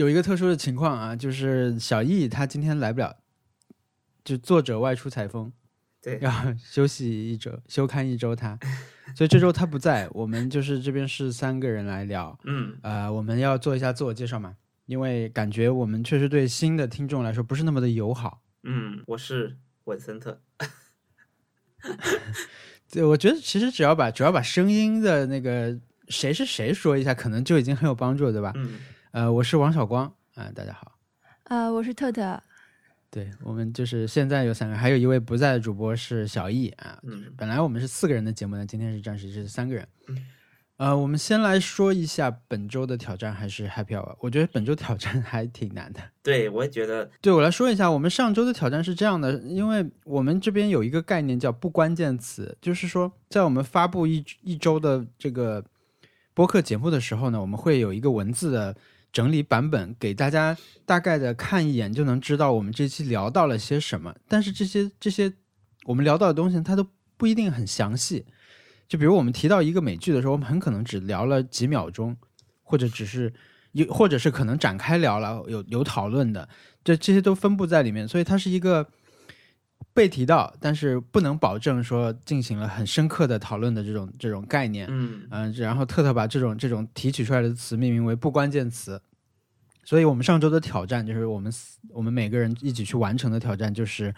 [0.00, 3.14] 有一个特殊的情况啊，就是小易他今天来不了，
[4.24, 5.52] 就作者外出采风，
[6.00, 8.58] 对，要休息一周，休刊一周他，
[9.14, 18.40] 所以这周他不在，我们就是这边是三个人来聊，嗯，呃，我们要做一下自我介绍嘛，因为感觉我们确实对新的听众来说不是那么的友好。
[18.62, 20.40] 嗯，我是文森特。
[22.90, 25.78] 对，我觉得其实只要把只要把声音的那个
[26.08, 28.54] 谁是谁说一下，可能就已经很有帮助，对吧？
[28.56, 28.78] 嗯，
[29.12, 30.04] 呃，我是王小光，
[30.36, 30.92] 啊、大家好。
[31.44, 32.40] 呃，我是特特，
[33.10, 36.96] 对我们就是现在有三个，还有一位不在的主播是小易啊。
[37.02, 39.88] 嗯本来我们是四个人的节目呢，今天是暂时是三个人。
[40.06, 40.16] 嗯
[40.76, 44.14] 呃，我们先来说一下本周的挑战还是 Happy Hour。
[44.20, 46.00] 我觉得本周挑战还挺难的。
[46.22, 55.62] 对，我也觉得，对我来说一下，我们上周的挑战是这样的，因为我们这边有一个概念叫不关键词，就是说在我们发布一一周的这个
[56.32, 58.74] 播客节目的时候呢，我们会有一个文字的
[59.12, 64.14] 整理版本，给大家大概的看一眼就能知道我们这期聊到了些什么。
[64.28, 65.32] 但是这些这些
[65.84, 66.86] 我们聊到的东西，它都
[67.16, 68.24] 不一定很详细。
[68.88, 72.16] 就比如我们提到一个美剧的时候，我们很可能只聊了几秒钟，
[72.62, 73.32] 或者只是
[73.72, 76.48] 有，或者是可能展开聊了，有有讨论的。
[76.82, 78.88] 这这些都分布在里面，所以它是一个
[80.00, 84.86] 被提到，但是不能保证说进行了很深刻的讨论的这种这种概念。
[84.88, 88.98] 嗯嗯、然后特特把这种这种提取出来的词命名为不关键词。
[89.84, 94.14] 所以我们上周的挑战就是我们四我们每个人一起去完成的挑战，就是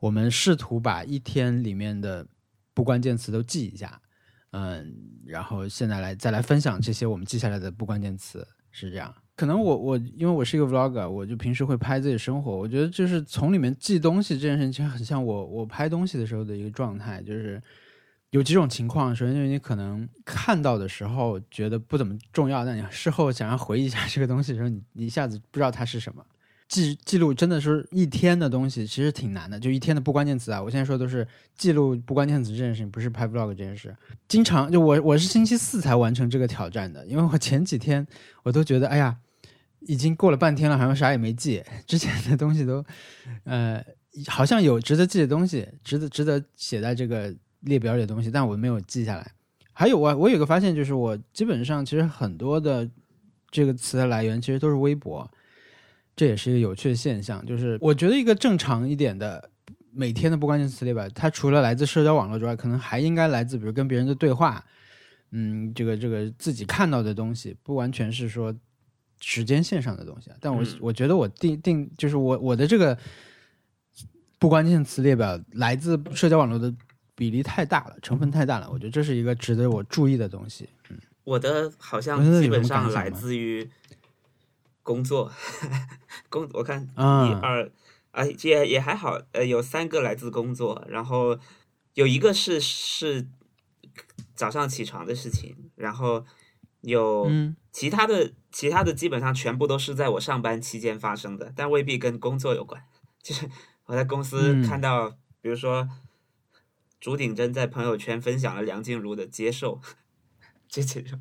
[0.00, 2.26] 我们试图把一天里面的
[2.74, 4.00] 不关键词都记一下。
[4.50, 4.92] 嗯，
[5.24, 9.14] 然后现在来再来分享这些我们记下来的不关键词，是这样。
[9.34, 12.56] 可能我我因为我是一个 vlogger，我就平时会拍自己生活。
[12.56, 17.60] 我觉得就是从里面记东西这件事情，其实很像我我拍东西的时候的一个状态，就是
[18.30, 19.14] 有几种情况。
[19.16, 26.24] 首先就是你可能看到的时候觉得不怎么重要，但你事后想要回忆一下这个东西的时候，你一下子不知道它是什么。
[26.68, 29.60] 记记录真的是一天的东西，其实挺难的。
[29.60, 33.94] 就一天的不关键词啊，我现在说都是记录不关键词这件事情，不是拍 vlog 这件事。
[34.26, 38.06] 经常就我我是星期四才完成这个挑战的，因为我前几天
[38.42, 39.18] 我都觉得哎呀，
[39.86, 42.84] 已经过了半天了，好像啥也没记，之前的东西都
[43.44, 43.84] 呃
[44.26, 49.32] 好像有值得记的东西，值得值得写在这个列表里的东西，但我没有记下来。
[49.72, 52.88] 还有我我有个发现，就是我基本上其实很多的
[53.50, 55.30] 这个词的来源其实都是微博。
[56.14, 59.48] 这也是一个有趣的现象，就是我觉得一个正常一点的
[59.90, 64.62] 每天的不关键词列表，它除了来自社交网络之外，可能还应该来自比如跟别人的对话，
[65.30, 68.54] 嗯，这个这个自己看到的东西，不完全是说
[69.22, 70.36] 时间线上的东西啊。
[70.38, 72.98] 但我、嗯我觉得我定定就是我我的这个
[74.38, 76.74] 不关键词列表来自社交网络的
[77.14, 80.68] 比例太大了，成分太大了，我觉得这是一个值得我注意的东西。
[80.90, 83.70] 嗯我的好像基本上来自于
[84.82, 85.30] 工作，
[86.28, 87.70] 工我看啊一二
[88.10, 91.38] 啊也也还好，呃，有三个来自工作，然后
[91.94, 93.28] 有一个是是
[94.34, 96.24] 早上起床的事情，然后
[96.82, 102.84] 有嗯其他的其他的基本上全部都是在我上班期间发生的，但未必跟工作有关。
[103.22, 103.48] 就是
[103.86, 105.10] 我在公司嗯看到，
[105.40, 105.88] 比如说
[107.00, 109.80] 朱鼎真在朋友圈分享了梁静茹的《接受》，
[110.68, 111.18] 这这种，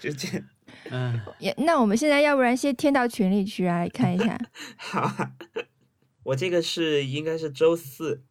[0.00, 0.42] 就这
[0.90, 4.38] 嗯，也那我们现在要不然先添到群里去啊看一下。
[4.76, 5.32] 好啊。
[6.24, 8.22] 我这个是应该是周四，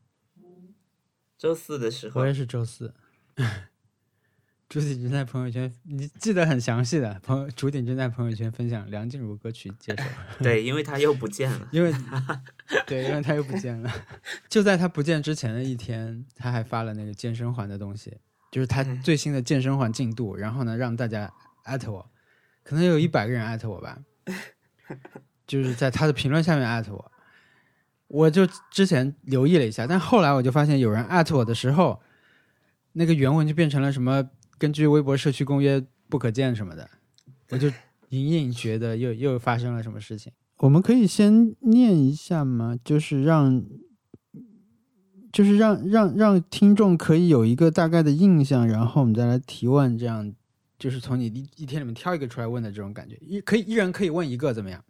[1.43, 2.93] 周四的时候我，也是周四。
[4.69, 7.19] 朱鼎真在朋友圈，你记得很详细的。
[7.21, 10.03] 朋友朱鼎真在朋友圈分享梁静茹歌曲《介绍》，
[10.41, 11.67] 对，因为他又不见了。
[11.73, 11.93] 因为
[12.87, 13.91] 对，因为他又不见了。
[14.47, 18.17] 就在他不见之前的一天，他还发了那个健身环的东西，
[18.49, 20.37] 就是他嗯最新的健身环进度。
[20.37, 21.29] 然后呢，让大家
[21.65, 22.09] 艾特我，
[22.63, 23.99] 可能有一百个人艾特我吧，
[25.45, 27.11] 就是在他的评论下面艾特我。
[28.13, 31.99] 我就之前留意了一下，但后来我就发现有人艾特我的时候，
[32.91, 34.29] 那个原文就变成了什么
[34.59, 36.87] 根据微博社区公约不可见什么的，
[37.49, 37.67] 我就
[38.09, 40.31] 隐隐觉得又又发生了什么事情。
[40.57, 42.77] 我们可以先念一下吗？
[42.85, 43.63] 就是让，
[45.31, 50.31] 就是让让让听众可以有一个大概的印象，然后我们再来提问，这样
[50.77, 53.17] 就是从你一一天里面挑一个出来问的这种感觉。
[53.19, 54.83] 一可以一人可以问一个，怎么样？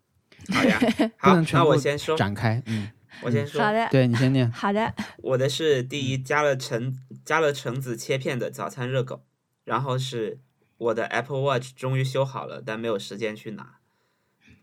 [0.49, 2.89] 好呀， 不好，那能全部我先说，展开，嗯，
[3.21, 4.51] 我先说，好的，对你先念。
[4.51, 9.23] 好的，我的是第一加了橙加了橙子切片的早餐热狗，
[9.63, 10.39] 然后是
[10.77, 13.79] 我的 Apple Watch 终于修好了，但没有时间去拿，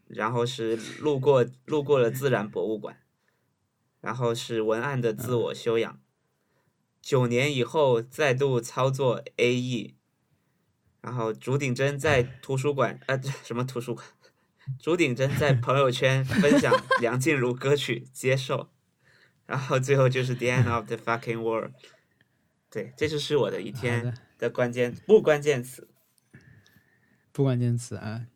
[0.07, 2.99] 然后是路过路过了自然博物馆，
[4.01, 6.01] 然后是文案的自我修养，
[7.01, 9.95] 九年以后再度操作 AE，
[11.01, 14.05] 然后竹顶针在图书馆，呃，什么图书馆？
[14.79, 18.69] 竹顶针在朋友圈分享梁静茹歌曲，接受。
[19.47, 21.73] 然后最后就是 The End of the Fucking World。
[22.71, 25.89] 对，这就是我的一天的，关键不关键词。
[27.33, 28.27] 不关键词啊。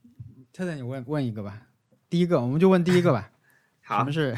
[0.52, 1.68] 特特，你问问一个吧。
[2.08, 3.30] 第一个，我们就问第一个吧。
[3.82, 4.36] 什好么，是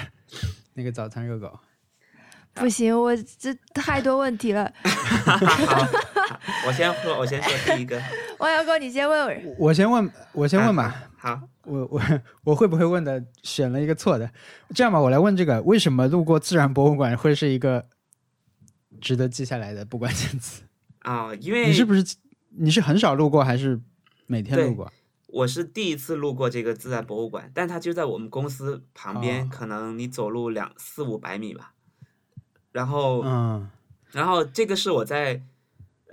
[0.75, 1.59] 那个早餐热狗？
[2.55, 4.73] 不行，我这太多问题了。
[6.67, 8.01] 我先说，我先说第一个。
[8.39, 9.55] 王小狗，你先问我。
[9.59, 11.11] 我先问，我先问吧。
[11.27, 12.01] 好，我我
[12.45, 14.31] 我会不会问的选了一个错的？
[14.73, 17.89] 这样吧，我来问这个：为什么路过自然博物馆会是一个
[19.01, 20.63] 值得记下来的不关键词？
[21.01, 22.17] 啊、因为你是不是
[22.51, 23.81] 你是很少路过，还是
[24.29, 24.93] 每天路过？
[25.27, 31.75] 我是第一次路过这个自然博物馆，但它就在我们公司旁边，哦可能你走路两四五百米吧。
[32.71, 33.69] 然后，嗯
[34.13, 35.43] 然后这个是我在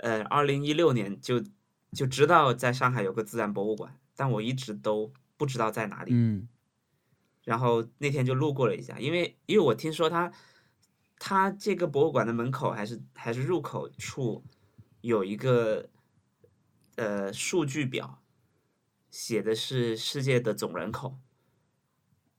[0.02, 1.40] 呃二零一六年就
[1.92, 6.12] 就知道在上海有个自然博物馆，但我一直都不知道在哪里。
[6.14, 6.48] 嗯
[7.44, 10.32] 然后那天就路过了一下，因为因为我听说他
[11.18, 14.42] 他这个博物馆的门口还是还是入口处
[15.02, 15.90] 有一个
[16.96, 18.22] 呃数据表，
[19.10, 21.18] 写的是世界的总人口。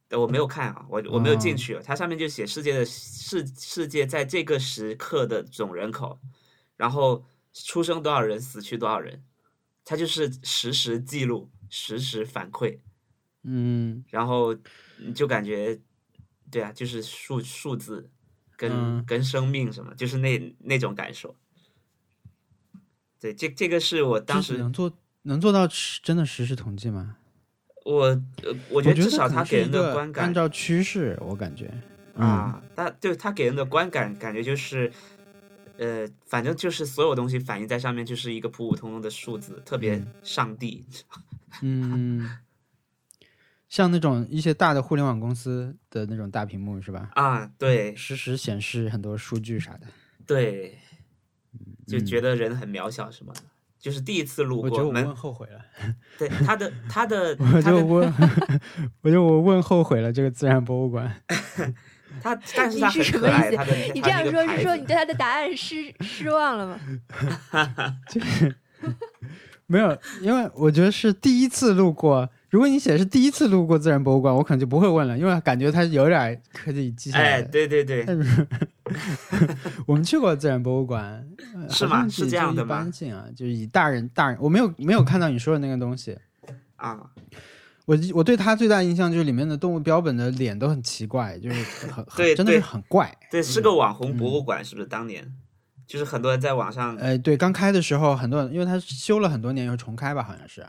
[0.10, 6.20] 呃我没有看啊，我我没有进去，它上面就写世界的世世界在这个时刻的总人口，
[6.78, 7.24] 然后
[7.54, 9.24] 出生多少人，死去多少人，
[9.84, 12.80] 它就是实时记录，实时反馈。
[13.44, 14.56] 嗯然后
[15.14, 15.78] 就感觉，
[16.50, 18.10] 对啊，就是数数字
[18.58, 21.36] 跟、嗯跟生命什么，就是那那种感受。
[23.20, 24.92] 对，这这个是我当时能做
[25.24, 25.68] 能做到
[26.02, 27.18] 真的实时统计吗？
[27.84, 31.72] 我呃，我我觉得至少他给人的观感按照趋势，我感觉
[32.16, 34.92] 嗯啊，他对他给人的观感感觉就是，
[35.78, 40.84] 呃，反正就是所有东西反映在上面就是一个普普通通的数字，特别嗯上帝。
[41.16, 41.35] 嗯，
[43.68, 47.10] 像那种一些大的互联网公司的那种大屏幕是吧？
[47.16, 49.88] 啊，对实时显示很多数据啥的。
[50.26, 50.78] 对，
[51.88, 53.42] 就嗯觉得人很渺小什么的。
[53.78, 55.62] 就是第一次路过我觉得我问，后悔了，
[56.18, 58.14] 对他的 他的我他的就问，
[59.02, 61.14] 我就我问后悔了这个自然博物馆。
[62.24, 66.80] 他，但是你他是什么意思你这样说是说你对他的答案失失望了吗？
[69.68, 72.30] 没有，因为我觉得是第一次路过。
[72.50, 78.06] 如果你写的是第一次路过自然博物馆，我可能就不会问了，因为感觉它有点儿可以记下来哎，对对对，
[79.86, 86.18] 我们去过自然博物馆，呃 是吗是这样的吗性啊，就是以大人大人，我没有没有看到你说的那个东西。
[86.78, 87.10] 啊，
[87.86, 93.14] 我我对他最大印象就是里面的动物标本的脸都很奇怪，就是很 很真的是很怪。
[93.30, 94.88] 对，是个网红博物馆，是不是？
[94.88, 95.30] 当年
[95.88, 100.66] 就是很多人在网上，呃，对，刚开的时候很多人，因为它修了很多年又重开吧，好像是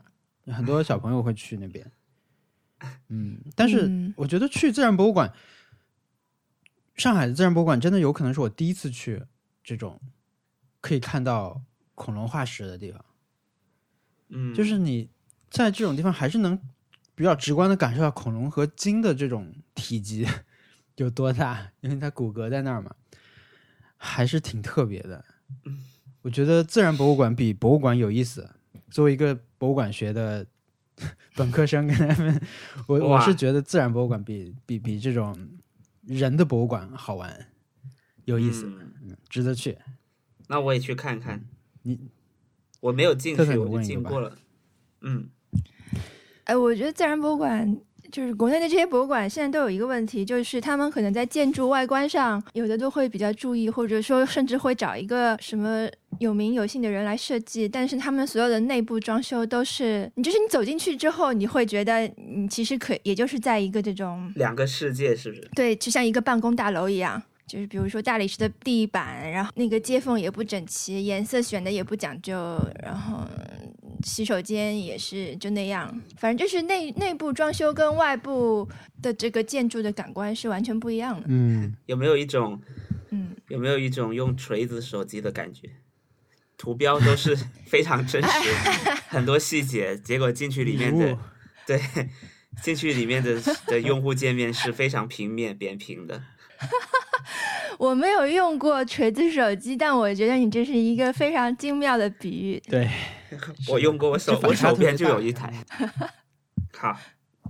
[0.53, 1.91] 很多小朋友会去那边。
[3.09, 5.33] 嗯，但是嗯我觉得去自然博物馆，
[6.97, 9.23] 上海的自然博物馆真的有可能是我第一次去
[9.65, 10.01] 这种
[10.81, 11.62] 可以看到
[11.95, 13.05] 恐龙化石的地方。
[14.29, 15.09] 嗯，就是你
[15.49, 16.61] 在这种地方还是能
[17.15, 20.27] 比较直观的感受到恐龙和鲸的这种体积
[20.97, 22.95] 有多大，因为它骨骼在那儿嘛，
[24.06, 25.25] 还是挺特别的。
[26.23, 28.49] 我觉得自然博物馆比博物馆有意思。
[28.91, 30.47] 作为一个博物馆学的
[31.35, 32.40] 本科生，跟他们，
[32.87, 35.37] 我我是觉得自然博物馆比比比这种
[36.02, 37.49] 人的博物馆好玩，
[38.25, 39.76] 有意思，嗯嗯，值得去。
[40.49, 41.45] 那我也去看看。
[41.83, 41.99] 你
[42.81, 44.38] 我没有进去，我就问一个吧经过了。
[45.02, 45.28] 嗯，
[46.45, 65.49] 哎，我觉得自然博物馆就是国内的这些博物馆现在都有一个问题，就是他们可能在建筑外观上有的都会比较注意，或者说甚至会找一个什么有名有姓的人来设计，但是他们所有的内部装修都是，你就是你走进去之后，你会觉得你其实可也就是在一个这种两个世界是不是？
[65.55, 67.23] 对，就像一个办公大楼一样。
[67.47, 72.35] 就是比如说大理石的地板，然后那个接缝也不整齐，颜色选的也不讲究，
[72.83, 73.65] 然后嗯
[74.03, 78.69] 洗手间也是就那样，反正就是内内部装修跟外部
[79.03, 81.26] 的这个建筑的感官是完全不一样的。
[81.29, 82.61] 嗯，有没有一种
[83.11, 85.71] 嗯，有没有一种用锤子手机的感觉？
[86.59, 87.37] 图标都是
[87.67, 88.29] 非常真实，
[89.09, 91.19] 很多细节，结果进去里面的
[91.67, 91.81] 对，
[92.62, 96.23] 进去里面的的用户界面是非常平面扁平的。
[97.79, 102.62] 我没有用过锤子手机，但我觉得你这是一个非常精妙的比喻。
[102.71, 102.88] 对，
[103.69, 105.52] 我用过，我手我手边就有一台。
[106.76, 106.99] 好，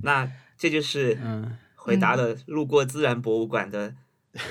[0.03, 1.57] 那这就是嗯。
[1.87, 3.95] 回答了路过自然博物馆的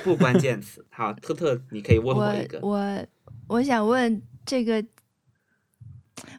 [0.05, 0.85] 不关键词。
[0.89, 2.57] 好，特特，你可以问我一个。
[2.61, 3.05] 我
[3.47, 4.81] 我想问这个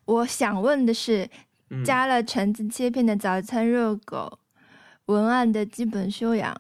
[0.07, 1.29] 我想问的是，
[1.69, 4.39] 嗯，加了橙子切片的早餐热狗，
[5.05, 6.59] 文案的基本修养，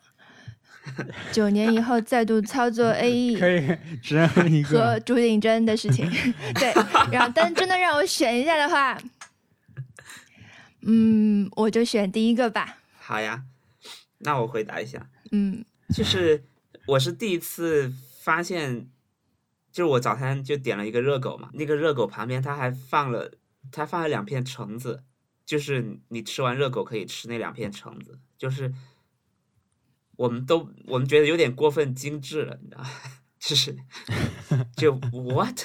[1.32, 5.00] 九年以后再度操作 AE 可以 只能和一和个。
[5.00, 6.08] 朱顶真的事情。
[6.54, 6.72] 对，
[7.10, 8.98] 然后但真的让我选一下的话，
[10.82, 12.78] 嗯，我就选第一个吧。
[12.98, 13.44] 好呀，
[14.18, 15.64] 那我回答一下，嗯，
[15.94, 16.44] 就是
[16.86, 18.88] 我是第一次发现，
[19.72, 23.32] 就是我早餐就点了一个热狗嘛，那个热狗旁边它还放了，
[23.70, 25.02] 它放了两片橙子，
[25.44, 28.72] 就是你吃完热狗可以吃那两片橙子，就是
[30.16, 32.90] 我们都我们觉得有点过分精致了，你知道吗？
[33.38, 33.76] 就是
[34.76, 35.60] 就 what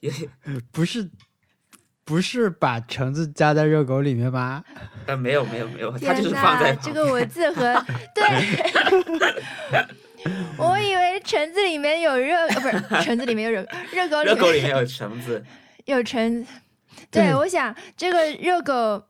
[0.00, 0.10] 也
[0.72, 1.10] 不是
[2.04, 4.64] 不是把橙子加在热狗里面吗？
[5.06, 7.74] 但没有没有没有，它就是放在这个文字和
[8.14, 8.24] 对。
[10.56, 15.44] 我以为橙子里面有热，呃，不是橙子里面有热，热狗里热面狗里面有橙子，
[15.86, 16.50] 有橙子。
[17.10, 19.04] 对，对我想这个热狗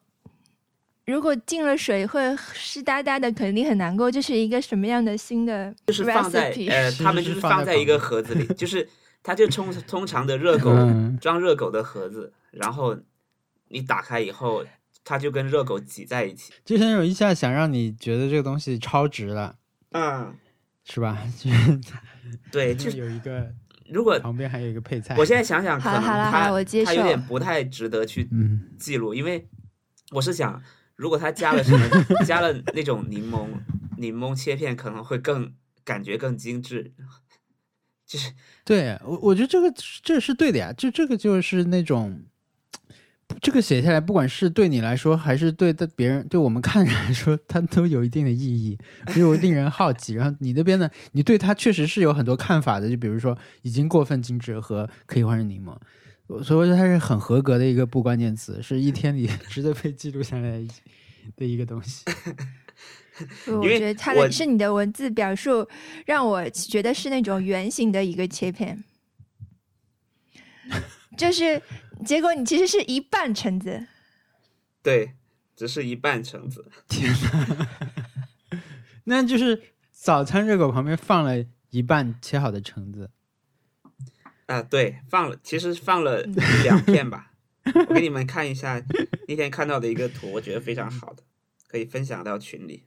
[1.06, 2.20] 如果进了水会
[2.54, 4.10] 湿哒哒的，肯定很难过。
[4.10, 8.88] 这是一个什么样的新的就是放在呃，是他们就是是放在一个盒子里， 就是
[9.22, 12.96] 它就通 通常的热狗嗯装热狗的盒子，然后
[13.68, 14.64] 你打开以后，
[15.04, 16.52] 它就跟热狗挤在一起。
[16.64, 19.56] 就是那种一下想让你觉得这个东西超值了，
[19.90, 20.34] 嗯，
[20.84, 21.18] 是吧？
[21.36, 21.80] 就是
[22.52, 23.52] 对，就就是有一个
[23.90, 25.16] 如果旁边还有一个配菜。
[25.18, 29.48] 我现在想想，可能好了好了好它它有点不太值得去嗯，记录，因为
[30.12, 30.62] 我是想，
[30.96, 31.88] 如果它加了什么，
[32.26, 33.48] 加了那种柠檬
[33.98, 35.52] 柠檬切片，可能会更
[35.84, 36.92] 感觉更精致。
[38.06, 38.32] 就是
[38.64, 39.72] 对我我觉得这个
[40.02, 42.22] 这是对的呀，就这个就是那种。
[43.40, 48.76] 这个写下来，不管是对你来说，还是对的别人，对我们看来说，它都有一定的意义，
[49.14, 50.12] 就令人好奇。
[50.12, 55.74] 然后你那边呢，你对它确实是有很多看法的，就比如说已经过分精致和可以换成柠檬，
[56.40, 60.64] 所以我觉得它是很合格的一个不关键词，是一天里 值得被记录下来
[61.36, 62.04] 的一个东西。
[63.46, 65.68] 我觉得它我的是你的文字表述，
[66.06, 68.82] 让我觉得是那种圆形的一个切片，
[71.16, 71.60] 就是
[72.04, 73.86] 结果你其实是一半橙子，
[74.82, 75.12] 对，
[75.54, 76.70] 只是一半橙子。
[76.88, 77.68] 天哪，
[79.04, 79.62] 那就是
[79.92, 83.10] 早餐热狗旁边放了一半切好的橙子。
[84.52, 86.22] 啊，对，放了，其实放了
[86.62, 87.32] 两片吧。
[87.88, 88.84] 我给你们看一下
[89.26, 91.22] 那天看到的一个图，我觉得非常好的，
[91.66, 92.82] 可以分享到群里。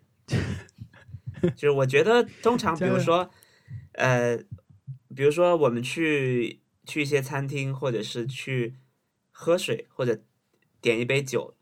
[1.56, 3.32] 就是我觉得通常，比如说，
[3.94, 4.38] 呃，
[5.16, 8.76] 比如说我们去去一些餐厅，或者是去
[9.32, 10.22] 喝水，或者
[10.80, 11.56] 点一杯酒，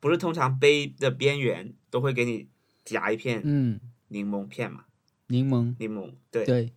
[0.00, 2.48] 不是通常杯的边缘都会给你
[2.84, 4.86] 夹一片嗯，柠檬片嘛？
[5.28, 6.72] 柠檬，柠檬，对，对，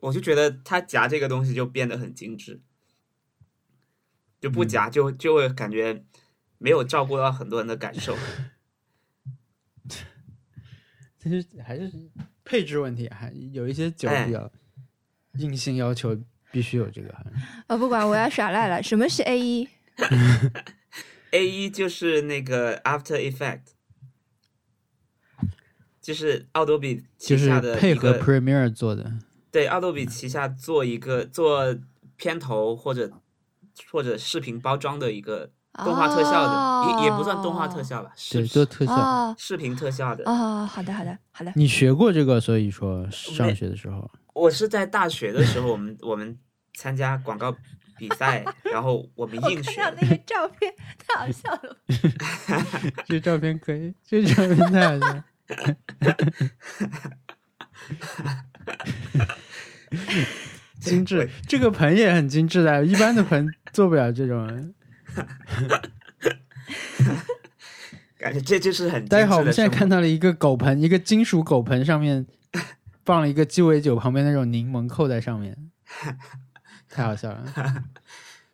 [0.00, 2.60] 我就觉得他夹这个东西就变得很精致，
[4.40, 6.04] 就不夹就就会感觉
[6.58, 8.16] 没有照顾到很多人的感受。
[11.18, 11.92] 其实还是
[12.44, 14.50] 配置问题，还有一些酒哎比较
[15.34, 16.18] 硬性要求
[16.50, 17.14] 必须有这个。
[17.68, 18.82] 我不管，我要耍赖了。
[18.82, 19.68] 什么是 A 一？
[21.32, 23.60] A 一就是那个 After Effect，
[26.00, 29.12] 就是奥多比就是旗下的配合 Premiere 做的，
[29.50, 31.76] 对奥多比旗下做一个做
[32.16, 33.10] 片头或者
[33.90, 38.94] 或者视频包装的一个动画特效的，也也不算动画特效吧，对，视做特效。
[38.94, 40.24] 哦视频特效的。
[40.24, 41.52] 哦，好的好的好的。
[41.56, 46.38] 你学过这个，所以说上学的时候，我是在大学的时候，我们我们
[46.74, 47.54] 参加广告
[47.96, 51.76] 比赛，然后我们 硬学看到那个照片，太好笑了。
[53.06, 55.24] 这照片可以，这照片太好笑了。
[60.80, 64.74] 精致，这个盆也很精致的，一般的盆做不了这种。
[68.18, 72.26] 感觉这就是很精大家好，我们现在看到了一个狗盆，一个金属狗盆，上面
[73.04, 75.56] 放了一个鸡尾酒，旁边那种柠檬扣在上面，
[76.88, 77.84] 太好笑了。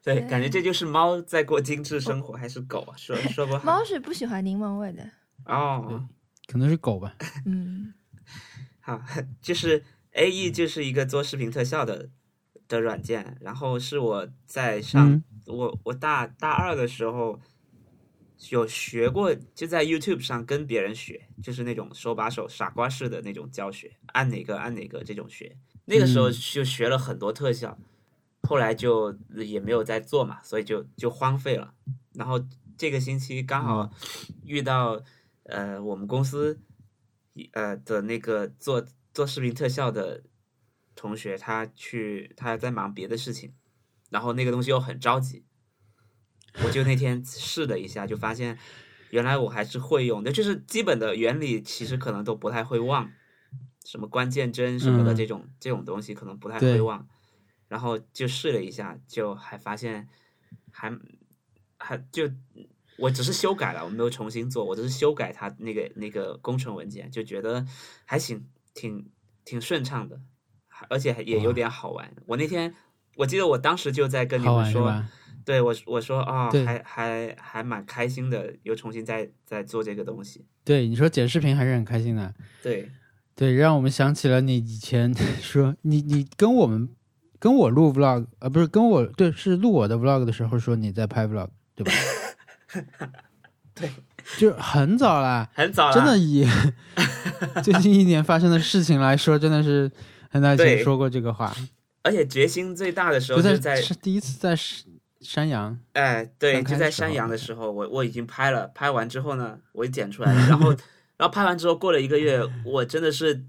[0.02, 2.94] 对，感觉这就是猫在过精致生活，还是狗啊？
[2.96, 5.08] 说说不好猫是不喜欢柠檬味的。
[5.46, 6.08] 哦。
[6.46, 7.92] 可能是狗吧，嗯，
[8.80, 9.02] 好，
[9.42, 9.82] 就是
[10.16, 12.08] A E 就是一个做视频特效的
[12.66, 17.38] 的软件，然后是我在上、嗯我我大大二的时候
[18.50, 25.56] 有学过，就在 YouTube 上跟别人学，就是那种手把手傻瓜式的那种教学，按哪个按哪个这种学。
[25.84, 27.78] 那个时候嗯就学了很多特效，
[28.42, 31.72] 后来就也没有再做嘛，所以就就荒废了。
[32.14, 32.44] 然后
[32.76, 33.88] 这个星期刚好
[34.44, 35.00] 遇到、
[35.44, 36.58] 呃我们公司
[37.52, 38.84] 呃的那个做
[39.16, 40.24] 做视频特效的
[40.94, 43.54] 同学，他去他在忙别的事情，
[44.10, 45.46] 然后那个东西又很着急，
[46.62, 48.58] 我就那天试了一下，就发现
[49.08, 53.10] 原来我还是会用的，就是基本的原理其实可能都不太会忘，
[53.86, 55.16] 什么关键帧什么的嗯。
[55.16, 57.08] 这种、这种东西可能不太会忘，
[57.68, 60.06] 然后就试了一下，就还发现
[60.70, 60.94] 还
[61.78, 62.30] 还就
[62.98, 67.66] 我只是修改了，我没有重新做，我只是修改它那个那个工程文件，就觉得
[68.04, 69.10] 还行，挺
[69.44, 70.20] 挺顺畅的，
[70.90, 72.14] 而且还也有点好玩。
[72.26, 72.72] 我那天
[73.16, 75.04] 我记得我当时就在跟你们说？
[75.46, 80.44] 对我我说啊、对还还还蛮开心的，又重新再再做这个东西。
[80.64, 82.34] 对，你说剪视频还是很开心的。
[82.64, 82.90] 对，
[83.36, 86.88] 对，让我们想起了你以前 说你你跟我们
[87.38, 91.92] 跟我录 vlog，啊，不是跟我对，是录我的 vlog 的时候说你在拍 vlog，对吧？
[93.72, 93.88] 对，
[94.38, 96.46] 就很早啦， 很早了，真的以
[97.62, 99.90] 最近一年发生的事情来说，真的是
[100.30, 101.54] 很早以前说过这个话，
[102.02, 104.84] 而且决心最大的时候是在是第一次在山
[105.20, 110.70] 山羊，哎，对，就在山羊的时候，我我已经拍了，拍完之后呢，我也剪出来了，然后
[111.16, 113.44] 然后拍完之后过了一个月，我真的是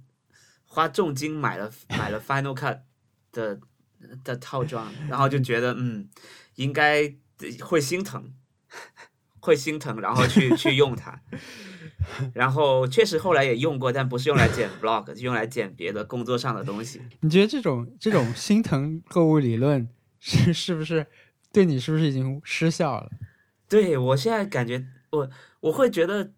[0.65, 2.79] 花重金买了买了 Final Cut
[3.31, 3.59] 的
[4.23, 6.07] 的套装，然后就觉得嗯，
[6.55, 7.13] 应该
[7.61, 8.31] 会心疼，
[9.47, 11.17] 会心疼，然后去 去用它。
[12.33, 17.01] 然后确实后来也用过，但不是用来剪 vlog， 是用来剪别的工作上的东西。
[17.21, 19.87] 你觉得这种这种心疼购物理论
[20.19, 21.07] 是 是不是
[21.53, 23.09] 对你是不是已经失效了？
[23.69, 25.29] 对我现在感觉，我
[25.61, 26.31] 我会觉得，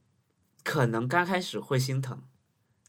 [0.63, 2.21] 可能刚开始会心疼，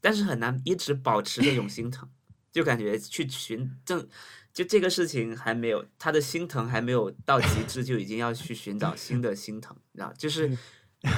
[0.03, 2.09] 但是很难一直保持这种心疼，
[2.53, 4.07] 就感觉去寻正，
[4.53, 10.57] 就这个事情还没有他的心疼还没有到极致，就已经要去寻找新的心疼，你知道，就是，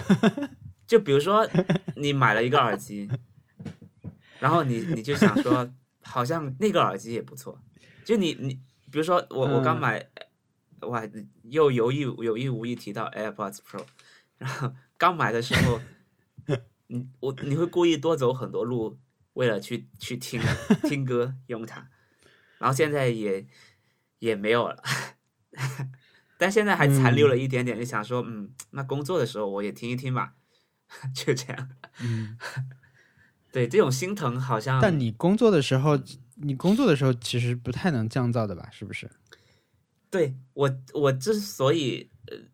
[0.87, 1.49] 就比如说
[1.97, 3.11] 你买了一个耳机，
[4.41, 5.73] 然后你你就想说，
[6.03, 7.59] 好像那个耳机也不错，
[8.05, 8.55] 就你你
[8.91, 10.09] 比如说我我刚嗯买。
[10.89, 11.01] 哇，
[11.45, 13.85] 又有意有意无意提到 AirPods Pro，
[14.37, 15.81] 然后刚买的时候，
[16.89, 18.99] 你我你会故意多走很多路，
[19.35, 20.43] 为了去去听
[20.83, 21.89] 听歌用它，
[22.63, 23.45] 然后现在也
[24.21, 24.81] 也没有了，
[26.39, 30.35] 但现在还残留了一点点，就想说，嗯，那工作的时候我也听一听吧，
[31.13, 31.69] 就这样。
[32.01, 32.39] 嗯，
[33.51, 35.99] 对，这种心疼好像，但你工作的时候，
[36.37, 38.69] 你工作的时候其实不太能降噪的吧？
[38.71, 39.11] 是不是？
[40.09, 42.09] 对我我之所以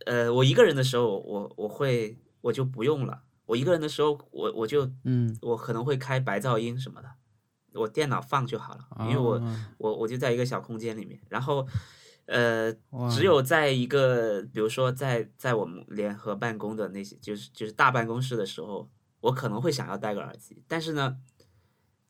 [0.06, 3.24] 呃呃，我一个人的时候，我我会我就不用了。
[3.44, 7.10] 我一个人的时候，我我就嗯，我可能会开白噪音什么的，
[7.78, 11.66] 我电脑放就好了，因为我哦我我就在一个小空间里面，然后
[12.26, 12.70] 呃，
[13.10, 21.16] 只有在一个比如说在在我们联合办公的那些，就是就是大办公室的时候，我可能会想要戴个耳机，但是呢，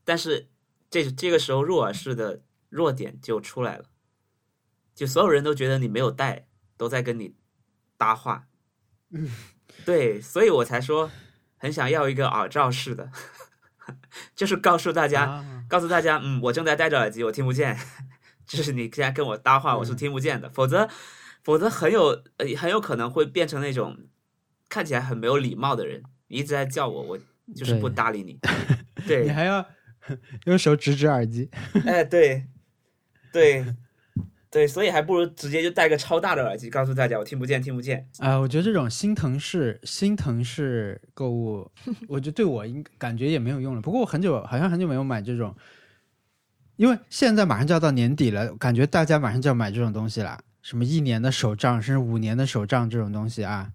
[0.05, 0.49] 但是
[0.91, 3.85] 这这个时候入耳式的弱点就出来了，
[4.95, 7.37] 就所有人都觉得你没有戴，都在跟你
[7.97, 8.49] 搭话，
[9.11, 9.31] 嗯，
[9.85, 11.09] 对，所以我才说
[11.57, 13.13] 很想要一个耳罩式的，
[14.35, 15.58] 就是告诉大家。
[15.69, 17.77] 啊告诉大家，嗯，我正在戴着耳机，我听不见。
[18.47, 20.89] 就是你现在跟我搭话，我是听不见的，否则，
[21.45, 22.07] 否则很有
[22.39, 23.95] 呃很有可能会变成那种
[24.71, 26.03] 看起来很没有礼貌的人。
[26.29, 27.19] 你一直在叫我，我
[27.55, 28.39] 就是不搭理你。
[29.07, 29.65] 对你对， 还要
[30.47, 31.51] 用手指指耳机，
[31.85, 32.47] 哎，对，
[33.31, 33.65] 对，
[34.51, 38.09] 对，所以还不如直接就戴个超大的耳机，告诉大家我听不见，听不见。
[38.19, 41.71] 啊、我觉得这种心疼式心疼式购物，
[42.09, 43.81] 我觉得对我应感觉也没有用了。
[43.83, 45.55] 不过我很久好像很久没有买这种，
[46.77, 53.71] 因为现在马上就要到年底了，感觉大家马上就要买这种东西了，什么一年的手账，甚至五年的手账这种东西啊，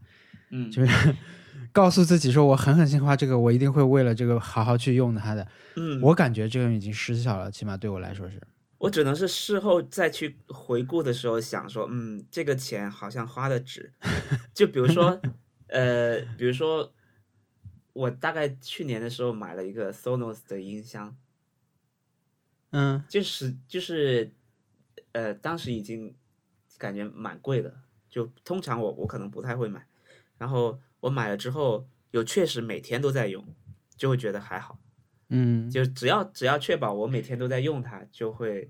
[0.50, 1.16] 嗯，就是
[1.72, 5.48] 告诉自己说我狠狠心花这个，我一定会为了这个好好去用它的。
[5.76, 8.42] 嗯，我感觉这个已经失效了，起码对我来说是。
[8.84, 13.94] 我只能是事后再去回顾的时候想说，嗯，这个钱好像花的值。
[14.54, 15.22] 就比如说，
[15.68, 16.94] 呃，比如说，
[17.94, 21.16] 我大概去年的时候买了一个 Sonos 的音箱，
[22.72, 24.34] 嗯就是就是，
[25.14, 26.14] 呃，当时已经
[26.78, 27.74] 感觉蛮贵的，
[28.10, 29.88] 就通常我我可能不太会买，
[30.38, 33.48] 然后我买了之后，有确实每天都在用，
[33.96, 34.78] 就会觉得还好。
[35.36, 38.70] 嗯，就只要只要确保我每天都在用它，就会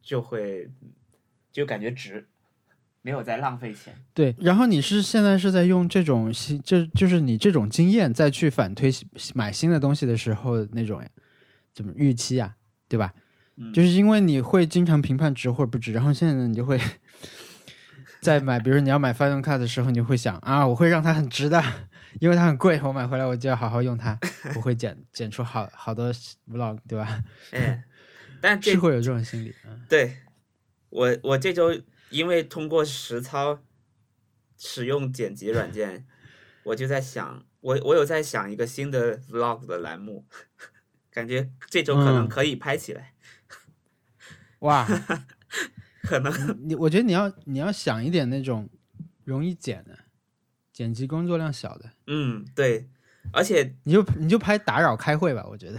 [0.00, 0.70] 就会
[1.50, 2.26] 就感觉值，
[3.02, 3.92] 没有在浪费钱。
[4.14, 4.34] 对。
[4.38, 8.90] 然后你是现在是在用这种新，就就是你这种经验再去反推
[9.34, 11.02] 买新的东西的时候那种
[11.74, 12.54] 怎么预期啊，
[12.88, 13.12] 对吧？
[13.58, 16.78] 嗯就是因为你会经常评判值或者不值，然后现在呢，你就会
[18.20, 21.62] 在买，比如你要买 Final Cut 的时候，你会想啊，我会让它很值的，
[22.20, 24.18] 因为它很贵，我买回来我就要好好用它，
[24.54, 26.12] 我会剪剪出好好多
[26.48, 27.22] vlog，对吧？
[27.52, 27.84] 哎，
[28.40, 30.16] 但 这是会有这种心理，嗯对
[30.90, 33.60] 我我这周因为通过实操，
[34.56, 36.06] 使用剪辑软件，
[36.64, 40.24] 我就在想，我我有在想一个新的 vlog 的栏目，
[41.10, 43.12] 感觉这周可能嗯可以拍起来，
[44.60, 44.86] 哇，
[46.02, 46.32] 可能
[46.68, 48.70] 你我觉得你要你要想一点那种
[49.24, 49.98] 容易剪的，
[50.76, 52.86] 剪辑工作量小的，嗯对，
[53.32, 55.78] 而且你就你就拍打扰开会吧，我觉得。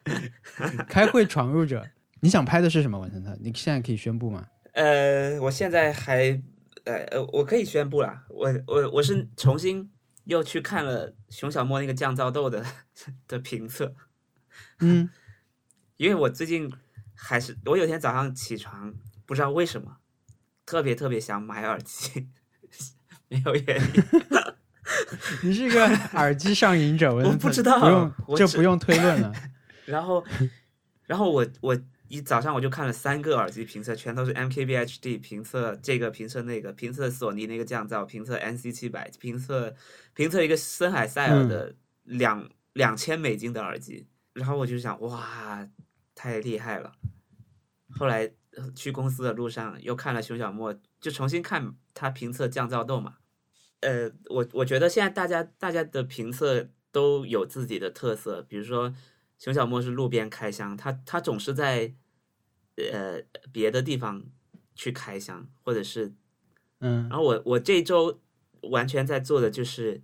[0.88, 1.86] 开会闯入者，
[2.20, 2.98] 你想拍的是什么？
[2.98, 4.48] 文森特，你现在可以宣布吗？
[4.72, 6.42] 呃，我现在还
[6.84, 9.90] 呃呃，我可以宣布了，我我我是重新
[10.24, 12.64] 又去看了熊小莫那个降噪豆的
[13.28, 13.94] 的评测，
[14.80, 15.10] 嗯，
[15.98, 16.72] 因为我最近
[17.14, 18.94] 还是我有天早上起床，
[19.26, 19.98] 不知道为什么
[20.64, 22.30] 特别特别想买耳机，
[23.32, 24.04] 没有原因，
[25.42, 29.32] 你是一个耳机上瘾者，我 不知道不用我只这不用推论了。
[29.86, 30.22] 然后
[31.06, 39.74] 然后我我一早上我就看了三个耳机评测，全都是 MKBHD 评测这个评测那个评测索尼那个降噪，评测 NC 七百，评测
[40.12, 45.66] 评测一个森海塞尔的两两千美金的耳机，然后我就想哇，
[46.14, 46.92] 太厉害了。
[47.98, 53.14] 后来呃去公司的路上又看了熊小莫，就重新看他评测降噪豆嘛。
[53.82, 58.92] 呃，我我觉得现在大家大家的评测都有自己的特色，比如说
[59.38, 61.92] 熊小莫是路边开箱，他他总是在
[62.76, 63.20] 呃
[63.52, 64.24] 别的地方
[64.74, 66.14] 去开箱，或者是
[66.80, 68.20] 嗯然后我我这周
[68.62, 70.00] 完全在做的就是，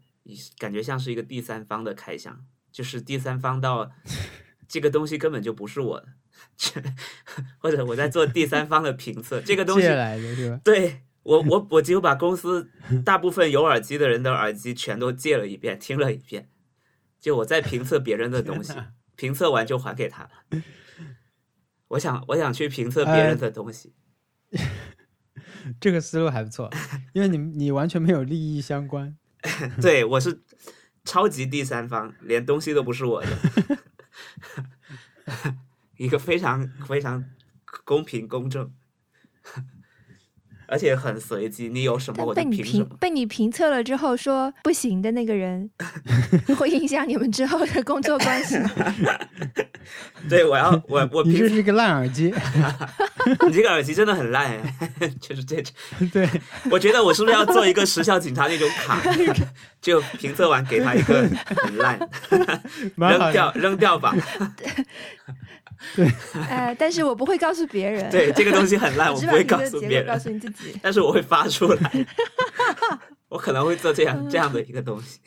[0.59, 3.91] 感觉像是一个第三方的开箱，就是第三方到
[4.69, 6.09] 这个东西根本就不是我的，
[7.59, 9.95] 或者我在做第三方的评测，这个东西是
[10.51, 10.61] 吧？
[10.65, 12.71] 对我我我几乎把公司
[13.05, 16.49] 大部分有耳机的人的耳机全都借了一遍，听了一遍，
[17.21, 18.73] 就我在评测别人的东西，
[19.15, 20.31] 评测完就还给他了。
[21.89, 23.93] 我想我想去评测别人的东西，
[25.79, 26.71] 这个思路还不错，
[27.13, 29.15] 因为你你完全没有利益相关。
[29.83, 30.41] 对我是
[31.05, 33.29] 超级第三方，连东西都不是我的，
[35.99, 37.23] 一个非常非常
[37.85, 38.73] 公平公正，
[40.69, 42.85] 而且很随机，你有什么我凭什么。
[42.85, 45.69] 评被你评测了之后说不行的那个人，
[46.59, 48.59] 会影响你们之后的工作关系。
[50.29, 52.33] 对，我要我我评你这是一个烂耳机，
[53.49, 54.47] 你这个耳机真的很烂
[55.01, 55.73] 哎，就是这种。
[56.13, 56.29] 对，
[56.71, 59.01] 我觉得我是不是要做一个时效警察那种卡，
[59.81, 61.99] 就评测完给他一个很烂。
[62.97, 64.15] 扔掉扔掉吧。
[66.49, 68.11] 呃，但是我不会告诉别人。
[68.11, 70.79] 对，这个东西很烂， 我不会告诉别人，告诉你自己。
[70.83, 72.07] 但是我会发出来。
[73.29, 75.21] 我可能会做这样这样的一个东西。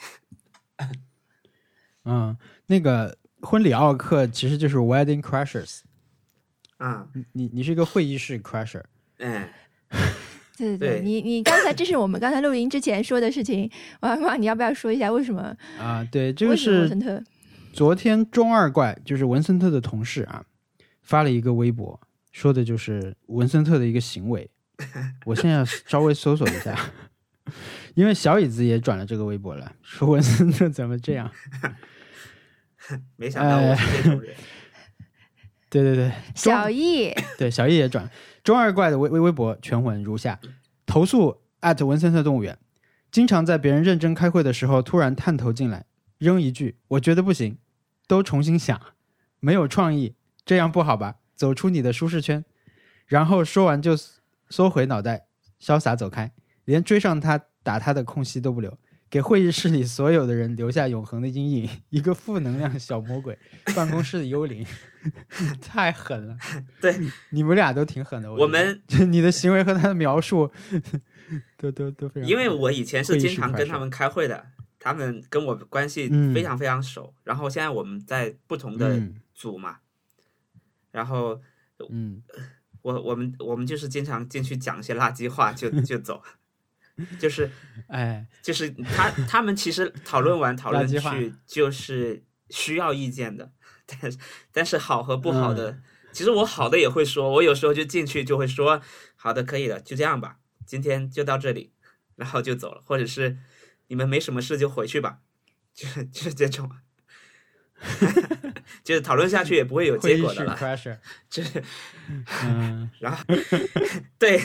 [2.05, 2.35] 嗯，
[2.65, 5.81] 那个婚礼奥克其实就是 wedding crashers，
[6.77, 8.81] 啊，你你是一个会议室 crasher。
[9.19, 9.47] 嗯，
[10.57, 15.55] 对对对你你刚才这是我们刚才录音之前说的事情，王妈，你要不要说一下为什么？
[15.79, 16.89] 啊，对，这个是？
[17.73, 20.43] 昨天中二怪，就是文森特的同事啊，
[21.01, 21.99] 发了一个微博，
[22.31, 24.49] 说的就是文森特的一个行为。
[25.25, 26.77] 我现在稍微搜索一下，
[27.95, 31.31] 因为小椅子也转了这个微博了，说文森特怎么这样？
[33.15, 34.35] 没想到我是这种人。
[35.69, 38.09] 对对 对，小易，对，小易也转
[38.43, 40.39] 中二怪的微微微博全文如下：
[40.85, 42.57] 投诉文森特动物园，
[43.11, 45.85] 经常在别人认真开会的时候突然探头进来，
[46.17, 47.57] 扔一句“我觉得不行”，
[48.11, 48.77] 都重新想，
[49.39, 51.15] 没有创意，这样不好吧？
[51.33, 52.43] 走出你的舒适圈，
[53.05, 53.95] 然后说完就
[54.49, 55.27] 缩回脑袋，
[55.61, 56.33] 潇洒走开，
[56.65, 58.77] 连追上他打他的空隙都不留。
[59.09, 63.39] 给会议室里所有的人留下永恒的阴影， 一个负能量小魔鬼，
[63.73, 64.65] 办公室的幽灵，
[65.63, 66.37] 太狠了。
[66.81, 66.93] 对，
[67.29, 68.33] 你们俩都挺狠的。
[68.33, 70.51] 我们 你的行为和他的描述，
[71.57, 72.29] 都都都非常。
[72.29, 74.47] 因为我以前是经常跟他们开会的，
[74.81, 76.33] 他们跟我关系嗯。
[76.33, 77.13] 非常非常熟。
[77.23, 79.21] 然后现在我们在不同的嗯。
[79.33, 79.77] 组嘛，
[80.91, 81.39] 然后
[81.89, 82.21] 嗯。
[82.81, 86.19] 我我们我们就是经常进去讲一些垃圾话就就走，
[87.21, 87.49] 就是
[87.87, 88.25] 哎。
[88.41, 93.51] 就是他他们其实讨论完讨论去就是需要意见的，
[93.85, 94.17] 但是
[94.51, 95.55] 但是好和不好嗯。
[95.55, 95.79] 的，
[96.11, 98.81] 其实我好的也会说，我有时候就进去就会说
[99.15, 101.71] 好的可以的，就这样吧，今天就到这里，
[102.15, 103.37] 然后就走了，或者是
[103.91, 105.17] 你们没什么事就回去吧，
[105.75, 106.71] 就是 就是这种。
[108.85, 110.55] 就是讨论下去也不会有结果的了
[111.27, 111.61] 就是
[112.45, 113.17] 嗯，然后
[114.19, 114.37] 对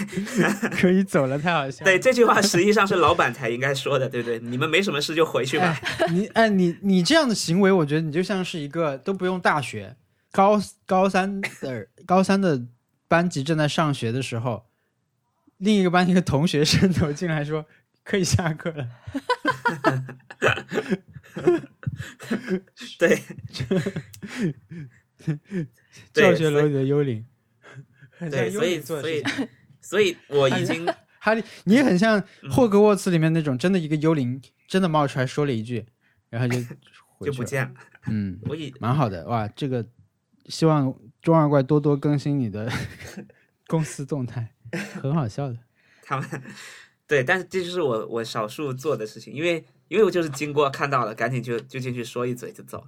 [0.72, 1.84] 可以走了，太好笑了。
[1.84, 4.38] 对这句话实际上是老板才应该说的，对不对？
[4.38, 5.78] 你们没什么事就回去吧。
[5.98, 9.94] 哎，你哎你你这样的行为，我觉得你就像是一个都不用大学，
[10.32, 12.62] 高高三的高三的
[13.06, 14.64] 班级正在上学的时候，
[15.58, 17.66] 另一个班一个同学伸头进来说
[18.06, 18.88] ：“可以下课了。
[22.98, 23.20] 对，
[26.12, 27.26] 教学楼里的幽灵，
[28.18, 29.22] 对，所以所以。
[29.82, 30.84] 所以我已经
[31.20, 35.86] 哈利，你也很像嗯霍格沃茨里面那种，真的一个幽灵真的冒出来说了一句，
[36.30, 36.58] 然后就。
[37.24, 37.72] 就不见了。
[38.08, 39.86] 嗯，我已蛮好的哇，这个
[40.50, 42.70] 希望中二怪多多更新你的
[43.68, 44.52] 公司动态，
[45.00, 45.56] 很好笑的。
[46.02, 46.28] 他们
[47.06, 52.86] 对，但是这就是我我少数做的事情，因为因为我就是经过看到了，赶紧就就进去说一嘴就走了。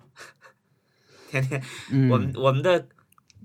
[1.31, 2.89] 天天嗯，我们我们的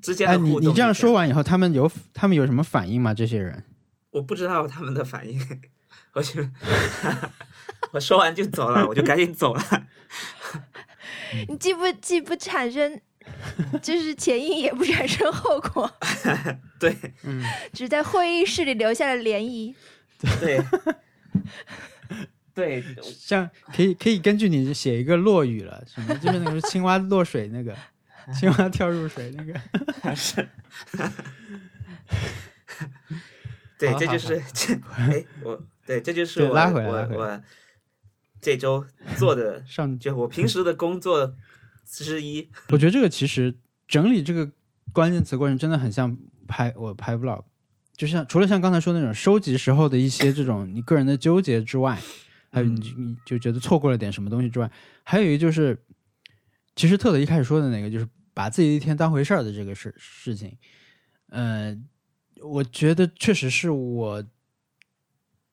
[0.02, 3.14] 之间哎，的互动，你你这样说，完以后，他们有他们有什么反应吗？
[3.14, 3.64] 这些人？
[4.12, 5.40] 我不知道他们的反应，
[6.14, 6.42] 我就
[7.92, 9.88] 我说完就走了，我就赶紧走了。
[11.48, 13.00] 你既不既不产生，
[13.82, 15.92] 就是前因也不产生后果，
[16.80, 19.76] 对嗯，只在会议室里留下了涟漪。
[20.40, 20.62] 对
[22.54, 27.76] 对，像可以可以根据你写一个落雨了，什么就是那个青蛙落水那个，
[28.34, 29.54] 青蛙跳入水那个。
[30.16, 30.48] 是，
[33.80, 37.44] 对，这就是这，哎，我对，这就是我对拉回来我拉回来我
[38.40, 38.86] 这周
[39.18, 41.36] 做的， 上就我平时的工作
[41.86, 42.50] 之一。
[42.70, 43.58] 我觉得这个其实
[43.88, 44.52] 整理这个
[44.94, 46.16] 关键词过程真的很像
[46.48, 47.44] 拍我拍 vlog，
[47.96, 52.00] 就像除了像刚才说那种收集时候的一些这种你个人的纠结之外，
[52.52, 54.70] 还有你就你就觉得错过了点什么东西之外，
[55.04, 55.78] 还有一个就是，
[56.76, 60.58] 其实特特一开始说的那个就是把自己一天当回事儿的这个事事情，
[61.30, 61.78] 呃，
[62.42, 64.24] 我觉得确实是我。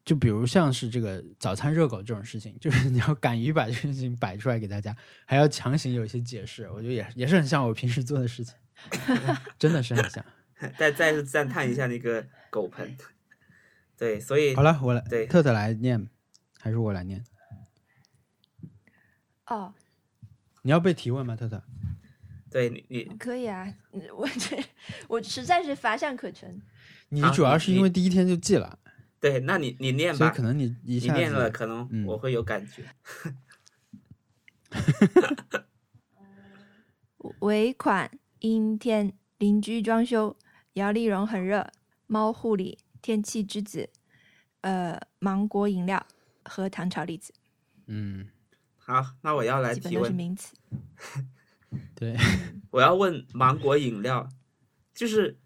[0.03, 8.55] 就比如像是这个早餐热狗这种事情， 就是你要敢于把这个事情摆出来给大家，还要强行有一些解释，我觉得也也是很像我平时做的事情，
[9.59, 10.24] 真的是很像。
[10.79, 12.96] 再再次赞叹一下那个狗盆，
[13.96, 16.09] 对，所以好了，我来，对特特来念，
[16.59, 17.25] 还是我来念？
[19.46, 19.73] 哦，
[20.62, 21.35] 你要被提问吗？
[21.35, 21.62] 特特？
[22.51, 24.62] 对你你可以啊，嗯 我这
[25.09, 26.61] 我实在是乏善可陈。
[27.09, 28.79] 你主要是因为第一天就记了，
[29.18, 32.85] 对，那你你念吧所以可，能你一你下念了，可能嗯我会有感觉。
[37.40, 40.37] 尾款阴天，邻居装修，
[40.81, 41.71] 姚丽蓉很热，
[42.07, 43.90] 猫护理，天气之子，
[44.62, 46.07] 呃，芒果饮料
[46.43, 47.35] 和糖炒栗子，
[47.87, 48.27] 嗯，
[48.79, 50.55] 好，那我要来提问，名词。
[51.95, 52.16] 对，
[52.71, 54.27] 我要问芒果饮料，
[54.95, 55.38] 就是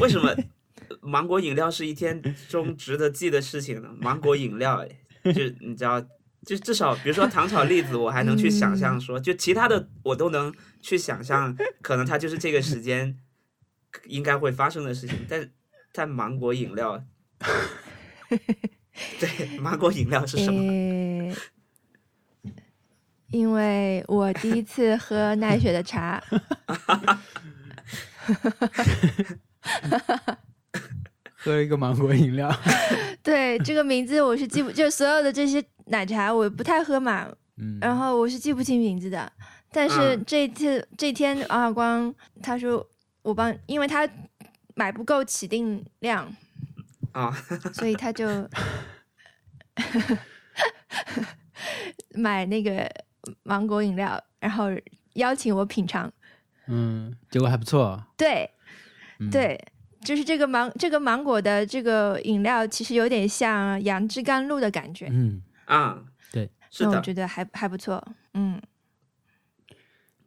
[0.00, 0.34] 为什么
[1.00, 3.88] 芒果饮料是一天中值得记的事情呢？
[4.00, 4.84] 芒果饮料，
[5.22, 6.00] 哎，就你知道，
[6.44, 13.16] 就至少比如说糖炒栗子，我还能去想象说，就其他的我都能去想象，可能它就是这个时间
[14.04, 15.50] 应该会发生的事情，但
[15.92, 17.02] 但芒果饮料，
[19.18, 20.60] 对，芒果饮料是什么？
[20.60, 21.34] 诶
[23.32, 26.22] 因为我第一次喝奈雪的茶，
[31.34, 32.48] 喝了一个芒果饮料，
[33.24, 39.30] 对这个名字我是记不，就所有的这些奶茶我不太喝嘛，嗯，然后我是记不清名字的。
[39.72, 42.88] 但是嗯这次、这天王小光他说
[43.26, 44.08] 我帮，因为他
[44.76, 46.32] 买不够起订量，
[47.10, 47.32] 啊、
[47.74, 48.48] 所以他就
[52.14, 52.88] 买那个
[53.42, 54.66] 芒果饮料，然后
[55.14, 56.10] 邀请我品尝。
[56.68, 58.48] 嗯，结果还不错，对
[59.18, 59.60] 嗯、，对，
[60.04, 65.08] 就是这个芒这个芒果的这个饮料，其实有点像杨枝甘露的感觉。
[65.10, 68.06] 嗯，啊，对，是的，那我觉得还还不错。
[68.34, 68.62] 嗯，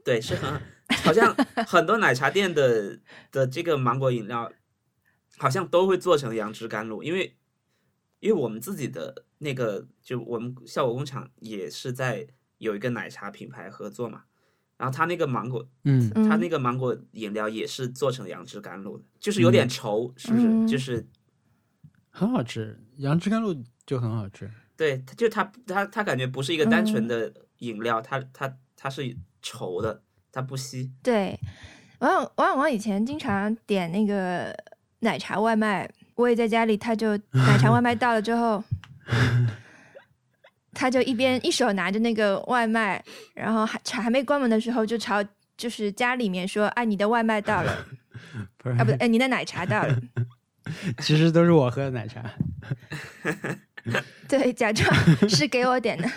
[0.04, 0.62] 对，是很
[1.04, 1.34] 好像
[1.68, 3.00] 很多奶茶店的
[3.32, 4.52] 的这个芒果饮料，
[5.38, 7.36] 好像都会做成杨枝甘露，因为
[8.20, 14.24] 因为我们自己的那个就我们效果工厂也是在有一个奶茶品牌合作嘛，
[14.78, 20.48] 然后他那个芒果，嗯，嗯它那个芒果饮料也是做成杨枝甘露的，就是有点稠，是不是？
[20.48, 20.68] 嗯。
[20.68, 21.08] 就是
[22.10, 30.92] 很好吃，杨枝甘露就很好吃，对，它就它它它感觉不是一个单纯嗯的饮料，它它它是稠的，它不稀。
[31.02, 31.40] 对，
[32.00, 34.56] 王小王小光以前经常点那个
[35.00, 38.64] 奶茶外卖，我也在家里，他就 奶茶外卖到了之后，
[40.74, 45.24] 他就一边一手拿着那个外卖，然后还茶还没关门的时候，就朝
[45.58, 47.86] 就是家里面说：“啊，你的外卖到了，
[48.58, 50.00] 不是，啊，不对，哎，你的奶茶到了。
[51.02, 52.24] 其实都是我喝的奶茶，”
[54.30, 54.88] 对，假装
[55.28, 56.08] 是给我点的。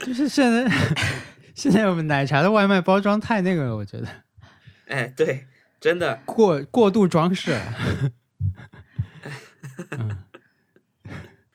[0.00, 0.66] 就是现在
[1.56, 4.06] 现在我们奶茶的外卖包装太那个了，我觉得
[4.86, 5.46] 哎，对，
[5.80, 7.58] 真的，过过度装饰，
[9.90, 10.18] 嗯，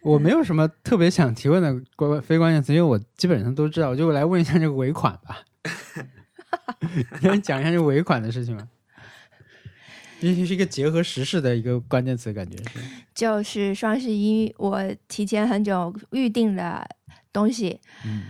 [0.02, 5.44] 我没有什么特别想提问的关非关键词，因为我基本上都知道，我就来问一下这个尾款吧。
[7.22, 8.68] 你讲一下这尾款的事情吗？
[10.20, 12.80] 也许是一个结合时事的一个关键词，感觉是。
[13.14, 16.88] 就是双十一，我提前很久预定的
[17.32, 18.24] 东西，嗯，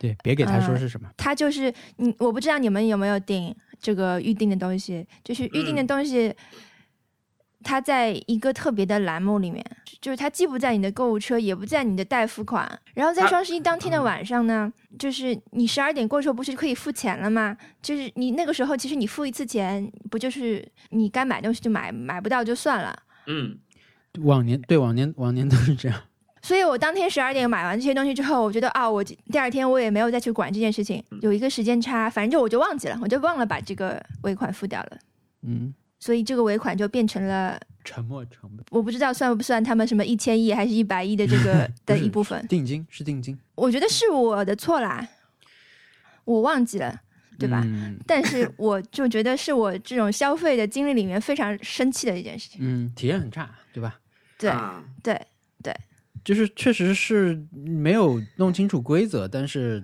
[0.00, 1.06] 对，别给他说呃是什么。
[1.18, 6.34] 他就是你，我不知道你们有没有订这个预定的东西，就是预定的嗯东西，
[7.62, 9.62] 它在一个特别的栏目里面，
[10.00, 12.66] 就是它既不在你的购物车，也不在你的待付款。
[12.94, 17.54] 然后在双十一当天的嗯晚上呢，就是你十二点过时候不是可以付钱了吗？
[17.82, 23.02] 就是你那个时候其实你付一次钱，不就是你该买东西就买，买不到就算了。
[23.26, 23.58] 嗯，
[24.20, 26.00] 往年对往年往年都是这样。
[26.42, 34.98] 所以我当天十二点买完这些东西之后，我觉得啊，我第二天我也没有再去管这件事情，有一个时间差，反正就我就忘记了，我就忘了把这个尾款付掉了，
[35.42, 45.06] 嗯，所以这个尾款就变成了沉没成本，我不知道算不算他们什么一千亿还是一百亿的这个 的一部分，定金是定金，我觉得是我的错啦，
[46.24, 47.00] 我忘记了，
[47.38, 47.62] 对吧？
[47.64, 47.98] 嗯。
[48.06, 53.98] 但是我就觉得是我这种消费的经历里面非常生气的一件事情，嗯，体验很差，对吧？
[54.38, 54.82] 对、啊。
[55.02, 55.20] 对，
[56.24, 59.82] 就是确实是没有弄清楚规则，但是，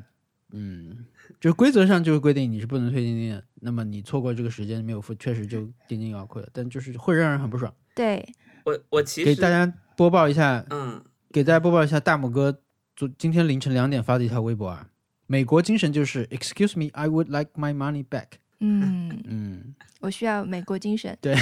[0.52, 1.06] 嗯，
[1.40, 7.72] 就是规则上就是规定你是不能退定金的，那么你错过这个时间没有付，确实就定金要亏了，但就是会让人很不爽。
[7.94, 8.26] 对，
[8.64, 12.60] 我我其实给大家播报一下，嗯给大家播报一下，大拇哥
[12.94, 14.88] 昨今天凌晨两点发的一条微博啊，
[15.26, 18.38] 美国精神就是 Excuse me, I would like my money back。
[18.60, 21.34] 嗯，嗯，我需要美国精神，对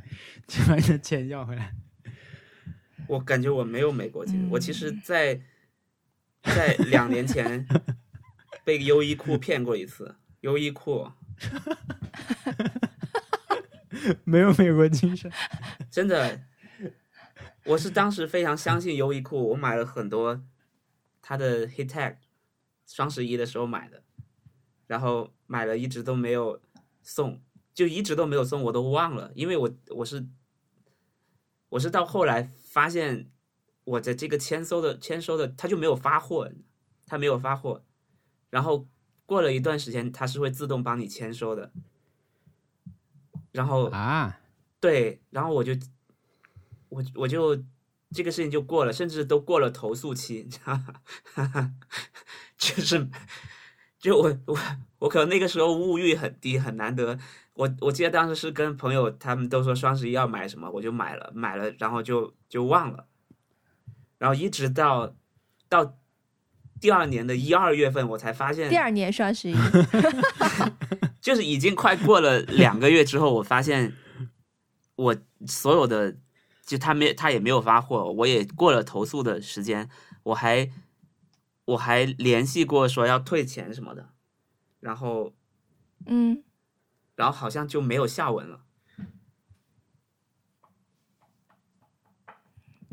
[0.48, 1.74] 就把你的钱要回来。
[3.08, 5.40] 我感觉我没有美国精神，嗯我其实在
[6.42, 7.66] 在两年前
[8.64, 11.10] 被优衣库骗过一次，优衣库
[14.24, 15.30] 没有美国精神。
[15.90, 16.40] 真的，
[17.64, 20.42] 我是当时非常相信优衣库，我买了很多
[21.20, 22.16] 它的 hit tag，
[22.86, 24.02] 双十一的时候买的，
[24.86, 26.60] 然后买了一直都没有
[27.02, 27.40] 送，
[27.74, 30.26] 就一直都没有送，我都忘了，因为我我是
[31.68, 33.30] 我是到后来发现
[33.84, 36.50] 我的这个签收的签收的他就没有发货，
[37.04, 37.84] 他没有发货，
[38.48, 38.88] 然后
[39.26, 41.70] 过了一段时间它是会自动帮你签收的，
[43.50, 44.40] 然后啊，
[44.80, 45.72] 对，然后我就
[46.88, 47.62] 我我就
[48.10, 50.72] 这个事情就过了，甚至都过了投诉期，你知道
[51.36, 51.74] 吗？
[52.56, 53.06] 就是
[53.98, 54.58] 就我我
[55.00, 57.18] 我可能那个时候物欲很低，很难得。
[57.54, 63.06] 我我记得当时是跟朋友，他们都说双十一要买什么，我就买了，买了，然后就就忘了，
[64.18, 65.14] 然后一直到
[65.68, 65.98] 到
[66.80, 69.54] 第二年的一二月份，我才发现第二年双十一
[71.20, 73.94] 就是已经快过了两个月之后，我发现
[74.96, 76.16] 我所有的
[76.64, 79.88] 就他没他也没有发货，我也过了投诉的时间，
[80.24, 80.68] 我还
[81.66, 84.08] 我还联系过说要退钱什么的，
[84.80, 85.32] 然后
[86.06, 86.42] 嗯，
[87.14, 88.64] 然后好像就没有下文了。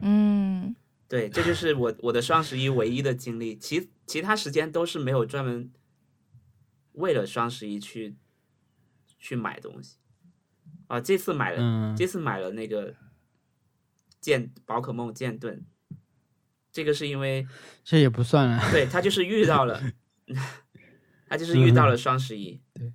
[0.01, 0.75] 嗯，
[1.09, 5.71] 对，这就是我我的双十一唯一的经历，其其他时间都是没有专门
[6.93, 8.15] 为了双十一去
[9.17, 9.97] 去买东西
[10.87, 11.01] 啊。
[11.01, 12.95] 这次买了，嗯，这次买了那个
[14.21, 15.65] 剑宝可梦剑盾，
[16.71, 17.45] 这个是因为
[17.83, 18.71] 这也不算了。
[18.71, 19.81] 对他就是遇到了，
[21.27, 22.93] 他就是遇到了双十一，对，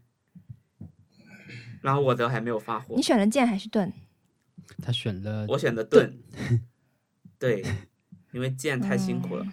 [1.85, 3.92] 然后我的还没有发货你，选了剑还是盾？
[4.83, 6.18] 他选了我选的盾，
[7.38, 7.62] 对，
[8.33, 9.47] 因为剑太辛苦了。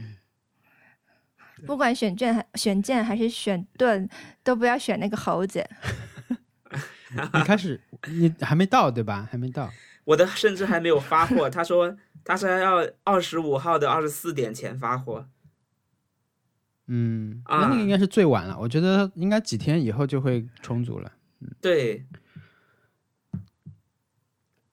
[1.65, 4.07] 不管选剑还选剑还是选盾，
[4.43, 5.61] 都不要选那个猴子。
[7.33, 9.27] 你开始，你还没到对吧？
[9.29, 9.69] 还没到。
[10.05, 15.27] 我的甚至还没有发货，他说他是要二十五号的二十四点前发货，
[16.87, 18.57] 嗯，啊那那个应该是最晚了。
[18.57, 21.11] 我觉得应该几天以后就会充足了。
[21.59, 22.05] 对，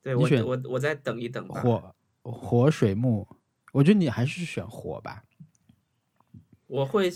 [0.08, 1.60] 对我选我我再等一等吧。
[1.60, 3.28] 火火水木，
[3.72, 5.22] 我觉得你还是选火吧。
[6.66, 7.12] 我会，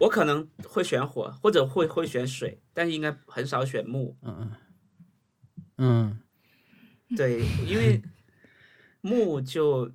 [0.00, 4.16] 我可能会选火，或者会会选水，但是应该很少选木。
[4.22, 4.50] 嗯
[5.76, 6.18] 嗯
[7.10, 8.00] 嗯，对，因为
[9.02, 9.92] 木就，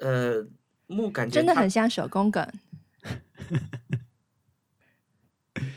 [0.00, 0.46] 呃，
[0.86, 2.50] 木感觉真的很像手工梗。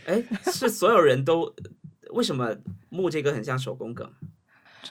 [0.06, 1.54] 哎，是所有人都
[2.12, 2.56] 为什么
[2.88, 4.14] 木这个很像手工梗？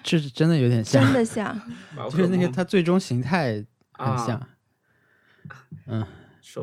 [0.03, 1.61] 这是真的有点像真，的像，
[2.11, 4.49] 就是那个梦它最终形态很啊像，
[5.87, 6.07] 嗯，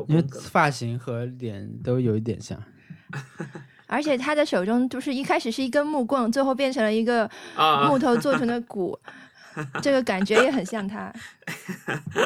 [0.08, 2.62] 因为发型和脸都有一点像。
[3.88, 8.98] 而且他的手中就是一开始是一根木棍，最后变成了一个啊木头做成的鼓，
[9.80, 11.12] 这个感觉也很像他。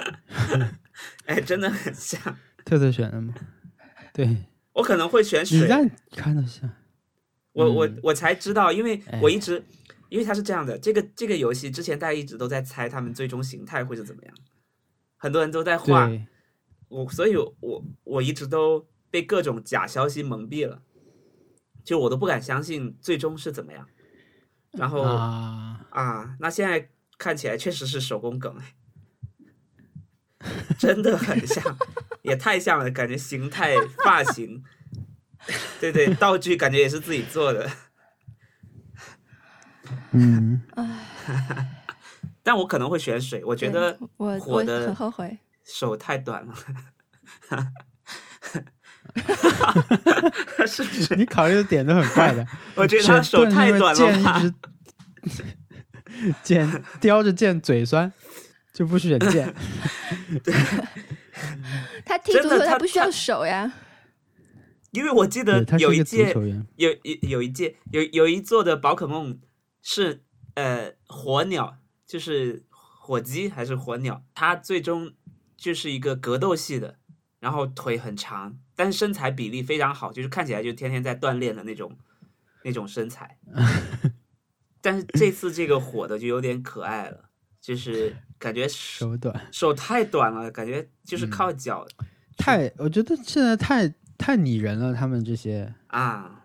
[1.26, 2.18] 哎，真的很像。
[2.64, 3.34] 特特选的吗？
[4.12, 4.36] 对，
[4.72, 5.68] 我可能会选水。
[6.12, 6.70] 看着像。
[7.52, 9.62] 我我嗯我才知道，因为哎我一直，
[10.10, 14.34] 因为它是这样的，这个这个游戏之前大家一直都在猜他们最终形态会是怎么样，
[15.16, 16.10] 很多人都在画，
[16.88, 20.82] 我所以我我一直都被各种假消息蒙蔽了，
[21.84, 23.88] 就我都不敢相信最终是怎么样。
[24.72, 28.74] 然后啊，啊，那现在看起来确实是手工梗哎，
[30.78, 31.76] 真的很像，
[32.22, 34.64] 也太像了，感觉形态、发型，
[35.80, 37.70] 对对，道具感觉也是自己做的。
[40.12, 40.60] 嗯，
[42.42, 45.38] 但我可能会选水，我觉得我我火的很后悔。
[45.64, 46.54] 手太短了，
[50.66, 51.14] 是不是？
[51.14, 52.44] 你考虑的点都很快的。
[52.74, 54.40] 我觉得他手太短了剑吧？
[54.40, 54.48] 一
[55.28, 55.44] 直
[56.42, 58.12] 剑叼着剑嘴酸，
[58.72, 59.54] 就不选剑。
[62.04, 63.72] 他踢足球他不需要手呀。
[64.90, 66.32] 因为我记得有一届。
[66.76, 69.38] 有有有一届有有一座的宝可梦
[69.82, 70.22] 是
[70.54, 75.12] 呃火鸟，就是火鸡还是火鸟，它最终
[75.56, 76.96] 就是一个格斗系的，
[77.38, 81.96] 然后腿很长，但是身材比例非常好，就是看起来就天天在锻炼的那种
[82.62, 83.38] 那种身材。
[84.82, 91.86] 但是这次这个火的就有点可爱了，就是感觉手手短，手太短了，感觉就是嗯靠脚、
[92.38, 94.94] 太，我觉得现在太太拟人了。
[94.94, 96.39] 他们这些，啊。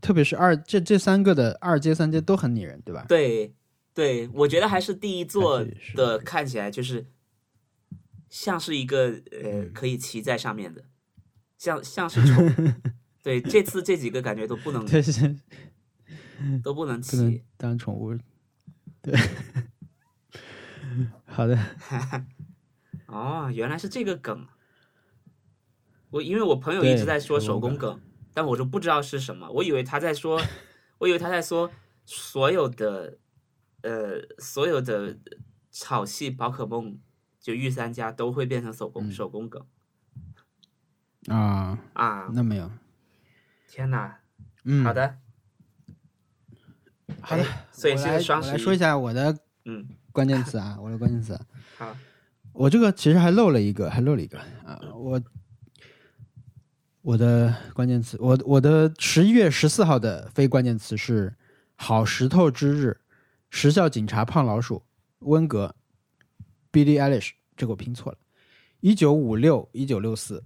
[0.00, 3.04] 特别是二这这三个的二阶、三阶都很拟人，对吧？
[3.08, 3.54] 对，
[3.92, 7.06] 对，我觉得还是第一座的看起来就是
[8.28, 10.84] 像是一个呃嗯可以骑在上面的，
[11.58, 12.74] 像像是宠。
[13.22, 14.82] 对，这次这几个感觉都不能
[16.64, 17.44] 都不能不能骑。
[17.58, 18.16] 当宠物。
[19.02, 19.14] 对，
[21.26, 21.58] 好的，
[23.06, 24.46] 哦，原来是这个梗。
[26.10, 28.00] 我因为我朋友一直在说手工梗，
[28.32, 30.40] 但我就不知道是什么，我以为他在说，
[30.98, 31.70] 我以为他在说
[32.04, 33.18] 所有的
[33.82, 35.16] 呃所有的
[35.70, 36.98] 草系宝可梦，
[37.40, 39.64] 就御三家都会变成手工、嗯手工梗
[41.28, 42.30] 啊，啊！
[42.32, 42.70] 那没有，
[43.68, 44.20] 天哪，
[44.64, 45.18] 嗯，好，的，
[47.20, 51.38] 好的哎，所以是我来双十一我来说一下我的嗯，关键词啊，我的关键词。
[51.76, 51.94] 好，
[52.52, 55.20] 我这个其实还漏了一个，还漏了一个啊，我
[57.02, 61.34] 我的关键词，我我的十一月十四号的非关键词是
[61.74, 63.00] “好石头之日”，
[63.48, 64.82] 时效警察胖老鼠，
[65.20, 65.74] 温格
[66.70, 68.18] ，Billie Eilish，这个我拼错了，
[68.80, 70.44] 一九五六一九六四，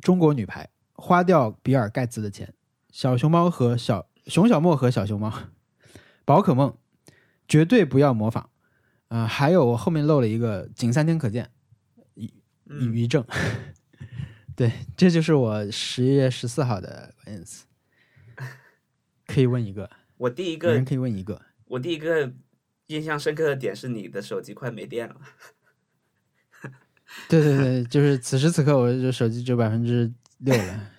[0.00, 2.54] 中国女排，花掉比尔盖茨的钱，
[2.92, 5.32] 小熊猫和小熊小莫和小熊猫，
[6.24, 6.76] 宝可梦，
[7.48, 8.48] 绝对不要模仿。
[9.08, 11.50] 啊、还有我后面漏了一个“仅三天可见”，
[12.14, 12.32] 抑
[12.66, 13.24] 抑，郁症。
[14.60, 17.64] 对，这就是我十一月十四号的关键词。
[19.24, 19.88] 可以问一个，
[20.18, 21.40] 我第一个每人可以问一个。
[21.64, 22.30] 我第一个
[22.88, 25.16] 印象深刻的点是你的手机快没电了。
[27.26, 30.90] 对对对，就是此时此刻，我这手机只有百分之六了。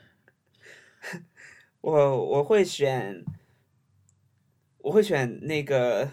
[1.82, 3.24] 我我会选，
[4.80, 6.10] 我会选那个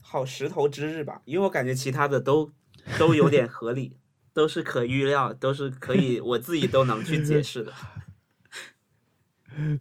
[0.00, 2.52] 好石头之日吧，因为我感觉其他的都
[2.96, 3.96] 都有点合理，
[4.34, 7.72] 都是可预料，都是可以我自己都能去解释的。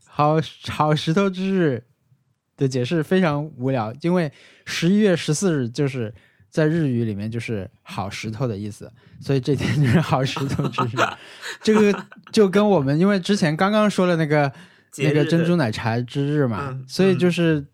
[0.05, 0.35] 好
[0.69, 1.83] 好石头之日
[2.55, 4.31] 的解释非常无聊，因为
[4.65, 6.13] 十一月十四日就是
[6.51, 10.89] 在日语里面就是好石头的意思，所以这天就是 好石头之日。
[11.63, 14.53] 这个就跟我们因为之前刚刚说了那个
[14.99, 17.65] 那个珍珠奶茶之日嘛，嗯所以就是。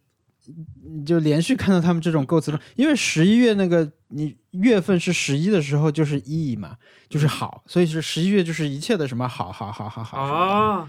[0.84, 6.78] 你就连续看到他们这种构词中，因为十一月那个你月份是十一的时候就是一嘛，
[7.08, 10.88] 就是好，所以是十一月就是一切的什么好好好好好什么的哦，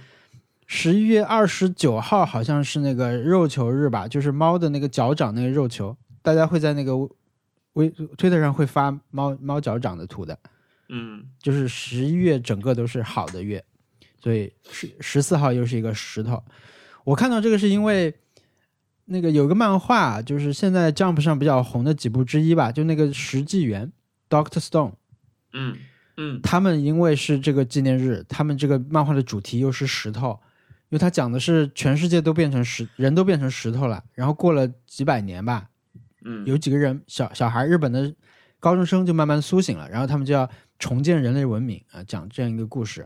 [0.66, 6.96] 十一月二十九号好像是那个肉球日吧，就是猫的那个脚掌那个肉球，大家会在那个
[7.74, 10.38] 微推特上会发猫猫脚掌的图的，
[10.88, 11.24] 嗯。
[11.42, 13.64] 就是十一月整个都是好的月，
[14.22, 16.42] 所以十十四号又是一个石头。
[17.04, 18.14] 我看到这个是因为
[19.12, 23.90] 那个有个漫画，就是现在 Jump 上比较红的几部之一吧，就那个石纪元
[24.28, 24.92] Doctor Stone。
[25.52, 25.76] 嗯
[26.16, 30.38] 嗯他们因为是这个纪念日，他们这个漫画的主题又是石头，
[30.90, 35.68] 因为它讲的是全世界都变成石，人都变成石头了，然后过了几百年吧，
[36.24, 38.14] 嗯，有几个人小小孩，日本的
[38.60, 40.48] 高中生就慢慢苏醒了，然后他们就要
[40.78, 43.04] 重建人类文明啊，讲这样一个故事，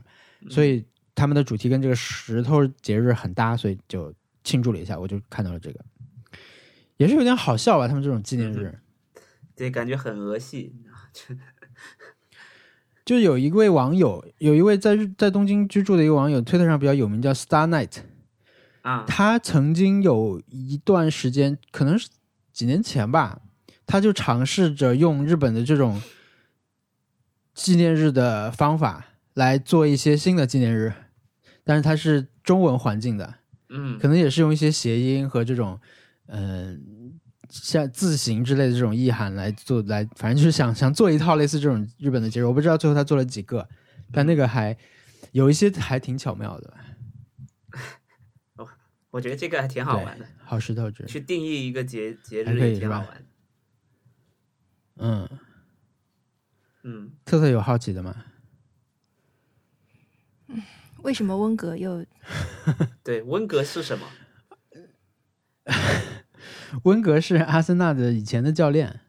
[0.51, 0.85] 所以
[1.15, 5.81] 他们的主题跟这个石头节日很搭，所以就庆祝了一下，我就看到了这个。
[6.97, 7.89] 也是有点好笑吧？
[7.89, 8.79] 他们这种纪念日，
[9.57, 10.75] 对，感觉很俄系。
[13.05, 17.99] 就有一位网友，有一位在日在东京居住的一个网友，推特上比较有名，叫 Star Night。
[18.81, 22.09] 啊，他曾经有一段时间，可能是
[22.53, 23.43] 几年前吧，
[23.87, 26.01] 他就尝试着用日本的这种
[27.55, 30.93] 纪念日的方法来做一些新的纪念日，
[31.63, 33.35] 但是它是中文环境的，
[33.69, 35.79] 嗯可能也是用一些谐音和这种
[36.27, 37.21] 嗯、
[37.51, 43.69] 像字形之类的这种意涵来做，来反正就是想想做一套类似这种日本的节日，我不知道最后他做了几个，
[44.13, 44.77] 但那个还
[45.33, 46.75] 有一些还挺巧妙的，
[49.11, 53.25] 我觉得这个还挺好玩的，好石头纸，去定义一个节节日也挺好玩的。
[54.97, 55.29] 嗯，
[56.83, 58.25] 嗯，特特有好奇的吗？
[61.03, 62.05] 为什么温格又
[63.05, 64.09] 对，温格是什么？
[66.83, 69.01] 温格是阿森纳的以前的教练，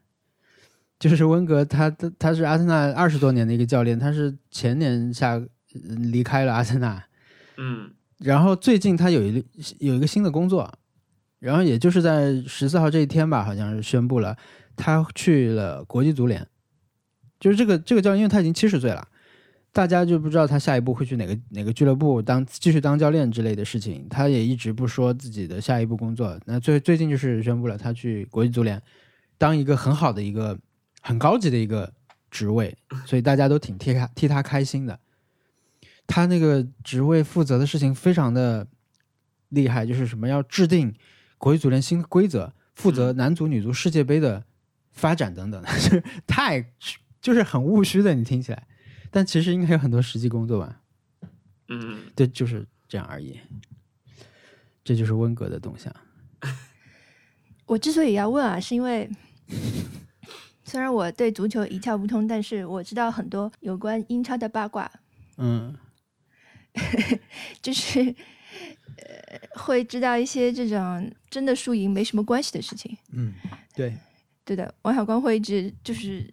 [0.98, 5.48] 就是温格他他他是阿森纳二十多年的一个教练，他是前年下呃
[5.96, 7.04] 离开了阿森纳，
[7.56, 7.90] 嗯。
[8.18, 9.46] 然后最近他有一个
[9.78, 10.72] 有一个新的工作，
[11.38, 14.34] 然后也就是在十四号这一天吧，好像是宣布了
[14.74, 16.46] 他去了国际足联，
[17.38, 19.06] 就是这个这个教练，因为他已经七十岁了。
[19.76, 26.40] 大家就不知道他下一步会去哪个哪个俱乐部当继续当教练之类的事情，他也一直不说自己的下一步工作。
[26.46, 28.82] 那最最近就是宣布了他去国际足联
[29.36, 30.58] 当一个很好的一个
[31.02, 31.92] 很高级的一个
[32.30, 32.74] 职位，
[33.04, 34.98] 所以大家都挺替他替他开心的。
[36.06, 38.66] 他那个职位负责的事情非常的
[39.50, 40.94] 厉害，就是什么要制定
[41.36, 44.42] 国际足联新规则，负责男足、女足世界杯的
[44.92, 45.62] 发展等等，
[46.26, 46.64] 太
[47.20, 48.66] 就是很务虚的，你听起来，
[49.16, 50.78] 但其实应该有很多实际工作吧？
[51.68, 53.40] 嗯，对，就是这样而已。
[54.84, 55.90] 这就是温格的动向。
[57.64, 59.08] 我之所以要问啊，是因为
[60.64, 64.90] 虽然我对足球一窍不通，但是我知道很多有关英超的八卦，
[65.38, 65.74] 嗯
[67.62, 72.94] 就是呃会知道一些这种真的输赢没什么关系的事情。
[73.12, 73.32] 嗯，
[73.74, 73.96] 对，
[74.44, 76.30] 对的，王小光会一直就是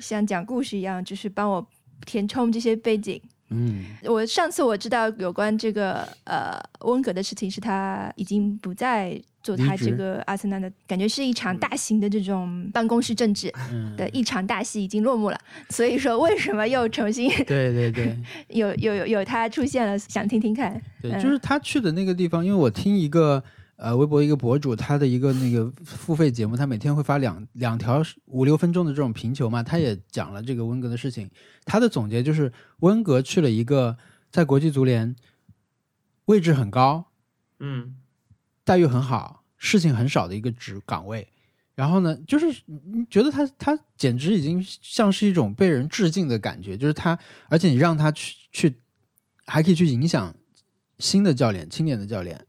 [0.00, 1.68] 像讲故事一样，就是帮我
[2.04, 3.20] 填充这些背景。
[3.48, 15.38] 嗯我上次我知道有关这个呃温格的事情，是他已经不再做他这个阿森纳的，感觉是一场大型的这种办公室政治嗯，的一场大戏已经落幕了。
[15.70, 18.16] 所以说，为什么又重新对对对
[18.50, 19.96] 有有有有他出现了？
[19.96, 20.82] 想听听看。
[21.00, 23.40] 对，嗯就是他去的那个地方，因为我听一个
[23.76, 31.30] 呃微博一个博主他的一个那个付费节目，他每天会发两两条五六分钟的这种评球嘛，他也讲了这个温格的事情。
[31.64, 33.96] 他的总结就是温格去了一个
[34.30, 35.14] 在国际足联
[36.26, 37.06] 位置很高，
[37.60, 37.96] 嗯
[38.64, 41.28] 待遇很好，事情很少的一个职岗位。
[41.74, 47.18] 然后呢，就是你觉得他他简直已经像是一种被人致敬的感觉，就是他，
[47.50, 48.74] 而且你让他去去，
[49.44, 50.34] 还可以去影响
[50.98, 52.45] 新的教练、青年的教练，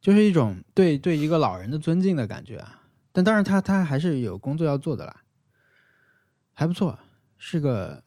[0.00, 2.82] 就是一种对对一个老人的尊敬的感觉啊。
[3.12, 5.22] 但当然他，他还是有工作要做的啦，
[6.52, 6.98] 还不错，
[7.38, 8.02] 是个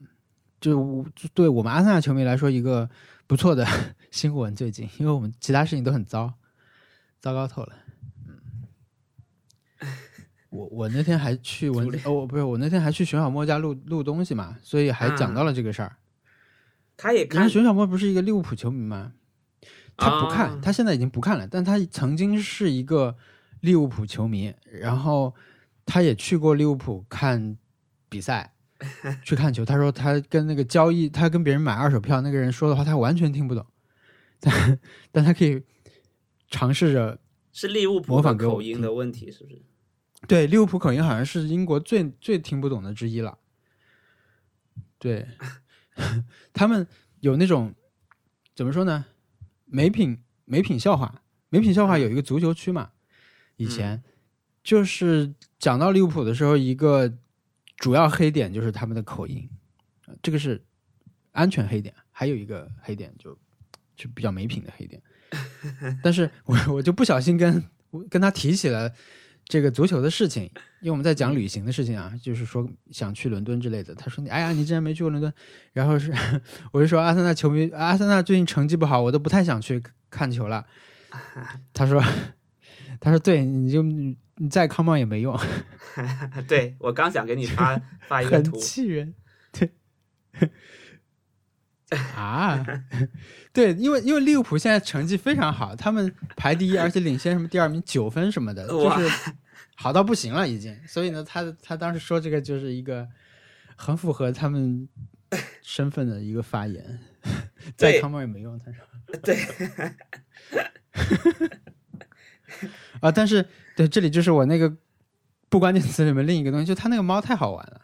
[0.62, 2.88] 就我就对我们阿森纳球迷来说一个
[3.26, 3.66] 不错的
[4.12, 4.56] 新闻。
[4.56, 6.34] 最近，因为我们其他事情都很糟，
[7.20, 7.74] 糟糕透了。
[8.28, 9.90] 嗯，
[10.52, 15.96] 我我那天还去文 足联哦，不是我那天还去熊小莫家录录东西嘛，所以还讲到了这个事儿。
[16.96, 19.14] 他也看然后熊小莫不是一个利物浦球迷吗？
[20.00, 23.16] 他不看，啊他现在已经不看了，但他曾经是一个
[23.62, 25.36] 利物浦球迷，然后
[25.86, 27.58] 他也去过利物浦看
[28.08, 28.54] 比赛，
[29.24, 29.66] 去看球。
[29.66, 33.66] 他说他跟那个交易，他跟别人买二手票，那个人说的话他完全听不懂，
[34.39, 34.80] 但
[35.12, 35.62] 但他可以
[36.50, 37.20] 尝试着
[37.52, 39.62] 是利物浦模仿口音的问题，是不是？
[40.28, 43.38] 对，利物浦口音好像是英国最最听不懂的之一了。
[44.97, 45.26] 对，
[46.54, 46.86] 他们
[47.22, 47.74] 有那种
[48.54, 49.06] 怎么说呢？
[49.70, 52.89] 美品美品笑话，美品笑话有一个足球区嘛，
[53.55, 54.03] 以前、
[54.63, 57.11] 就是讲到利物浦的时候，一个
[57.78, 59.49] 主要黑点就是他们的口音，
[60.07, 60.61] 呃这个是
[61.32, 63.38] 安全黑点，还有一个黑点就
[63.95, 65.01] 就比较没品的黑点。
[66.01, 67.63] 但是我我就不小心跟
[68.09, 68.91] 跟他提起了
[69.45, 70.49] 这个足球的事情，
[70.82, 73.94] 因为我们在讲旅行的事情啊，就是说想去伦敦之类的。
[73.96, 75.32] 他说你哎呀，你竟然没去过伦敦，
[75.74, 76.14] 然后是
[76.72, 80.66] 我就说阿森纳球迷，阿森纳最近成绩不好，我都不太想去看球了。
[81.74, 82.02] 他说
[83.00, 85.38] 他说对，你就你你再 come on 也没用，
[86.48, 89.14] 对我刚想给你发发一个很图，气人。
[89.52, 89.70] 对
[92.16, 92.64] 啊，
[93.52, 99.32] 对，因为因为利物浦现在成绩非常好，他们排第一，而且领先什么第二名九分什么的，就是
[99.82, 100.78] 好到不行了已经。
[100.88, 103.08] 所以呢，他他当时说这个就是一个
[103.76, 104.88] 很符合他们
[105.62, 107.00] 身份的一个发言，
[107.78, 108.84] 再对康猫也没用，他说
[109.24, 109.38] 对，
[113.00, 114.76] 啊，但是对这里就是我那个
[115.48, 117.82] 不关键词里面另一个东西，就他那个猫太好玩了。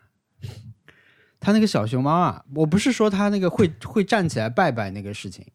[1.39, 5.46] 他那个小熊猫啊，我不是说他那个会会站起来拜拜那个事情，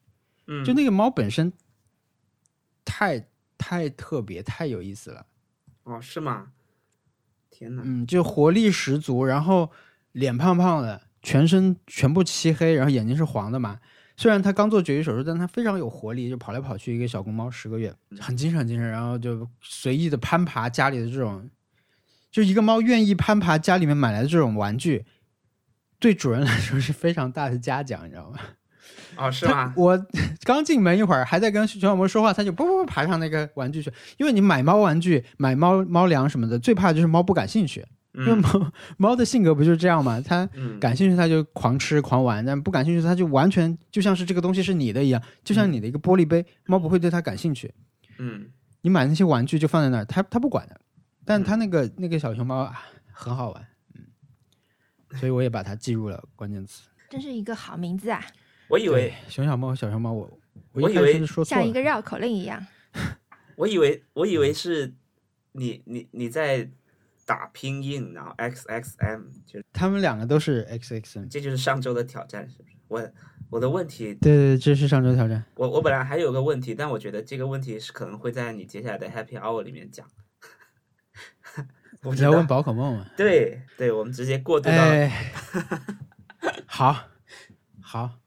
[0.47, 1.53] 嗯，就那个猫本身
[2.85, 3.27] 太
[3.59, 5.27] 太特别、太有意思了。
[5.91, 6.53] 哦，是吗？
[7.51, 7.83] 天哪！
[7.85, 9.71] 嗯，就活力十足，然后
[10.13, 13.81] 脸胖胖的，全身全部漆黑，然后眼睛是黄的嘛。
[14.17, 16.95] 虽然它刚做绝育手术，但它非常有活力，就跑来跑去。
[16.95, 18.87] 一个小公猫十个月，很精神，很精神。
[18.87, 21.49] 然后就随意的攀爬家里的这种，
[22.31, 25.07] 就一个猫愿意攀爬家里面买来的这种玩具，
[25.99, 28.39] 对主人来说是非常大的嘉奖，你知道吗？
[29.21, 29.75] 哦，是它吗？
[29.77, 30.07] 我
[30.45, 33.93] 刚进门一会儿，还在跟熊小魔说话，它就啵啵啵爬上那个玩具去。
[34.19, 37.85] 因为你买猫玩具、买猫猫粮什么的，最怕就是猫不感兴趣。
[38.13, 40.21] 因为嗯猫猫的性格不就是这样吗？
[40.21, 47.73] 它嗯，感兴趣它就狂吃狂玩，但不感兴趣它就完全就像是这个东西是你的一样，就像你的一个玻璃杯，猫不会对它感兴趣。
[48.19, 48.47] 嗯
[48.83, 50.81] 你买那些玩具就放在那儿，它它不管的。
[51.25, 53.65] 但它那个那个小熊猫啊，很好玩，
[53.95, 54.01] 嗯，
[55.19, 56.83] 所以我也把它记入了关键词。
[57.09, 58.21] 真是一个好名字啊，
[58.71, 60.39] 我以为熊小猫、小熊猫，我
[60.73, 62.65] 我以为说，像一个绕口令一样。
[63.57, 64.95] 我以为我以为是
[65.53, 66.71] 你你你在
[67.27, 71.29] 打拼音，然后 x x m，就是他们两个都是 X X M，。
[71.29, 72.71] 这就是上周的挑战，是不是？
[72.89, 73.11] 我
[73.51, 75.45] 我的问题，对对对，这是上周挑战。
[75.57, 80.07] 我我本来还有个问题，但我觉得这个问题是可能会在你接下来的 Happy Hour 里面讲。
[82.03, 83.07] 我知道你要问，宝可梦嘛？
[83.17, 85.33] 对对，我们直接过渡到、哎，
[86.67, 86.97] 好，
[87.83, 88.19] 好，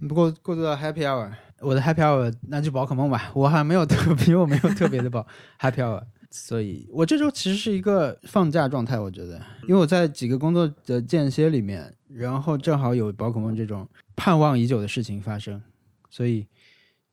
[0.00, 3.30] 不过过渡到 Happy Hour，我的 Happy Hour 那就宝可梦吧。
[3.34, 5.26] 我好像没有特别， 因为我没有特别的宝
[5.58, 8.98] Happy Hour，所以我这周其实是一个放假状态。
[8.98, 15.62] 我觉得，因为我在几个工作的间歇里面，然后正好有宝可梦这种盼望已久的事情发生，
[16.10, 16.46] 所以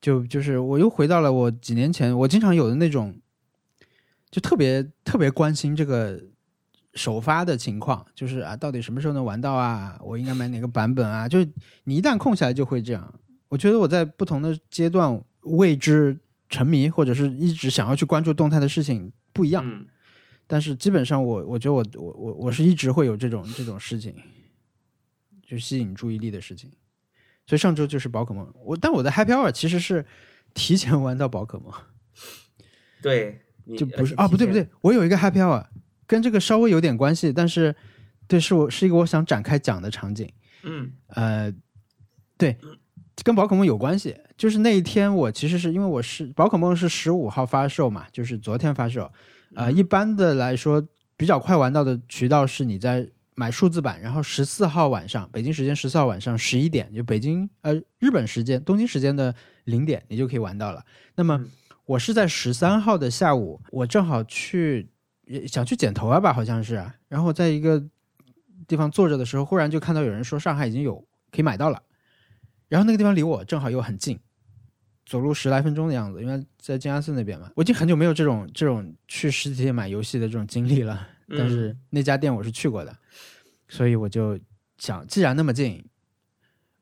[0.01, 3.15] 就就是我又回到了我几年前我经常有的那种，
[4.29, 6.21] 就特别特别关心这个
[6.94, 9.98] 首发的情况，就是啊，到底什么时候能玩到啊？
[10.02, 11.28] 我应该买哪个版本啊？
[11.28, 11.50] 就是
[11.86, 13.14] 你一旦空下来就会这样。
[13.48, 16.18] 我觉得我在不同的阶段为之
[16.50, 19.86] 沉迷，或者是一直想要去关注动态的事情不一样，嗯
[20.48, 24.14] 但是基本上我我觉得我我我我是一直会有这种这种事情，
[25.48, 26.70] 就吸引注意力的事情。
[27.48, 30.06] 所以上周就是宝可梦，我但我的 Happy Hour 其实是
[30.54, 31.72] 提前玩到宝可梦。
[33.02, 33.42] 对，
[33.78, 35.66] 就不是啊，不对不，对，我有一个 happy hour，
[36.12, 37.74] 跟这个稍微有点关系，但是
[38.28, 40.30] 对，是我是一个我想展开讲的场景。
[40.64, 41.49] 嗯呃，
[42.38, 42.57] 对，
[43.24, 44.14] 跟宝可梦有关系。
[44.36, 49.09] 就是那一天，我其实是因为我是宝可梦是十五号发售嘛，就是昨天发售。
[49.55, 50.86] 呃，一般的来说，
[51.16, 59.34] 比较快玩到的渠道是你在买数字版，然后十四号晚上，北京时间十四号晚上十一点，就北京呃日本时间东京时间的
[59.64, 60.84] 零点，你就可以玩到了。
[61.16, 61.49] 那么嗯
[61.86, 65.01] 我是在十三号的下午，我正好去也
[65.47, 67.84] 想去剪头发吧，好像是啊，然后在一个
[68.67, 70.95] 地方坐着的时候，忽然就看到有人说上海已经有
[71.32, 71.82] 可以买到了，
[72.67, 74.19] 然后那个地方离我正好又很近，
[75.05, 77.51] 走路十来分钟的样子，因为在静安寺那边嘛。
[77.55, 82.95] 我已经很久没有这种这种去实体店买游戏的这种经历了，嗯但是那家店我是去过的，
[83.67, 84.39] 所以我就
[84.77, 85.84] 想，既然那么近，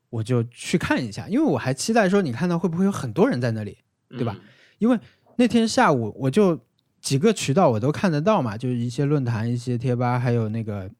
[0.08, 3.78] 我就去看一下，因为我还期待说，你看到会不会有很多人在那里。
[4.12, 4.36] 对吧？
[4.78, 4.98] 因为
[5.36, 6.60] 那天下午我就
[7.00, 10.90] 几个渠道我都看得到嘛，就是一些论坛、一些贴吧，还有那个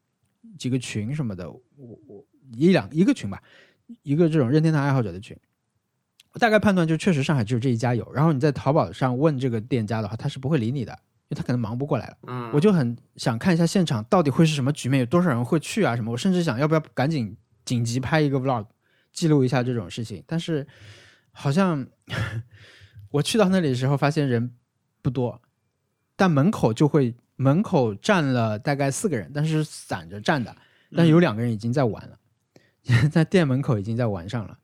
[0.59, 1.61] 几个群什么的，我
[2.07, 2.25] 我
[2.57, 3.43] 一两一个群吧，
[4.03, 5.37] 一个这种任天堂爱好者的群。
[6.33, 10.93] 我大概判断就确实上海只有这一家有，然后你在淘宝上问这个店家的话，他是不会理你的，
[11.29, 12.17] 因为他可能忙不过来了。
[12.29, 16.13] 嗯，我就很想看一下现场到底会是什么局面，有多少人会去啊什么。
[16.13, 18.65] 我甚至想要不要赶紧紧急拍一个 vlog，
[19.13, 20.23] 记录一下这种事情。
[20.25, 20.65] 但是
[21.33, 21.85] 好像
[23.11, 24.55] 我去到那里的时候，发现人
[25.03, 25.43] 不多，
[26.21, 30.55] 但门口就会门口站了大概四个人，但是散着站的，
[30.95, 34.59] 但是有两个人已经在玩了， 在店门口已经在玩上了。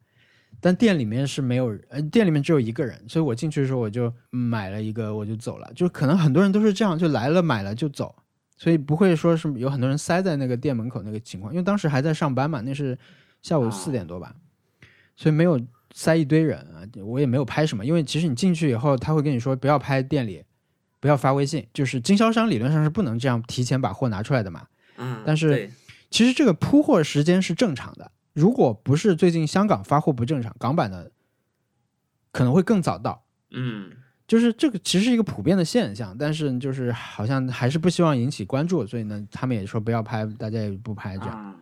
[0.60, 5.72] 但店里面是没有人，呃，店里面只有一个人，所以我进去的时候我就买了一个，我就走了。
[5.74, 8.14] 就可能很多人都是这样，就来了买了就走，
[8.58, 11.54] 所以不会说是有很多人塞在那个店门口那个情况。
[11.54, 12.98] 因为当时还在上班嘛，那是
[13.40, 14.34] 下午啊四点多吧，
[15.16, 15.58] 所以没有
[15.94, 16.84] 塞一堆人啊。
[17.02, 20.44] 我也没有拍什么，因为其实你进去以后，他会跟你说不要拍店里，
[21.00, 24.66] 不要发微信，就是经销商理论上是不能这样提前把货拿出来的嘛。
[24.96, 25.70] 嗯，但是
[26.10, 31.10] 其实这个铺货时间是正常的，如果不是最近香港发货不正常，港版的
[32.32, 33.24] 可能会更早到。
[33.50, 33.90] 嗯
[34.26, 41.32] 就是这个其实是一个普遍的现象，但是就是好像还是不希望引起关注，所以呢，他们也说不要拍，大家也不拍这样。
[41.32, 41.54] 啊，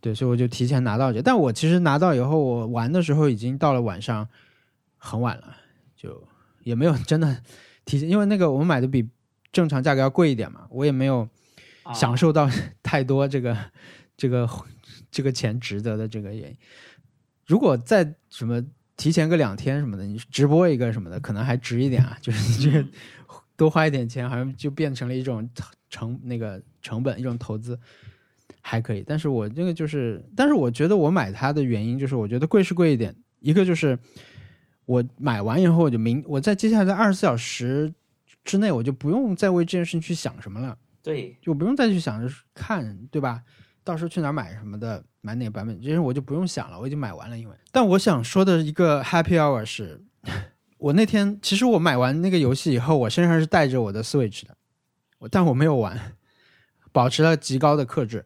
[0.00, 4.26] 对，所以我就提前拿到这，但我其实拿到以后，我玩的时候已经到了晚上，
[4.96, 5.54] 很晚了，
[5.94, 6.26] 就
[6.62, 7.42] 也没有真的
[7.84, 9.08] 提前，因为那个我们买的比
[9.52, 11.28] 正常价格要贵一点嘛，我也没有
[11.82, 12.48] 啊享受到
[12.82, 13.56] 太多这个
[14.16, 14.48] 这个
[15.10, 16.56] 这个钱值得的这个原因。
[17.46, 18.64] 如果再什么
[18.96, 22.88] 提前个两天什么的，你直播一个什么的，可能还值一点啊， 就是这个
[23.56, 25.48] 多花一点钱，好像就变成了一种
[25.90, 27.78] 成那个成本，一种投资。
[28.64, 33.98] 还可以，但是我这个就是，但是我觉得我买它的原因就是，我觉得贵是贵一点，一个就是
[34.86, 37.92] 我买完以后我就明，我在接下来的二十四小时
[38.44, 43.42] 之内，我就不用再为这件事情去想什么了，对，就不用再去想着看，对吧？
[43.84, 47.38] 到时候去哪儿买什么的，买哪个版本，这些我就不用想了，我已经买完了。
[47.38, 50.00] 因为，但我想说的一个 happy hour 是，
[50.78, 54.56] 我那天其实我买完那个游戏以后，我身上是带着我的 Switch 的，
[55.18, 56.14] 我但我没有玩，
[56.92, 58.24] 保持了极高的克制。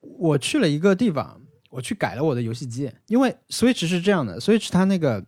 [0.00, 5.24] 我去了一个地方，我去改了我的游戏机，因为 Switch 是这样的，Switch 它那个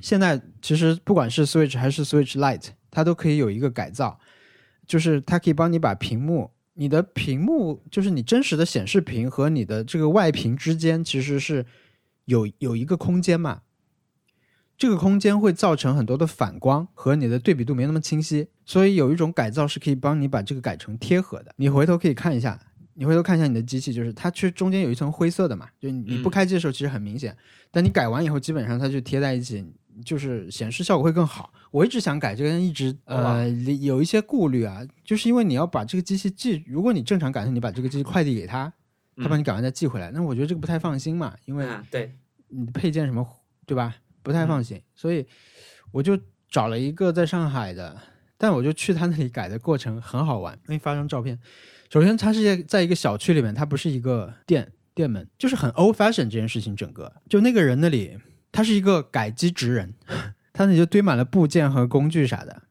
[0.00, 4.18] 现在其实不管是 Switch 还是 Switch Lite，它都可以有一个改造，
[4.86, 11.64] 就是它可以帮你把屏幕，你的屏幕就是你真实的显示屏和你的这个外屏之间其实是
[12.26, 13.62] 有有一个空间嘛，
[14.76, 21.54] 这个空间会造成很多的反光和你的对比度没那么清晰，所以有一种改造是可以帮你把这个改成贴合的。
[21.56, 22.60] 你回头可以看一下，
[22.94, 27.34] 你回头看一下你的机器，就是它其实中间有一层灰色的嘛，就你你不嗯开机的时候其实很明显，
[27.70, 29.64] 但你改完以后基本上它就贴在一起，
[30.04, 31.52] 就是显示效果会更好。
[31.70, 38.72] 我一直想改这个，一直呃有一些顾虑啊，就是因为你要把这个机器寄，如果你正常改，你把这个机器快递给他，
[39.16, 42.12] 他帮你改完再寄回来，那我觉得这个不太放心嘛，因为啊，对，
[42.48, 43.26] 你配件什么，
[43.66, 43.96] 对吧？
[44.22, 45.24] 不太放心，所以
[45.92, 46.18] 我就
[46.50, 47.96] 找了一个在上海的，
[48.36, 51.38] 但我就去他那里改的过程很好玩，给你发张照片。
[51.88, 56.74] 首先，它是在一个小区里面，它不是一个店店门，就是很 old fashion 这件事情。
[56.74, 58.18] 整个就那个人那里，
[58.56, 59.92] 他是一个改机职人，
[60.50, 62.62] 他那里就堆满了部件和工具啥的，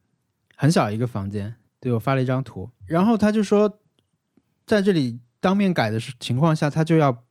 [0.55, 1.53] 很小一个房间。
[1.79, 3.79] 对我发了一张图，然后他就说，
[4.65, 7.23] 在这里当面改的情况下，他就要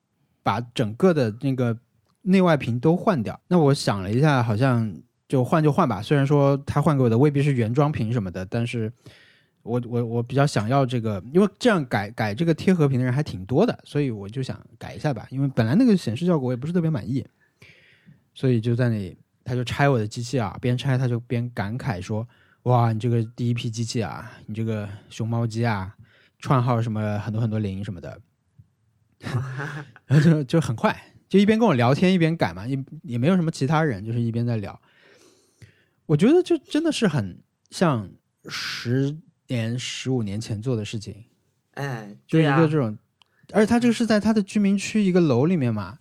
[0.44, 1.76] 把整个的那个
[2.22, 3.40] 内外屏都换掉。
[3.48, 4.94] 那我想了一下，好像
[5.26, 6.00] 就换就换吧。
[6.00, 8.92] 虽然说他换给我的未必是原装屏什么的，但是
[9.64, 15.26] 我我我比较想要这个，因为这样改改这个贴合屏的人还挺多的，所以我就想改一下吧。
[15.30, 17.26] 因为本来那个显示效果我也不是特别满意，
[18.34, 22.26] 所以就在那里，他就拆我的机器啊，边拆他就边感慨说
[22.64, 25.94] ：“哇，你这个第一批机器啊，你这个熊猫机啊，
[26.40, 28.20] 串号什么很多很多零什么的。
[30.06, 34.78] ”然后就就很快，就一边跟我聊天一边改嘛，也也没有什么其他人，就是一边在聊。
[36.06, 38.10] 我觉得就真的是很像
[38.48, 39.16] 十
[39.46, 41.24] 年、十五年前做的事情，
[41.74, 42.98] 哎，就一个这种，
[43.52, 46.00] 而且他这个是在他的居民区一个楼里面嘛。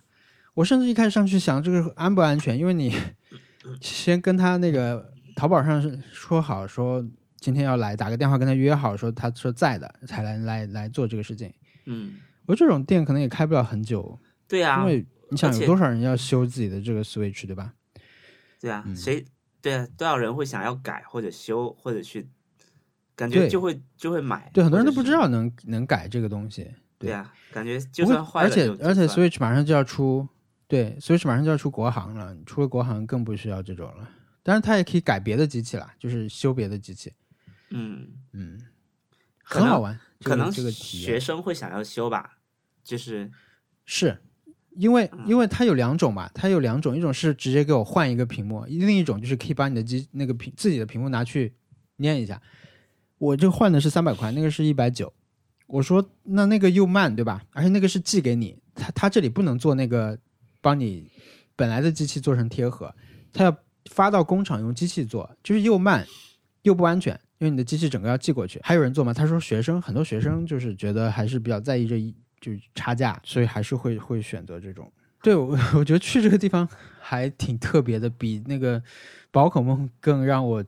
[0.54, 2.94] 我甚至一开始上去想这个安不安全，因为你
[3.80, 7.04] 先跟他那个淘宝上是说好说
[7.36, 11.52] 今天要来，打个电话跟他约好说他说在的才来来来做这个事情。
[11.86, 12.14] 嗯，
[12.46, 17.74] 我这种店可能也开不了很久，对啊、因为你想有多少人要修自己的这个 Switch 对吧？
[18.60, 19.24] 对啊，嗯谁
[19.60, 22.28] 对啊，多少人会想要改或者修或者去，
[23.16, 24.92] 感觉就会就会买，对，很多人都。
[24.92, 26.70] 不知道能能改这个东西。
[26.96, 30.26] 对啊，感觉就算坏了而且而且 Switch 马上就要出，
[30.74, 34.10] 对，Switch 马上就要出国行了，出了国行更不需要这种了。
[34.42, 37.12] 当然，它也可以改别的机器啦，就是修别的机器，
[37.70, 38.60] 嗯，嗯，
[39.40, 39.96] 很好玩。
[40.24, 42.38] 可能这个体学生会想要修吧，
[42.82, 43.30] 就是
[43.84, 44.18] 是
[44.70, 51.54] 因为嗯因为它有两种嘛，它有两种，一种是直接给我换一个屏幕，另一种就是可以把你的机那个屏自己的屏幕拿去
[51.98, 52.42] 粘一下。
[53.18, 55.12] 我这换的是三百块，那个是一百九。
[55.68, 57.44] 我说那那个又慢对吧？
[57.52, 60.18] 而且那个是寄给你，他他这里不能做那个
[60.64, 61.06] 帮你
[61.54, 62.94] 本来的机器做成贴合，
[63.34, 63.54] 他要
[63.90, 66.06] 发到工厂用机器做，就是又慢
[66.62, 68.58] 又不安全，因为你的机器整个要寄过去。
[68.64, 69.12] 还有人做吗？
[69.12, 74.90] 他说学生很多学生就是觉得还是比较在意这一就是差价，所以还是会会选择这种。
[75.22, 76.66] 对我 我觉得去这个地方
[76.98, 78.82] 还挺特别的，比那个
[79.30, 80.64] 宝可梦更让我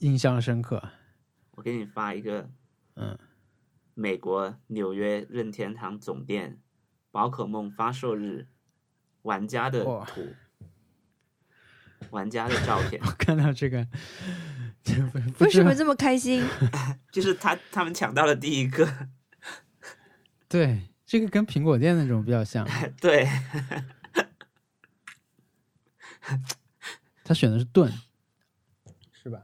[0.00, 0.82] 印象深刻。
[1.52, 2.50] 我给你发一个，
[2.96, 3.16] 嗯，
[3.94, 6.58] 美国纽约任天堂总店
[7.12, 8.48] 宝可梦发售日
[9.26, 10.34] 玩家的图，
[12.10, 13.84] 玩家的照片， 我看到这个，
[15.40, 16.44] 为什么这么开心？
[17.10, 19.08] 就是他他们抢到了第一个，
[20.48, 22.64] 对这个跟苹果店那种比较像，
[23.00, 23.28] 对，
[27.24, 27.92] 他选的是盾，
[29.12, 29.42] 是吧？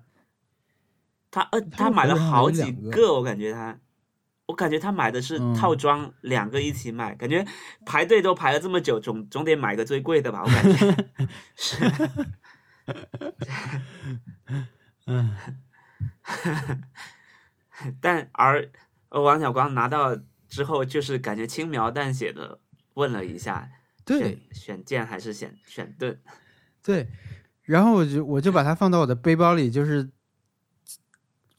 [1.32, 3.76] 他呃，他他买了好几个个，我感觉他，
[4.52, 7.42] 我感觉他买的是嗯套装，两个一起买，感觉
[7.86, 10.42] 排队都排了这么久，总总得买个最贵的吧？
[10.44, 10.94] 我感觉
[11.56, 11.90] 是，
[15.08, 15.34] 嗯，
[17.98, 18.70] 但而
[19.08, 20.14] 呃王小光拿到
[20.50, 22.58] 之后，就是感觉轻描淡写的
[22.92, 23.70] 问了一下，
[24.04, 26.20] 对选选剑还是选选盾？
[26.82, 27.08] 对，
[27.62, 30.10] 然后我就我就把它放到我的背包里，就是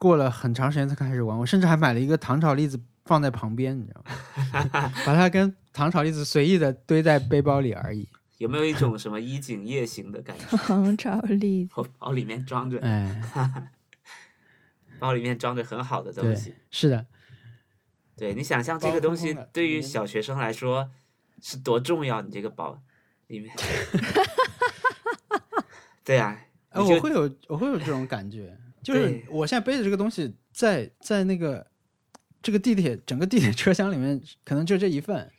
[0.03, 1.39] 过了很长时间才开始玩。
[1.39, 4.91] 我甚至还买了一个糖炒栗子放在旁边，你知道吗？
[5.05, 8.05] 把它跟糖炒栗子随意的堆在背包里而已。
[8.39, 10.45] 有没有一种什么衣锦夜行的感觉？
[10.57, 13.21] 糖炒栗子，我包里面装着，哎，
[14.99, 17.05] 包里面装着很好的东西。，是的，
[18.17, 20.91] 对你想象这个东西对于小学生来说
[21.41, 22.21] 是多重要？
[22.21, 22.77] 你这个包
[23.27, 23.55] 里面，
[26.03, 26.37] 对啊，
[26.73, 31.65] 我会有我会有这种感觉，就是我现在背着这个东西在在那个
[32.41, 35.31] 这个地铁整个地铁车厢里面，可能就这一份。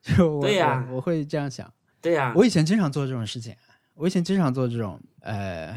[0.00, 1.70] 就我对呀我我会这样想。
[2.00, 3.54] 对呀、我以前经常做这种事情，
[3.94, 5.74] 我以前经常做这种，呃，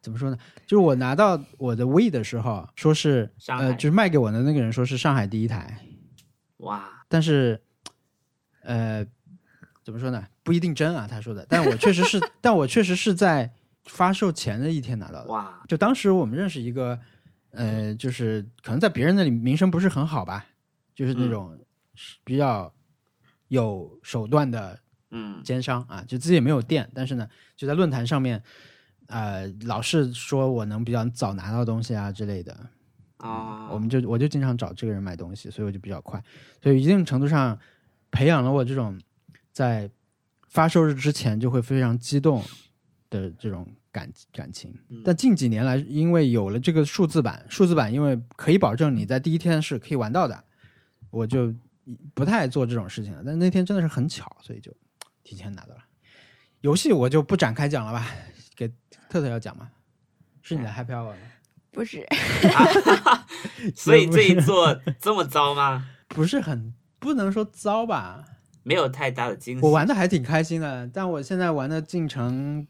[0.00, 0.38] 怎么说呢？
[0.66, 5.78] 就是我拿到我的 We 的时候，说是呃，就是卖给我的那个人说是上海第一台，
[6.56, 7.60] 哇，但是
[8.62, 9.06] 呃，
[9.84, 10.26] 怎么说呢？
[10.42, 11.44] 不一定真啊，他说的。
[11.46, 13.52] 但我确实是， 但我确实是在
[13.86, 15.30] 发售前的一天拿到的。
[15.30, 16.98] 哇，就当时我们认识一个，
[17.50, 20.46] 呃，就是可能在别人那里名声不是很好吧，
[20.94, 21.30] 就是那嗯。
[21.30, 21.58] 种
[22.24, 22.72] 比较
[23.48, 24.78] 有手段的
[25.10, 25.42] 嗯。
[25.42, 28.42] 奸商啊，就自己也没有店，但是呢，就在论坛上面，
[29.06, 32.52] 呃，老是说我能比较早拿到东西啊之类的，
[33.18, 36.22] 啊，我们就我就经常找这个人买东西，所以我就比较快，
[36.62, 37.58] 所以一定程度上
[38.10, 39.00] 培养了我这种
[39.52, 39.88] 在
[40.48, 42.42] 发售日之前就会非常激动
[43.10, 44.74] 的这种感感情。
[44.88, 50.44] 嗯但近几年来，因为有了这个数字版，数字版因为可以保证你在第一天是可以玩到的，
[51.10, 51.54] 我就
[52.14, 53.22] 不太做这种事情了。
[53.24, 54.72] 但那天真的是很巧，所以就
[55.22, 55.80] 提前拿到了。
[56.60, 58.06] 游戏我就不展开讲了吧，
[58.56, 58.68] 给
[59.08, 59.70] 特特要讲吗？
[60.42, 61.16] 是你的 Happy Hour 吗？
[61.72, 62.06] 不是，
[63.76, 65.90] 所以这一座这么糟吗？
[66.08, 68.24] 不是很不能说糟吧，
[68.62, 69.64] 没有太大的惊喜。
[69.64, 72.66] 我玩的还挺开心的，但我现在玩的进程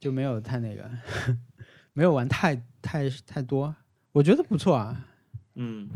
[0.00, 0.90] 就没有太那个，
[1.92, 3.74] 没有玩太太太多，
[4.12, 5.06] 我觉得不错啊。
[5.56, 5.88] 嗯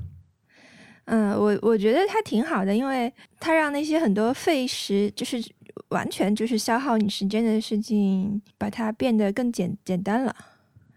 [1.06, 5.42] 嗯，我我觉得它挺好的，因为它让那些很多费时，就是
[5.88, 10.34] 完全就是消耗你时间的事情，把它变得更简简单了。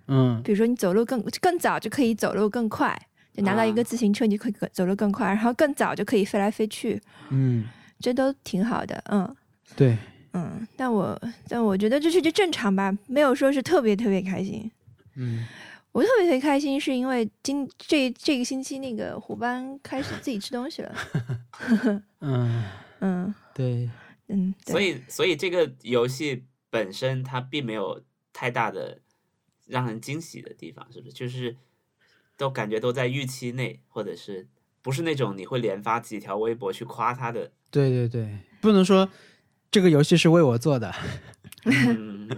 [0.10, 2.98] 嗯比如说你走路更更早就可以走路更快，
[3.34, 7.66] 就拿到一个啊自行车你就可以走路更快，然后更早就可以飞来飞去，嗯，
[8.00, 9.02] 这都挺好的。
[9.12, 9.36] 嗯
[9.76, 9.98] 对，
[10.34, 14.70] 嗯，但我但我觉得这是就正常吧，没有说是特别特别开心。
[15.16, 15.46] 嗯
[15.94, 20.96] 我特别特别开心，是因为今这这个星期那个虎斑开始自己吃东西了。
[22.22, 22.64] 嗯，
[23.00, 23.90] 嗯对，
[24.28, 28.00] 嗯，所以所以这个游戏本身它并没有
[28.32, 29.00] 太大的
[29.66, 31.14] 让人惊喜的地方，是不是？
[31.14, 31.56] 就是
[32.36, 34.48] 都感觉都在预期内，或者是
[34.84, 37.52] 不是那种你会连发几条微博去夸他的？
[37.72, 39.10] 对对对，不能说
[39.70, 40.94] 这个游戏是为我做的。
[41.66, 42.30] 嗯，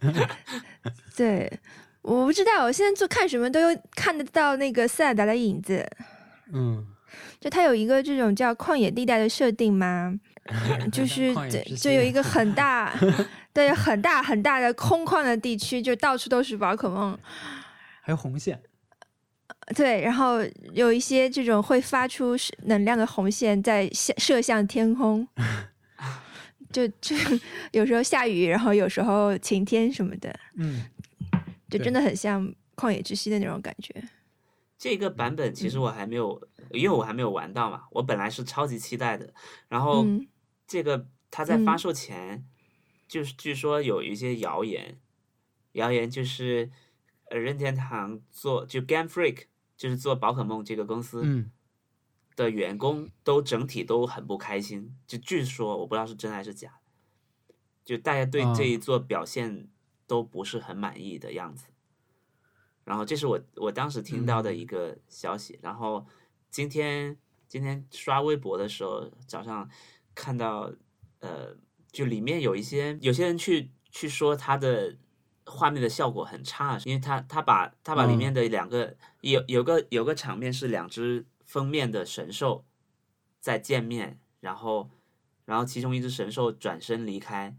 [1.16, 1.50] 对，
[2.02, 5.88] 我不知道，我现在做看什么都有看得到那个塞尔达的影子。
[6.52, 6.84] 嗯，
[7.40, 10.12] 就它有一个这种叫旷野地带的设定吗，
[10.90, 12.92] 就是就就有一个很大，
[13.54, 17.16] 对，很大很大的空旷的地区，就到处都是宝可梦。
[18.02, 18.60] 还有红线。
[19.76, 20.40] 对，然后
[20.72, 22.34] 有一些这种会发出
[22.64, 25.24] 能量的红线在向射向天空，
[26.72, 27.16] 就 就
[27.72, 30.84] 有时候下雨，然后有时候晴天什么的，嗯
[31.68, 34.02] 就真的很像旷野之息的那种感觉。
[34.78, 36.40] 这个版本其实我还没有，
[36.70, 39.32] 因为我还没有玩到嘛，我本来是超级期待的。
[39.68, 40.26] 然后嗯。
[40.66, 41.78] 这个它在发嗯。
[41.78, 42.44] 售前，
[43.08, 44.98] 就是据说有一些谣言，
[45.72, 46.70] 谣言就是
[47.28, 49.46] 呃任天堂做就 Game Freak
[49.76, 51.50] 就是做宝可梦这个公司嗯
[52.36, 56.80] 的员工都整体都很不开心，就据说我不知道是真还是假，
[57.84, 59.68] 就大家对啊这一座表现
[60.06, 61.66] 都不是很满意的样子。
[62.84, 66.04] 然后这是我我当时听到的一个消息，然后
[66.50, 67.16] 今天
[67.46, 69.68] 今天刷微博的时候，早上
[70.14, 70.72] 看到
[71.20, 71.54] 呃，
[71.92, 74.96] 就里面有一些有些人去去说他的
[75.44, 82.64] 画面的效果很差，因为他他把他把里面的两个、有有个有个场面是两只封面的神兽
[83.40, 84.88] 在见面，然后
[85.44, 87.56] 然后其中一只神兽转身离开，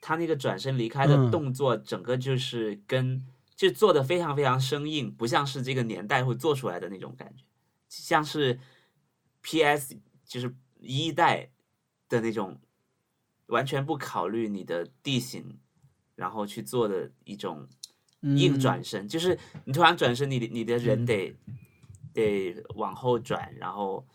[0.00, 1.28] 他那个转身离开的嗯。
[1.32, 3.26] 动作整个就是跟、
[3.56, 7.42] 就做的非常非常生硬，不像是这个年代会做出来的那种感觉，
[7.88, 8.60] 像是
[9.40, 11.50] PS 就是一代
[12.08, 12.60] 的那种，
[13.46, 15.58] 完全不考虑你的地形，
[16.14, 17.66] 然后去做的一种
[18.20, 21.34] 硬转身，就是你突然转身，你的你的人得、
[22.12, 24.06] 得往后转，然后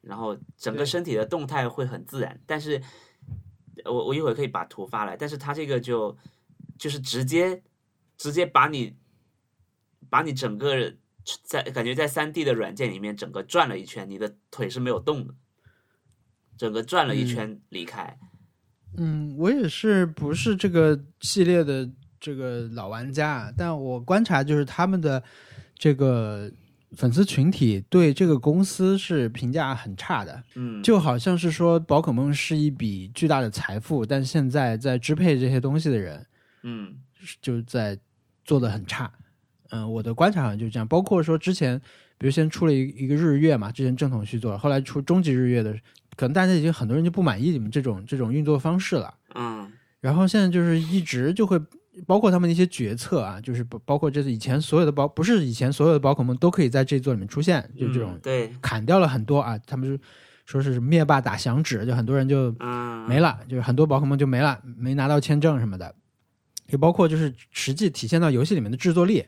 [0.00, 2.82] 然后整个身体的动态会很自然，但是
[3.84, 6.16] 我我一会儿可以把图发来，但是它这个就
[6.78, 7.62] 就是直接
[8.16, 8.96] 直接把你
[10.10, 10.94] 把你整个
[11.44, 15.34] 在感觉在三 D 的软件里面整个转了一圈，你的腿是没有动的，
[16.56, 18.18] 整个转了一圈离开。
[18.96, 21.88] 嗯，我也是不是这个系列的
[22.20, 25.22] 这个老玩家，但我观察就是他们的
[25.74, 26.52] 这个
[26.96, 36.26] 粉丝群体对这个公司是评价很差的，嗯，就好像是说宝可梦是一笔巨大的财富，但现在在支配这些东西的人
[36.62, 36.94] 嗯
[37.40, 37.98] 就在
[38.44, 39.10] 做的很差。
[39.70, 40.86] 嗯，我的观察好像就是这样。
[40.86, 41.80] 包括说之前，
[42.18, 45.72] 比如先出了一一个日月嘛，之前正统续作，后来出终极日月的，
[46.14, 49.14] 可能大家已经很多人就不满意你们这种这种运作方式了。
[49.34, 51.56] 嗯然后现在就是一直就会
[52.06, 60.02] 包括他们的一些决策啊，就是包包括这次以前所有的宝不是以前所有的宝可梦都可以在这一座里面出现，就这种嗯对，砍掉了很多啊，他们就
[60.46, 65.94] 说是灭霸打响指，就很多人就嗯没了，就是很多宝可梦就没了，没拿到签证什么的，
[66.68, 69.24] 也包括就是实际体现到游戏里面的制作力，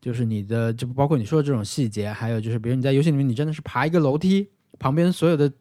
[0.00, 5.52] 就是你的就包括你说的这种细节，还有就是比如你在游戏里面你真的是爬一个楼梯，旁边所有的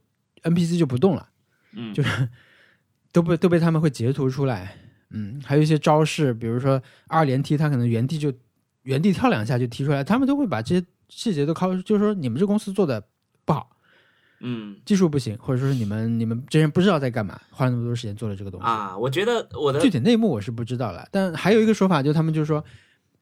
[0.44, 1.28] NPC 就不动了。
[1.74, 2.30] 嗯就是
[3.14, 4.78] 都被都被他们会截图出来。
[5.12, 8.34] 嗯，还有一些招式，比如说二连踢，他可能原地就
[8.84, 13.04] 原地跳两下就踢出来，他们都会把这些细节都靠，就是说你们这公司做的
[13.46, 13.70] 不好，
[14.40, 18.66] 嗯技术不行，或者说是你们你们这些人不知道在干嘛，花了那么多时间做了这个东西。
[18.66, 22.64] 啊，我觉得我的具体内幕我是不知道了，但还有一个说法，就他们就是说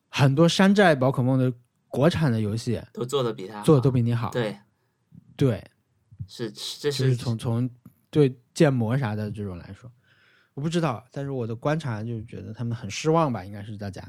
[0.09, 1.51] 很多山寨宝可梦的
[1.87, 4.29] 国产的游戏都做的比他做的都比你好。
[4.29, 4.55] 对，
[5.35, 5.63] 对，
[6.27, 7.69] 是这是就是是从从
[8.11, 9.91] 对建模啥的这种来说，
[10.59, 14.03] 我不知道，但是我的观察就觉得他们很失望吧，应该是大家。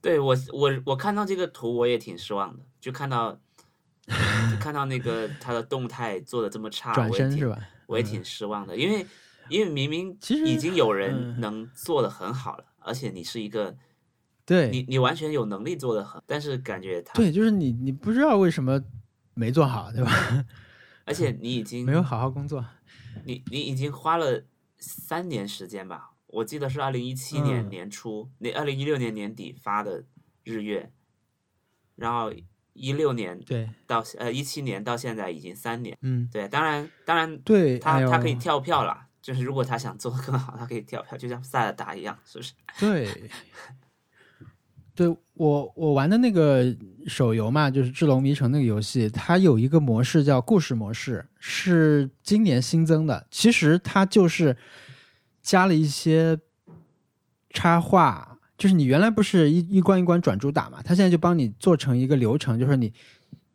[0.00, 3.32] 对我我我看到这个图我也挺失望的，就看到
[4.06, 7.58] 就看到那个他的动态做的这么差，转我也挺身是吧？
[7.88, 9.04] 我也挺失望的，因为
[9.48, 13.76] 因为明明其实已经有人嗯能做的很好了，而且你是一个
[14.46, 18.80] 对你你完全有能力做的很，但是感觉他，对，就是你你不知道为什么
[19.34, 20.44] 没做好，对吧？
[21.04, 22.64] 而且你已经没有好好工作。
[23.24, 24.44] 你你已经花了
[24.78, 26.12] 三年时间吧？
[26.28, 30.04] 我记得是二零一七年嗯年初，那二零一六年年底发的
[30.44, 30.92] 日月，
[31.96, 32.32] 然后
[32.74, 35.96] 一六年对，到呃一七年到现在已经三年。
[36.02, 42.52] 嗯，对，当然当然对，哎他他可以跳票了，就是如果他想做的更好，他可以跳票，就像塞尔达一样，是不是？
[42.78, 43.30] 对，
[44.94, 46.74] 对我我玩的那个
[47.06, 53.26] 手游嘛，就是《智龙迷城》那个游戏，它有一个模式叫故事模式，是今年新增的。
[53.30, 54.56] 其实它就是
[55.40, 56.38] 加了一些
[57.50, 62.92] 插画，就是你原来不是一一关一关转主打嘛，它现在就帮你做成一个流程，就是你。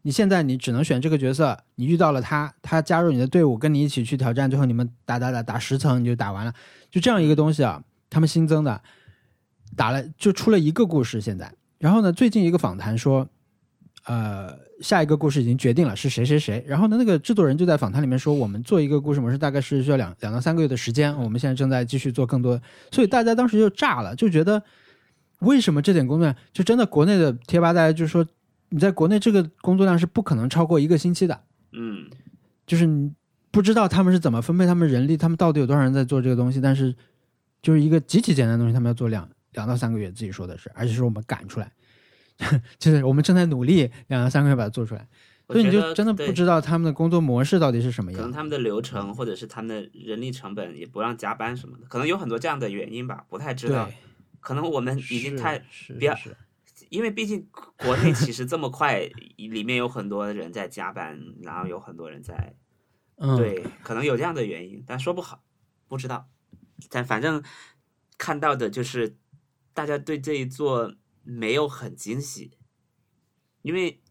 [0.05, 6.53] 你现在你只能选这个角色，你遇到了他，他加入你的队伍，跟你一起去挑战，最后你们打打打打十层你就打完了，
[6.91, 8.81] 就这样一个东西啊，他们新增的，
[9.77, 11.53] 打了就出了一个故事现在，
[11.83, 13.27] 然后呢，最近一个访谈说，
[14.05, 22.57] 呃，下一个故事已经决定了是谁谁谁，然后呢，那个制作人就在访谈里面说，我们做一个故事模式大概是需要两两到三个月的时间，我们现在正在继续做更多，
[22.89, 24.63] 所以大家当时就炸了，就觉得
[25.39, 28.25] 为什么这点工作量，就真的国内的贴吧大家就说，
[28.69, 31.41] 你在国内这个工作量是不可能超过一个星期的，
[31.73, 32.09] 嗯。
[32.65, 33.11] 就是你
[33.51, 36.95] 不知道他们是怎么分配他们人力，他们到底有多少人在做这个东西，但是
[37.61, 41.71] 就是一个极其简单的东西，他们要做两两到三个月，自己说的是，而且是我们赶出来，
[42.77, 45.07] 就是我们正在努力两到三个月把它做出来，
[45.47, 48.19] 所以你就真的不知道他们的工作模式到底是什么样。
[48.19, 53.89] 可能他们的流程或者是他们的人力成本也不让加班什么的，可能有很多这样的原因吧，不太知道。
[54.39, 56.35] 可能我们已经太，是不要是
[56.75, 57.47] 是因为毕竟
[57.77, 58.99] 国内其实这么快，
[59.37, 62.53] 里面有很多人在加班，然后有很多人在
[63.15, 65.43] 嗯，对，可能有这样的原因，但说不好，
[65.87, 66.27] 不知道。
[66.89, 67.41] 但反正
[68.17, 69.15] 看到的就是
[69.73, 72.57] 大家对这一座没有很惊喜，
[73.61, 74.01] 因为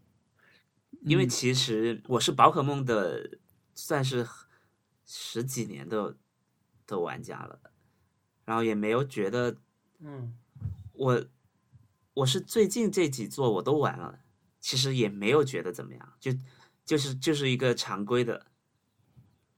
[1.03, 1.29] 因为嗯。
[1.29, 3.39] 其实我是宝可梦的
[3.75, 4.27] 算是
[5.05, 6.17] 十几年的
[6.87, 7.61] 的玩家了，
[8.45, 9.57] 然后也没有觉得
[10.01, 10.37] 嗯。
[10.95, 11.25] 我
[12.15, 14.21] 我是最近这几座我都玩了，
[14.61, 16.31] 其实也没有觉得怎么样，就
[16.85, 18.47] 就是就是一个常规的，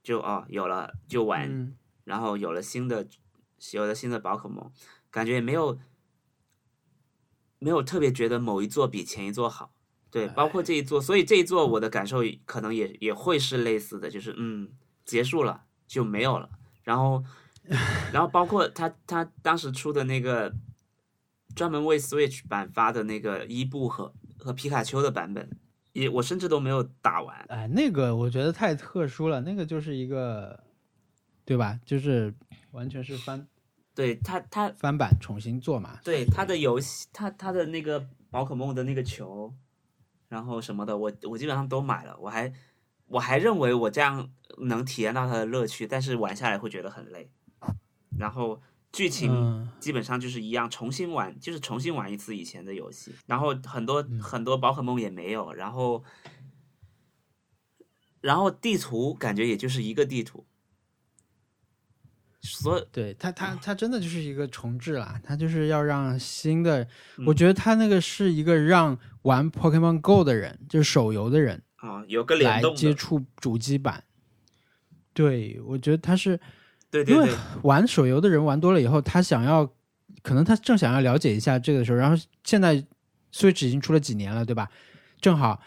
[0.02, 1.76] 就哦有了就玩，嗯。
[2.04, 3.08] 然后有了新的
[3.72, 4.70] 有了新的宝可梦，
[5.10, 5.78] 感觉也没有
[7.64, 9.72] 没有特别觉得某一座比前一座好。
[10.10, 14.68] 对，包括这一座，所以这一座我的感受可能也也会是类似的，就是嗯，
[15.06, 16.50] 结束了就没有了。
[16.82, 17.24] 然后，
[18.12, 20.54] 然后包括他他当时出的那个
[21.56, 25.50] 专门为 Switch 版发的那个伊布和和皮卡丘的版本，
[25.94, 27.34] 也我甚至都没有打完。
[27.48, 30.62] 哎，那个我觉得太特殊了，那个就是一个，
[31.44, 31.80] 对吧？
[31.84, 32.32] 就是
[32.70, 33.48] 完全是翻
[33.94, 36.00] 对他他翻版重新做嘛。
[36.04, 39.54] 对他的游戏，他他的那个宝可梦的那个球。
[40.26, 42.52] 然后什么的，我我基本上都买了，我还
[43.06, 44.28] 我还认为我这样
[44.58, 47.30] 能体验到它的乐趣，但是玩下来会觉得很累。
[48.18, 53.14] 然后剧情基本上就是一样，重新玩就是重新玩一次以前的游戏。
[53.26, 56.02] 然后很多很多宝可梦也没有，然后
[58.20, 60.44] 然后地图感觉也就是一个地图。
[62.46, 66.86] 所以对他，他他真的就是一个重置啦，他就是要让新的，
[67.26, 74.04] 我觉得他那个是一个让玩 Pokemon Go 的人，就是手游的人啊，有个联动接触主机版。
[75.14, 76.38] 对，我觉得他是，
[76.90, 79.66] 对对对，玩手游的人玩多了以后，他想要，
[80.22, 82.76] 可能他正想要了解一下这个的时候，然后现在
[83.32, 84.68] Switch 已经出了几年了，对吧？
[85.18, 85.62] 正好，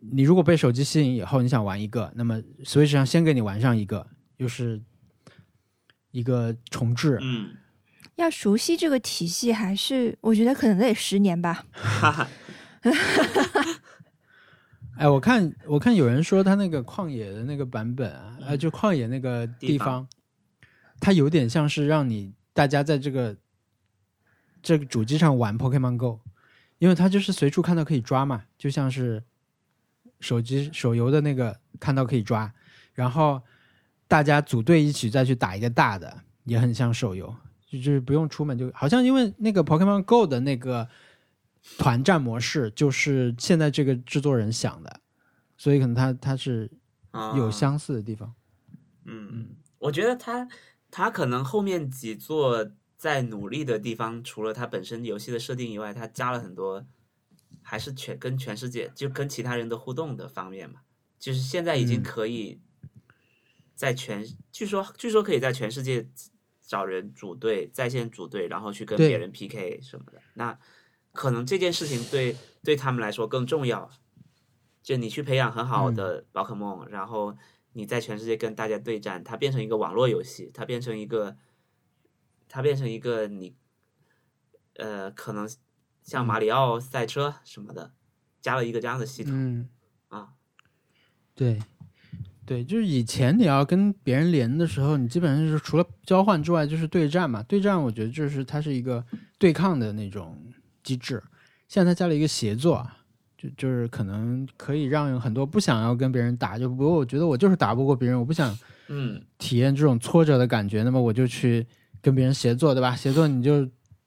[0.00, 4.82] 你如果被手机吸引以后，你想玩一个，那么 Switch 上先给你玩上一个，又是。
[6.14, 7.56] 一个重置，嗯，
[8.14, 11.64] 要熟悉这个体系，还是我觉得可能得十年吧。
[11.72, 12.28] 哈哈
[14.96, 20.06] 哎，我看我看有人说他那个旷野的那个版本啊，呃，就旷野那个地方，
[21.00, 23.36] 它有点像是让你大家在这个
[24.62, 26.20] 这个主机上玩 Pokemon Go，
[26.78, 29.24] 因为它就是随处看到可以抓嘛，就像是
[30.20, 32.54] 手机手游的那个看到可以抓，
[32.92, 33.42] 然后。
[34.06, 37.34] 大家组队一起再去打一个大的，也很像手游，
[37.66, 40.88] 就就是不用出门，就好像因为那个 Pokemon Go 的那个
[41.78, 45.00] 团战模式，就是现在这个制作人想的，
[45.56, 46.70] 所以可能他他是
[47.36, 48.34] 有相似的地方。
[49.06, 49.48] 嗯嗯，
[49.78, 50.46] 我觉得他
[50.90, 56.84] 他可能后面几座在努力的地方，除了他本身游戏的设定以外，他加了很多，
[57.62, 60.80] 还是全跟全世界就跟其他人的互动的方面嘛，
[61.18, 62.60] 就是现在已经可以。
[63.74, 66.08] 在全据说据说可以在全世界
[66.60, 70.20] 找人组队在线组队，然后去跟别人 PK 什么的。
[70.34, 70.58] 那
[71.12, 73.90] 可能这件事情对对他们来说更重要。
[74.82, 77.34] 就你去培养很好的宝可梦，然后
[77.72, 81.36] 你在全世界跟大家对战，它变成一个网络游戏，它变成一个
[82.48, 83.56] 它变成一个你
[84.74, 85.48] 呃可能
[86.02, 87.94] 像马里奥赛车什么的，
[88.42, 89.68] 加了一个这样的系统
[90.08, 90.34] 啊，
[91.34, 91.58] 对。
[92.46, 97.42] 对，就是以前你要跟别人连的时候，你基本上就是除了交换之外，就是对战嘛。
[97.44, 99.04] 对战，我觉得就是它是一个
[99.38, 100.36] 对抗的那种
[100.82, 101.22] 机制。
[101.68, 102.86] 现在它加了一个协作，
[103.38, 108.56] 就就是可能可以让很多不想要跟别人打，就不过我觉得我就是打不过别人，我不想
[108.88, 111.66] 嗯体验这种挫折的感觉，那么我就去
[112.02, 112.94] 跟别人协作，对吧？
[112.94, 113.66] 协作你就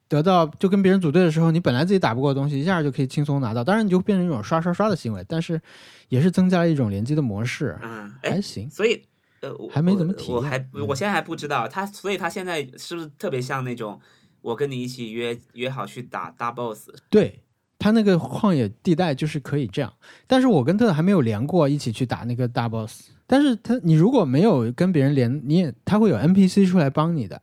[0.10, 3.64] 得到，就跟别人组队的时候，你本来自己打不过的东西，一下就可以轻松拿到。
[3.64, 5.62] 当然，你就变成一种刷刷刷的行为，但是。
[6.10, 8.70] 也是增加了一种联机的模式，嗯，还行。
[8.70, 9.04] 所以，
[9.42, 14.00] 呃，还没怎么体验，我还我现在还不知道他，所以他现在是不是特别像那种
[14.40, 16.88] 我跟你一起约约好去打大 boss？
[17.10, 17.44] 对
[17.78, 19.92] 他那个旷野地带就是可以这样，
[20.28, 23.10] 但是我跟特还没有连过一起去打那个大 boss。
[23.26, 27.42] 但是他你如果没有跟别人连，你也他会有 NPC 出来帮你的，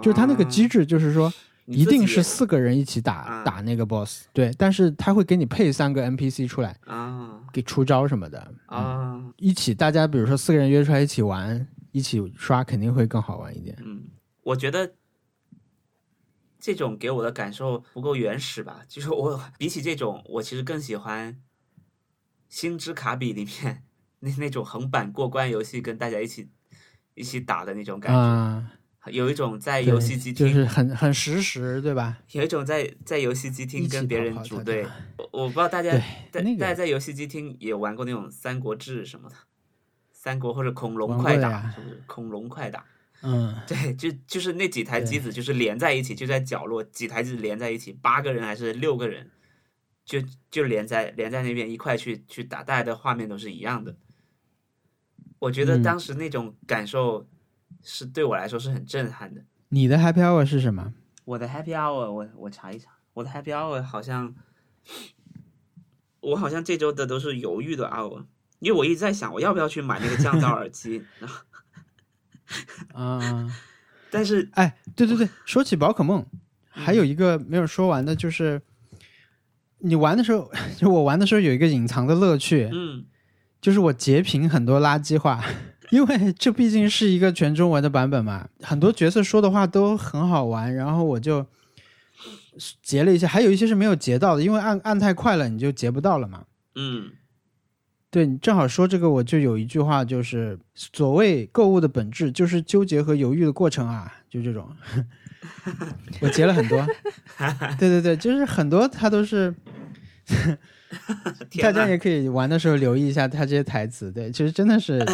[0.00, 1.32] 就是他那个机制就是说。
[1.70, 13.76] 一定是四个人一起打打那个 boss，对，但是他会给你配三个 NPC 出来啊，给出招什么的啊，一起大家比如说四个人约出来一起玩，一起刷肯定会更好玩一点。
[13.84, 14.04] 嗯，
[14.42, 14.94] 我觉得
[16.58, 21.32] 这种给我的感受不够原始吧，就是我比起这种，我其实更喜欢
[22.48, 23.84] 《星之卡比》里面
[24.20, 26.48] 那那种横版过关游戏，跟大家一起
[27.14, 28.79] 一起打的那种感觉。
[29.06, 32.18] 有一种在游戏机厅，就是很很实时，对吧？
[32.32, 34.86] 有一种在在游戏机厅跟别人组队，
[35.16, 35.92] 我我不知道大家
[36.30, 39.34] 在大家在游戏机厅也玩过那种《三国志》什么的，
[40.12, 42.02] 《三国》或者《恐龙快打》，是不是？
[42.06, 42.84] 恐龙快打，
[43.22, 49.30] 嗯，对，就就是那几台机子就是连在一起，就在角落，几台机子连在一起，八个人还是六个人，
[50.04, 50.18] 就
[50.50, 53.96] 就连在连在那边一块去去打，大家的画面都是一样的。
[55.38, 57.26] 我觉得当时那种感受。
[57.82, 59.42] 是对我来说是很震撼的。
[59.68, 60.92] 你的 Happy Hour 是什么？
[61.24, 62.90] 我的 Happy Hour，我我查一查。
[63.14, 64.34] 我的 Happy Hour 好像，
[66.20, 68.24] 我好像这周的都是犹豫的 hour，
[68.58, 71.02] 因为我一直在想我要不要去买那个降噪耳机。
[72.94, 73.48] 啊，
[74.10, 76.24] 但是哎，对对对，说起宝可梦，
[76.68, 78.60] 还有一个没有说完的，就是
[79.78, 83.04] 你玩的时候， 就我玩的时候有一个隐藏的乐趣，嗯
[83.60, 85.44] 就是我截屏很多垃圾话，
[85.92, 91.44] 因为这毕竟是一个全中文的版本嘛，很多角色说的话都很好玩，然后我就
[92.82, 96.44] 截了一些，还有一些是没有截到的，因为按按太快了，你就截不到了嘛。
[96.74, 97.10] 嗯
[98.12, 104.68] 对你正好说这个，我就有一句话，就是所谓购物的本质就是纠结和犹豫的过程啊，就这种。
[106.20, 106.84] 我截了很多，
[107.78, 109.54] 对对对，就是很多它都是，
[111.62, 114.10] 大家也可以玩的时候留意一下他这些台词。
[114.10, 115.06] 对，其实真的是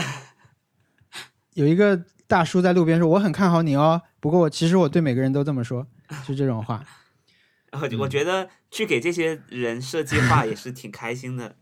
[1.56, 5.86] 有一个大叔在路边说：“我很看好你哦，不过我其实我对每个人都这么说，
[6.28, 6.84] 就这种话。
[7.72, 11.56] 然后我觉得去给这些人设计话也是挺开心的。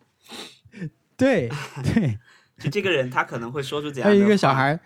[1.16, 1.48] 对
[1.82, 2.18] 对，
[2.58, 4.78] 就这个人他可能会说出这样还的话，有一个小孩，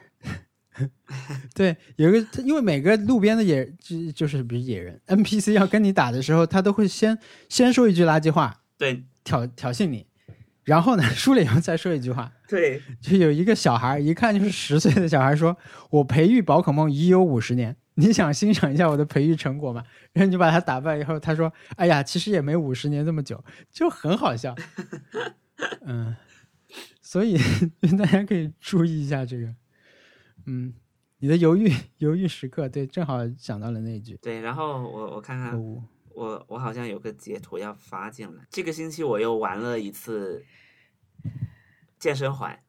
[1.55, 7.19] 对，有一个，因为每个路边的野就就是比如野人 NPC 要跟你打的时候，他都会先
[7.49, 9.05] 先说一句垃圾话对。
[9.25, 10.07] 挑挑衅你，
[10.69, 12.31] 然后呢输了以后再说一句话。
[12.47, 15.57] 对，就有一个小孩，一看就是十岁的小孩儿说
[15.91, 19.83] ：“我培育宝可梦已有五十年，你想欣赏一下我的培育成果吗？”
[20.13, 24.55] 然后你就把他打败以后，他说：“哎呀，其实也没五十年这么久，就很好笑。
[25.85, 26.15] ”嗯，
[27.01, 27.39] 所以
[27.99, 29.49] 大家可以注意一下这个。
[30.47, 30.75] 嗯，
[31.19, 34.19] 你的犹豫犹豫时刻，对，正好想到了那一句。
[34.23, 35.59] 对，然后我我看看
[36.15, 38.47] 我我好像有个截图要发进来。
[38.51, 40.45] 这个星期我又玩了一次
[41.99, 42.65] 健身环，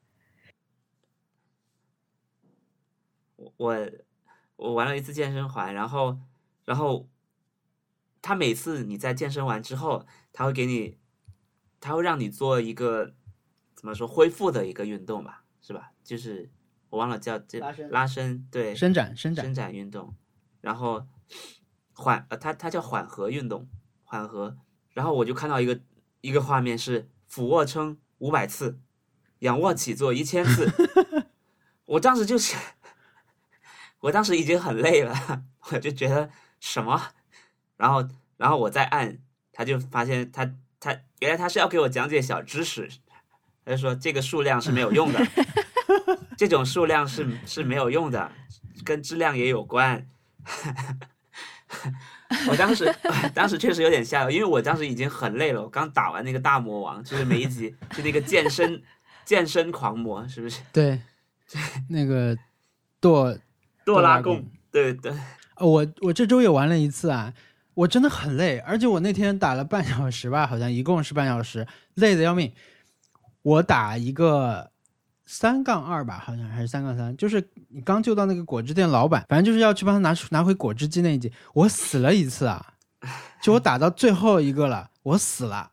[3.35, 3.91] 我我
[4.55, 6.19] 我玩了一次健身环，然后
[6.65, 7.09] 然后
[8.21, 10.97] 他每次你在健身完之后，他会给你，
[11.79, 13.13] 他会让你做一个
[13.75, 15.93] 怎么说恢复的一个运动吧，是吧？
[16.03, 16.49] 就是
[16.89, 20.15] 我忘了叫这拉伸拉伸，对，伸展伸展伸展运动，
[20.59, 21.07] 然后
[21.99, 23.67] 缓呃，它它叫缓和运动，
[24.05, 24.55] 缓和。
[24.93, 25.77] 然后我就看到一个
[26.21, 28.79] 一个画面是俯卧撑五百次，
[29.39, 30.71] 仰卧起坐一千次。
[31.83, 32.55] 我当时就是，
[33.99, 36.29] 我当时已经很累了，我就觉得
[36.61, 37.11] 什么，
[37.75, 38.07] 然后
[38.37, 39.19] 然后我再按，
[39.51, 40.49] 他就发现他
[40.79, 42.89] 他原来他是要给我讲解小知识，
[43.65, 45.19] 他就说这个数量是没有用的，
[46.37, 48.31] 这种数量是是没有用的，
[48.85, 50.07] 跟质量也有关。
[52.49, 52.93] 我当时
[53.33, 58.81] 当时确实有点吓到，因为我当时已经很累了，我刚打完那个大魔王，就是每一集就那个健身
[59.25, 60.61] 健身狂魔，是不是？
[60.73, 60.99] 对，
[61.89, 62.37] 那个
[62.99, 63.37] 剁
[63.85, 65.11] 哆啦啦贡，对对，
[65.57, 67.33] 呃我我这周也玩了一次啊，
[67.73, 72.51] 我真的很累，而且我那天打了半小时吧，好像一共是半小时，累的要命。
[73.41, 74.69] 我打一个
[75.31, 82.73] 三杠二吧，好像还是三杠三，就是你刚救到那个果汁店老板，反正就是要去帮他拿出拿回果汁机那一集，我死了一次啊，
[83.39, 85.69] 就我打到最后一个了，我死了，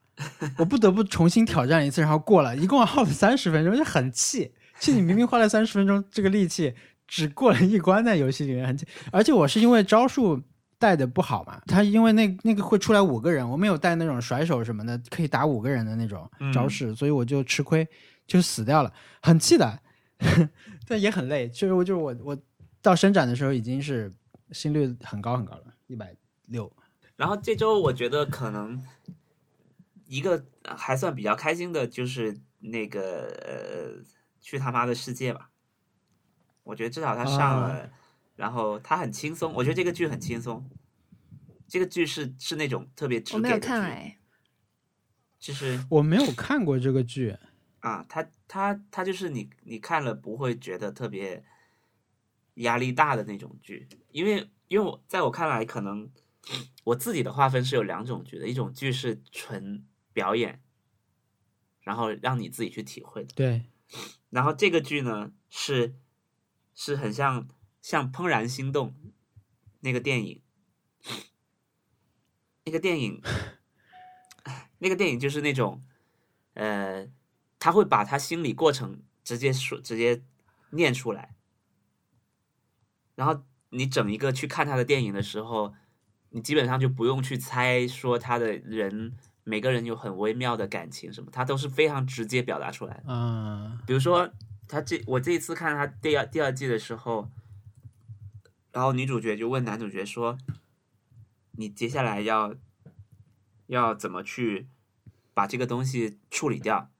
[0.58, 6.74] 我不得不重新挑战一次，然后过了，一共耗了三十分钟，就很气，气你明明花了三十分钟这个力气。
[7.08, 10.42] 只过了一关在游戏里面，很气而且我是因为招数
[10.76, 17.86] 带的不好嘛，他因为那那个会出来五个人，我没有带那种甩手什么的，可以打五个人的那种招式，所以我就吃亏，
[18.26, 18.92] 就死掉了，
[19.22, 19.80] 很气的，
[20.86, 21.48] 但也很累。
[21.48, 22.38] 就是我就是我我
[22.82, 24.12] 到伸展的时候已经是
[24.52, 26.14] 心率很高很高了，一百
[26.46, 26.72] 六。
[27.16, 28.82] 然后这周我觉得可能
[30.06, 34.04] 一个还算比较开心的就是那个呃，
[34.40, 35.50] 去他妈的世界吧。
[36.62, 37.90] 我觉得至少他上了，
[38.34, 39.52] 然后他很轻松。
[39.54, 40.68] 我觉得这个剧很轻松，
[41.68, 44.18] 这个剧是是那种特别直我没有给的剧，看哎，
[45.38, 47.36] 就是我没有看过这个剧，
[47.80, 51.44] 啊，他他他就是你你看了不会觉得特别
[52.54, 56.10] 压力大的那种剧，因为因为我在我看来，可能
[56.84, 60.62] 我自己的划分是有两种剧的，一种剧是纯表演，
[61.82, 63.66] 然后让你自己去体会的，对，
[64.30, 65.94] 然后这个剧呢是
[66.74, 67.48] 是很像
[67.80, 68.90] 像《怦然心动》
[69.80, 70.42] 那个电影，
[72.64, 73.22] 那个电影，
[74.78, 75.80] 那个电影就是那种，
[76.54, 77.08] 呃，
[77.66, 80.22] 他会把他心理过程直接说直接
[80.70, 81.34] 念出来，
[83.16, 85.74] 然后你整一个去看他的电影的时候，
[86.30, 93.02] 你基本上就不用去猜说他的人每个人有很微妙的感情什么，他都是非常直接表达出来的。
[93.08, 94.30] 嗯、比如说，
[94.68, 97.28] 他这我这一次看他第二第二季的时候，
[98.70, 100.38] 然后女主角就问男主角说
[101.58, 102.54] ：“你接下来要
[103.66, 104.68] 要怎么去
[105.34, 106.92] 把这个东西处理掉？”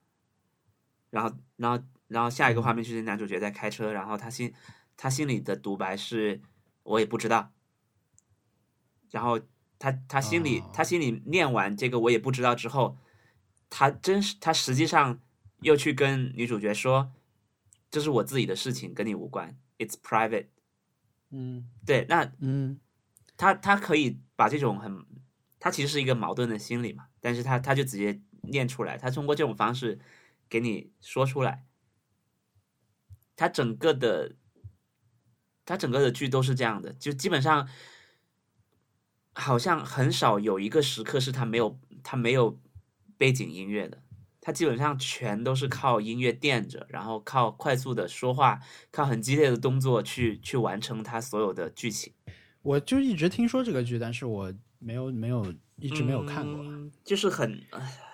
[1.16, 4.52] 然后，然后，然后下一个画面就是男主角在开车，然后他心
[4.98, 6.38] 他心里的独白是
[6.84, 7.51] ：“我也不知道。”
[9.10, 9.40] 然后，
[9.78, 12.98] 他他心里、哦他心里念完这个我也不知道之后，
[13.70, 15.18] 他真是他实际上
[15.60, 17.10] 又去跟女主角说，
[17.90, 20.48] 这是我自己的事情，跟你无关，it's private。
[21.30, 22.78] 嗯对，那嗯
[23.38, 25.02] 他他可以把这种很，
[25.59, 29.98] 他其实是一个矛盾的心理嘛，但是他他就直接念出来，他通过这种方式
[30.48, 31.66] 给你说出来，
[33.35, 34.36] 他整个的，
[35.64, 37.68] 他整个的剧都是这样的，就基本上
[39.35, 42.60] 好像很少有一个时刻是他没有他没有
[43.16, 44.02] 背景音乐的。
[44.39, 48.60] 他基本上全都是靠音乐垫着，然后靠快速的说话，
[48.93, 52.12] 靠很激烈的动作去去完成他所有的剧情。
[52.62, 56.62] 我就一直听说这个剧，但是我没有没有一直没有看过。
[56.62, 57.60] 嗯就是很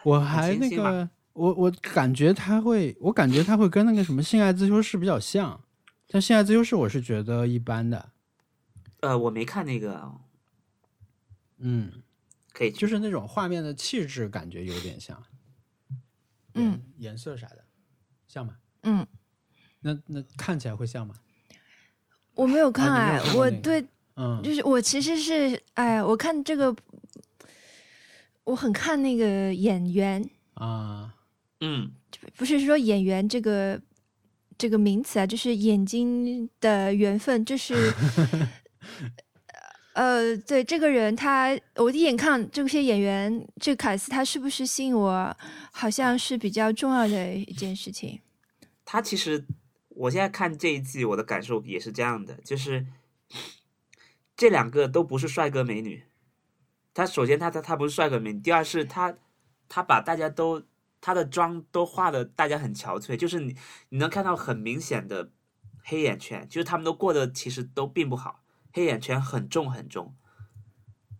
[0.04, 5.60] 我还那个，我我感觉他会，我感觉他会跟那个什么《性爱自修室》比较像，
[6.08, 8.10] 但《性爱自修室》我是觉得一般的，
[9.00, 10.12] 呃，我没看那个，
[11.58, 12.02] 嗯，
[12.52, 15.22] 可以就是那种画面的气质感觉有点像，
[16.54, 17.64] 嗯颜，色啥的，
[18.28, 18.56] 像吗？
[18.82, 19.06] 嗯，
[19.80, 21.14] 那那看起来会像吗？
[22.34, 23.84] 我没有看啊哎、我对
[24.16, 26.74] 嗯，就是我其实是哎，我看这个，
[28.44, 31.14] 我很看那个演员，啊，
[31.64, 31.92] 嗯
[32.36, 33.80] 不是说演员这个
[34.58, 37.74] 这个名词啊，就是眼睛的缘分，就是
[39.94, 45.36] 呃，对这个人他，我第一眼看这些演员，这个凯斯他是不是吸引我，
[45.70, 48.20] 好像是比较重要的一件事情。
[48.84, 49.44] 他其实
[49.90, 52.86] 我现在看这一季，我的感受也是这样的，就是
[54.36, 56.02] 这两个都不是帅哥美女。
[56.94, 59.14] 他首先他他他不是帅哥美女，第二是他
[59.68, 60.62] 他把大家都
[61.02, 63.56] 他的妆都画的大家很憔悴，就是你
[63.88, 65.30] 你能看到很明显的
[65.82, 70.14] 黑眼圈，就是他们都过得其实都并不好，黑眼圈很重很重，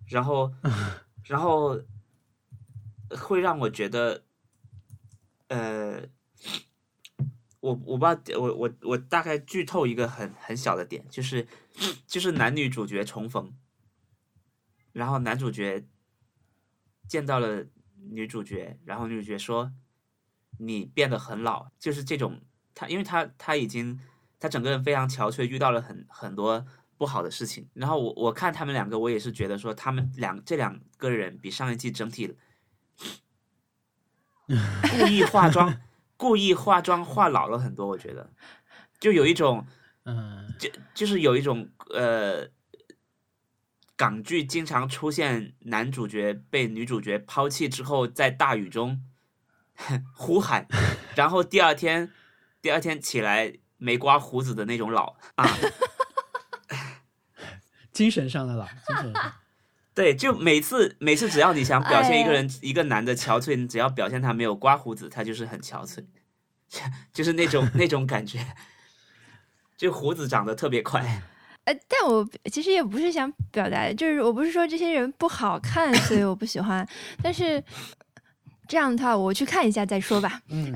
[0.07, 0.55] 然后
[1.27, 1.83] 然后
[3.11, 4.23] 会让我觉得，
[5.49, 6.03] 呃，
[7.59, 11.49] 我我不知道，我我我大概剧透一个很很小的点，就是
[12.07, 13.53] 就是男女主角重逢，
[14.93, 15.85] 然后男主角
[17.09, 17.67] 见到了
[18.11, 19.73] 女主角，然后女主角说
[20.59, 22.41] 你变得很老，就是这种
[22.75, 24.01] 她，因为她她已经
[24.39, 26.67] 她整个人非常憔悴，遇到了很很多
[26.97, 32.37] 不好的事情，然后我我看他们两个，我也是觉得说他们两这两个人比上一季整体
[34.47, 35.75] 故意化妆。
[36.15, 38.31] 故意化妆化老了很多，我觉得，
[39.01, 39.67] 就有一种，
[40.05, 42.49] 嗯，就就是有一种呃，
[44.03, 49.01] 港剧经常出现男主角被女主角抛弃之后，在大雨中
[50.13, 50.67] 呼喊，
[51.15, 52.11] 然后第二天
[52.61, 55.47] 第二天起来没刮胡子的那种老啊，
[57.95, 59.35] 精神上的老，精神上，
[59.95, 66.05] 对，就每次每次只要你想表现一个人、一个男的憔悴，你只要表现他没有刮胡子，他就是很憔悴，
[67.13, 68.45] 就是那种那种感觉，
[69.77, 71.23] 就胡子长得特别快。
[71.65, 76.87] 呃，但我其实也不是想表达，就是我不是说这些人不好看，所以我不喜欢，
[77.23, 77.63] 但是
[78.67, 80.41] 这样的话，我去看一下再说吧。
[80.49, 80.73] 嗯，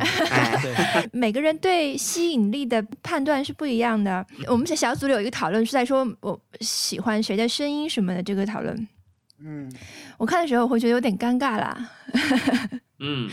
[1.12, 4.24] 每个人对吸引力的判断是不一样的。
[4.48, 8.88] 我们小组里有一个讨论是在说我喜欢谁的声音什么的这个讨论，
[9.40, 9.72] 嗯，
[10.18, 11.90] 我看的时候我会觉得有点尴尬啦。
[12.98, 13.28] 嗯，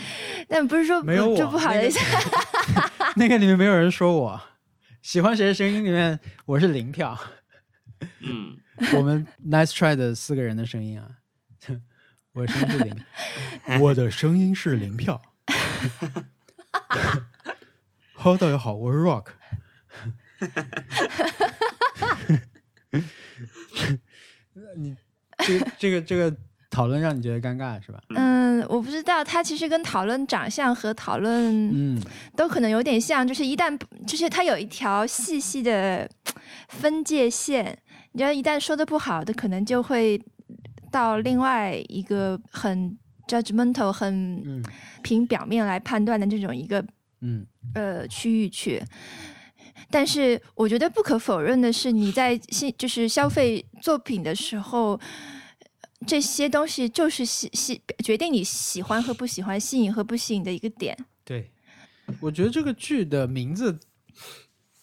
[0.48, 1.98] 但不是说没有我就不好的意思
[3.16, 4.40] 那个里面没有人说我
[5.02, 7.18] 喜欢谁的声音里面我是零票，
[8.20, 8.56] 嗯，
[8.94, 11.08] 我们 Nice Try 的四个人的声音啊，
[12.34, 12.96] 我声音是零，
[13.80, 15.20] 我的声音是零票。
[18.14, 19.26] Hello，大家好，我是 Rock。
[24.76, 24.96] 你
[25.38, 26.34] 这个这个这个
[26.70, 28.02] 讨论让你觉得尴尬是吧？
[28.16, 32.00] 嗯，我不知道，他其实跟讨论长相和讨论嗯
[32.36, 36.08] 都可能有点像，就是一旦就是它有一条细细的
[36.68, 37.78] 分界线，
[38.14, 40.20] 你知道，一旦说的不好的，可能就会
[40.90, 42.96] 到另外一个很
[43.26, 44.64] judgmental、很嗯
[45.02, 46.84] 凭表面来判断的这种一个
[47.22, 48.80] 嗯呃区域去。
[49.90, 54.98] 但是我觉得不可否认的是，你在新就是消费作品的时候，
[56.06, 60.96] 这些东西就是喜喜决定你喜欢和不喜欢、吸引和不吸引的一个点。
[61.24, 61.50] 对，
[62.20, 63.80] 我觉得这个剧的名字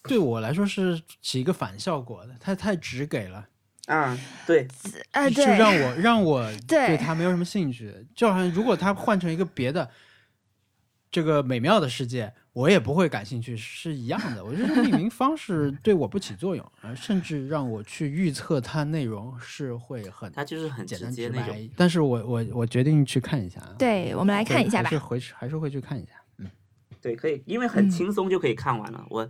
[0.03, 3.47] 对我来说是起一个反效果的，它太直给了，
[3.87, 4.17] 啊，
[4.47, 4.67] 对，
[5.11, 7.93] 啊，就对，让我让 我对对它没有什么兴趣。
[8.15, 9.89] 就好像如果它换成一个别的，
[11.11, 14.43] 这个美妙的世界，我也不会感兴趣，是一样的。
[14.43, 21.69] 我觉得命名方式 对我不起作用，啊，甚至让我去预测它内容是会很它就是很简直单直白接那种。。
[21.75, 24.99] 但是我我我决定去看一下啊，对，我们来看一下吧还是。
[24.99, 26.13] 回去还是会去看一下。
[26.37, 26.49] 嗯
[27.01, 29.05] 对，可以，因为很嗯轻松就可以看完了。
[29.09, 29.27] 我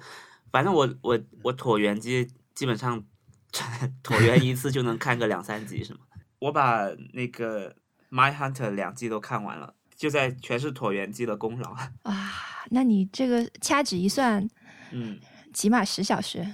[0.51, 3.03] 反正我我我椭圆机基本上
[4.03, 5.99] 椭圆一次就能看个两三集，是吗？
[6.39, 7.71] 我把那个
[8.09, 11.71] 《My Hunter》两季都看完了，就在全是椭圆机的功劳。
[12.03, 12.31] 啊，
[12.69, 14.47] 那你这个掐指一算，
[14.91, 15.19] 嗯
[15.53, 16.45] 起码十小时。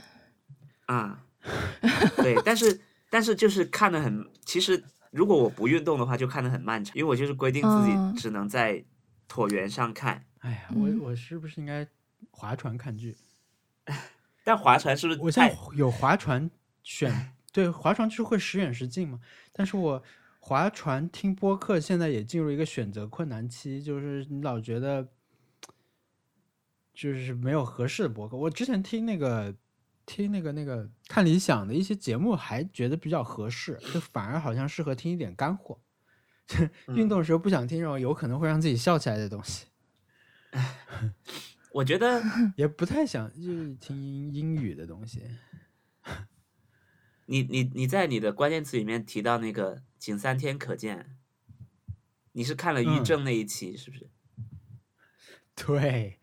[0.88, 1.24] 啊，
[2.18, 2.80] 对，但是
[3.10, 8.84] 但是就是看的很，其实如果我不运动的话，就看的很漫长，因为我就是规定自嗯己只能在
[9.30, 10.26] 椭圆上看。
[10.40, 11.88] 哎呀，嗯我我是不是应该
[12.32, 13.16] 划船看剧？
[14.44, 16.50] 但划船是不是我现在有划船
[16.84, 19.20] 选， 对，划船就是会时远时近嘛。
[19.52, 20.04] 但是我
[20.40, 25.08] 划船听播客现在也进入一个选择困难期，就是你老觉得
[26.94, 28.38] 就是没有合适的播客。
[28.38, 29.54] 我之前听那个
[30.06, 35.80] 听那个那个看理想的一些节目，还觉得比较合适，就反而好像适合听一点干货。
[36.96, 39.66] 运动的时候不想听这种有可能会让自己笑起来的东西，
[41.78, 42.24] 我觉得
[42.58, 45.22] 也不太想就是听英英语的东西。
[47.28, 51.18] 你你你在你的关键词里面提到那个仅三天可见，
[52.32, 54.10] 你是看了于嗯正那一期、是不是？
[55.56, 56.20] 对，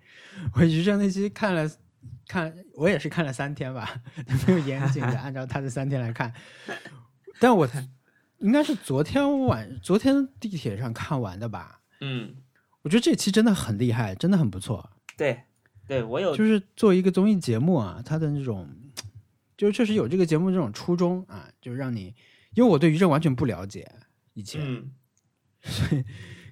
[0.54, 1.70] 我于正那期看了，
[2.26, 4.02] 看我也是看了三天吧，
[4.48, 6.34] 没有严谨的 按照他的三天来看，
[7.38, 7.68] 但我
[8.38, 11.82] 应该是昨天晚昨天地铁上看完的吧。
[12.00, 12.34] 嗯，
[12.82, 14.90] 我觉得这期真的很厉害，真的很不错。
[15.16, 15.40] 对，
[15.86, 18.68] 对我有就是作为一个综艺节目啊，它的那种，
[19.56, 22.14] 就是确实有这个节目这种初衷啊，就是让你，
[22.54, 23.90] 因为我对于正完全不了解，
[24.32, 24.90] 以前、嗯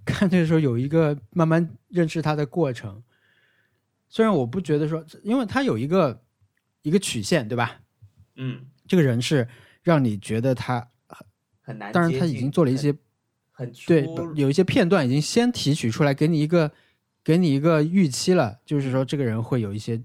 [0.04, 3.00] 看这个时候有一个慢慢认识他的过程。
[4.08, 6.24] 虽然我不觉得说，因为他有一个
[6.82, 7.80] 一个曲线，对吧？
[8.34, 9.46] 嗯这个人是
[9.80, 10.88] 让你觉得他，
[11.60, 12.92] 很难接近，当然他已经做了一些
[13.52, 16.72] 很很对，有一些片段已经先提取出来，给你一个
[17.24, 20.00] 给你一个预期了，就是说这个人会有一些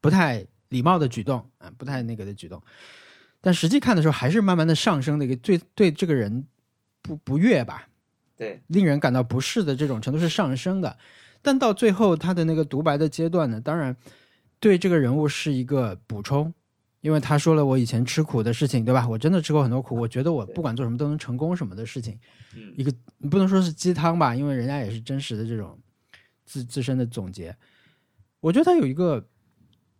[0.00, 2.62] 不太礼貌的举动啊，不太那个的举动，
[3.40, 6.44] 但实际看的时候还是慢慢的上升的一个对对这个人
[7.02, 7.88] 不不悦吧，
[8.36, 8.60] 对。
[8.66, 10.96] 令人感到不适的这种程度是上升的，
[11.40, 13.96] 但到最后他的那个独白的阶段呢，当然
[14.58, 16.52] 对这个人物是一个补充，
[17.00, 19.08] 因为他说了我以前吃苦的事情，对吧？
[19.08, 22.18] 我真的吃过很多苦，我觉得我不管做什么都能成功什么的事情，
[22.54, 22.74] 嗯。
[22.76, 25.78] 一个你不能说是鸡汤吧，因为人家也是真实的这种
[26.50, 27.56] 自自身的总结。
[28.40, 29.28] 我觉得他有一个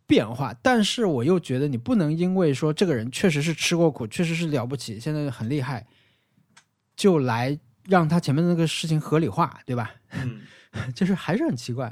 [0.05, 5.87] 变化，但是我又觉得你不能因为说这个人确实是吃过苦，确实是了不起，现在很厉害，
[6.97, 9.95] 就来让他前面那个事情合理化，对吧？
[10.11, 10.41] 嗯，
[10.93, 11.87] 就是还是很奇怪。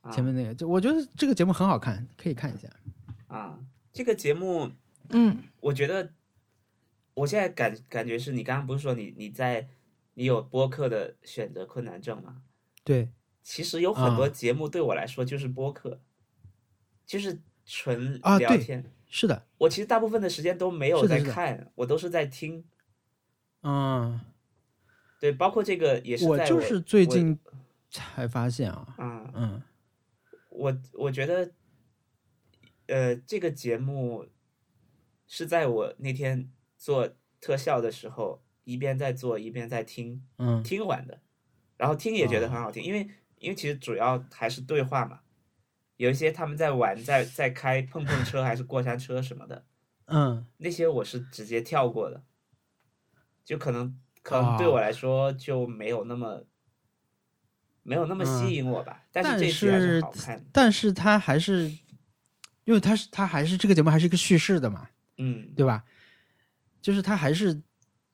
[0.00, 2.68] 啊前面那个，就我觉得这个节目很好看，可以看一下。
[3.28, 3.58] 啊，
[3.92, 4.70] 这个节目
[5.10, 6.10] 嗯我觉得
[7.14, 9.68] 我现在感感觉是你刚刚不是说你你在
[10.14, 12.42] 你有播客的选择困难症吗？
[12.84, 13.10] 对，
[13.48, 15.98] 其实有很多啊节目对我来说就是播客，
[17.06, 18.84] 就是纯聊天。
[19.06, 22.62] 是的，我其实大部分的时间都没有是的是的在看，我都是在听。
[23.62, 24.20] 嗯，
[25.18, 27.38] 对，包括这个也是在我就是最近
[27.88, 29.62] 才发现啊，嗯，嗯。
[30.50, 31.50] 我我觉得，
[32.88, 34.26] 呃，这个节目
[35.26, 37.08] 是在我那天做
[37.40, 40.62] 特效的时候，一边在做一边在听嗯。
[40.62, 41.22] 听完的，
[41.78, 43.08] 然后听也觉得哦很好听，因为
[43.40, 45.20] 因为其实主要还是对话嘛，
[45.96, 49.64] 有一些他们在玩，在在开碰碰车还是过山车什么的，
[50.06, 52.22] 嗯，那些我是直接跳过的，
[53.44, 56.44] 就可能可能对哦我来说就没有那么。
[57.84, 60.44] 没有那么嗯吸引我吧，但是但这集还是是好看。
[60.52, 61.70] 但是他还是，
[62.64, 65.82] 因为他是他还是这个节目还是一个叙事的嘛，嗯，对吧？
[66.82, 67.62] 就是他还是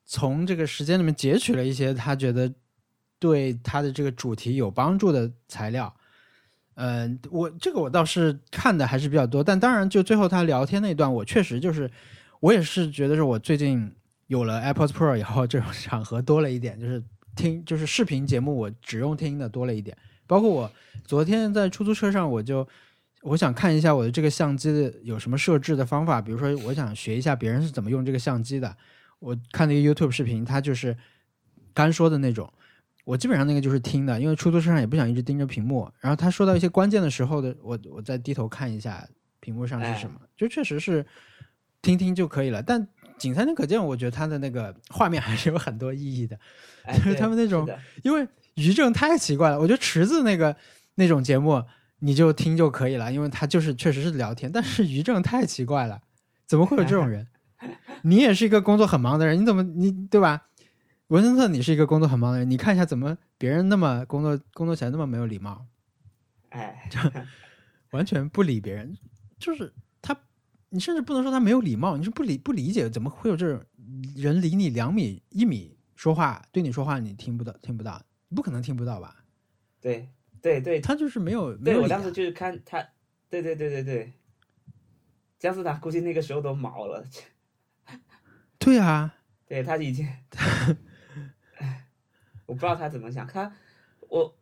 [0.04, 2.54] 从这个时间里面截取了一些他觉得
[3.24, 5.90] 对他的这个主题有帮助的材料。
[6.74, 11.90] 嗯、我这个我倒是看的还是比较多，但当然就最后他聊天那段，我确实就是
[12.40, 13.90] 我也是觉得是我最近
[14.26, 17.02] 有了 AirPods Pro 以后，这种场合多了一点，就是
[17.34, 19.96] 听就是视频节目我只用听的多了一点。
[20.26, 20.70] 包括我
[21.06, 22.68] 昨天在出租车上，我就
[23.22, 28.76] 我想看一下我的这个相机的有什么设置的方法，比如说我想学一下别人是怎么用这个相机的。
[29.18, 30.94] 我看那个 YouTube 视频，它就是
[31.72, 32.52] 干说的那种。
[33.04, 35.88] 我基本上那个就是听的，因为出租车上也不想一直盯着屏幕。
[36.00, 39.06] 然后他说到一些关键的时候的，我我再低头看一下
[39.40, 41.04] 屏幕上是什么，就确实是
[41.82, 42.62] 听听就可以了。
[42.62, 46.38] 但仅三天可见，我觉得他的那个画面还是有很多意义的。
[46.84, 47.68] 哎就是他们那种
[48.02, 50.56] 因为于正太奇怪了，我觉得池子那个
[50.94, 51.62] 那种节目，
[51.98, 54.50] 你就听就可以了，因为他就是确实是聊天。
[54.50, 56.00] 但是于正太奇怪了，
[56.46, 57.26] 怎么会有这种人？
[58.02, 60.42] 你也是一个工作很忙的人，你怎么你对吧？
[61.08, 65.66] 文森特，你是一个工作很忙的人，你看一下怎么别人那么工作工作起来那么没有礼貌，
[66.48, 66.98] 哎，就
[67.92, 68.96] 完全不理别人，
[69.38, 70.16] 就是他，
[70.70, 73.62] 你甚至不能说他没有礼貌，你是不理不理解，怎么会有这种
[74.16, 78.02] 人离你两米一米说话对你说话你听不到听不到，
[78.34, 79.24] 不可能听不到吧？
[79.82, 80.08] 对
[80.40, 82.82] 对对，他就是没有没有我当时就是看他，
[83.28, 84.12] 对对对对对，
[85.38, 87.04] 姜思达估计那个时候都毛了，
[88.58, 89.14] 对啊，
[89.46, 90.74] 对他已经，唉
[92.46, 93.52] 我不知道他怎么想，他
[94.08, 94.36] 我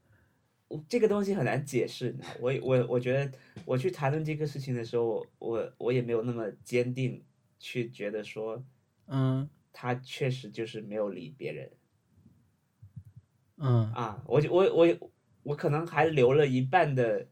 [0.68, 3.32] 我这个东西很难解释，我我我觉得
[3.64, 7.24] 我去谈论这个事情的时候，我我我也没有那么坚定
[7.58, 8.64] 去觉得说
[9.06, 11.70] 嗯他确实就是没有理别人
[13.56, 15.12] 嗯啊，我就我我
[15.42, 17.28] 我可能还留了一半的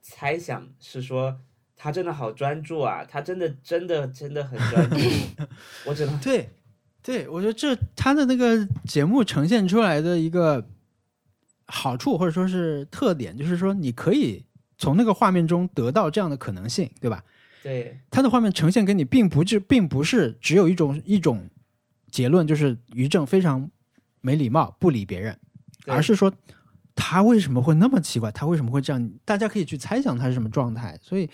[0.00, 1.40] 猜想是说。
[1.82, 3.06] 他真的好专注啊！
[3.08, 4.98] 他真的真的真的很专注，
[5.88, 6.46] 我只能对
[7.02, 10.66] 对，我觉得这他的那个节目呈现出来的一个
[11.66, 14.44] 好处或者说是特点，就是说你可以
[14.76, 17.24] 从那个画面中得到这样的可能性，对吧？
[17.62, 21.48] 对他的画面呈现给你，并不是并不是只有一种一种
[22.10, 23.70] 结论，就是于正非常
[24.20, 25.38] 没礼貌，不理别人，
[25.86, 26.32] 而是说
[26.94, 29.10] 他为什么会那么奇怪，他为什么会这样？
[29.24, 30.98] 大家可以去猜想他是什么状态。
[31.02, 31.28] 所以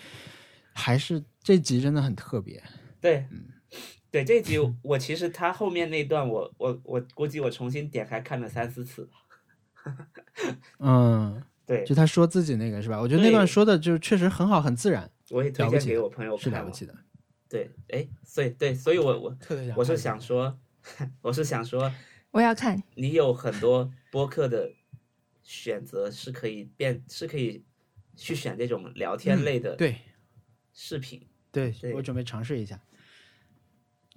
[0.73, 2.61] 还是这集真的很特别。
[2.99, 3.43] 对，嗯
[4.09, 9.09] 对，这一集我其实他后面那段我我我估计我重新点开看了三四次。
[10.79, 12.99] 嗯， 对，就他说自己那个是吧？
[12.99, 16.57] 我觉得那段说的就确实很好，很自然，我也推荐给我朋友看了。
[16.57, 16.95] 是了不起的。
[17.49, 20.57] 对，哎，所以对，所以我我特别我是想说，
[21.21, 21.91] 我是想说，
[22.31, 22.81] 我要看。
[22.95, 24.71] 你有很多播客的
[25.43, 27.63] 选择是可以变，是可以
[28.15, 29.95] 去选这种聊天类的嗯对
[30.73, 31.25] 视频。
[31.51, 32.79] 对，对我准备尝试一下。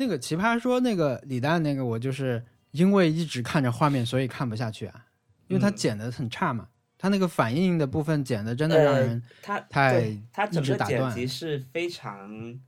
[0.00, 5.04] 那个奇葩说那个李诞那个，我就是因为一直看着画面，所以看不下去啊，
[5.46, 5.76] 因为他嗯。
[5.76, 12.58] 剪的很差嘛，他那个反应的部分剪的真的让呃人他太他整个剪辑是非常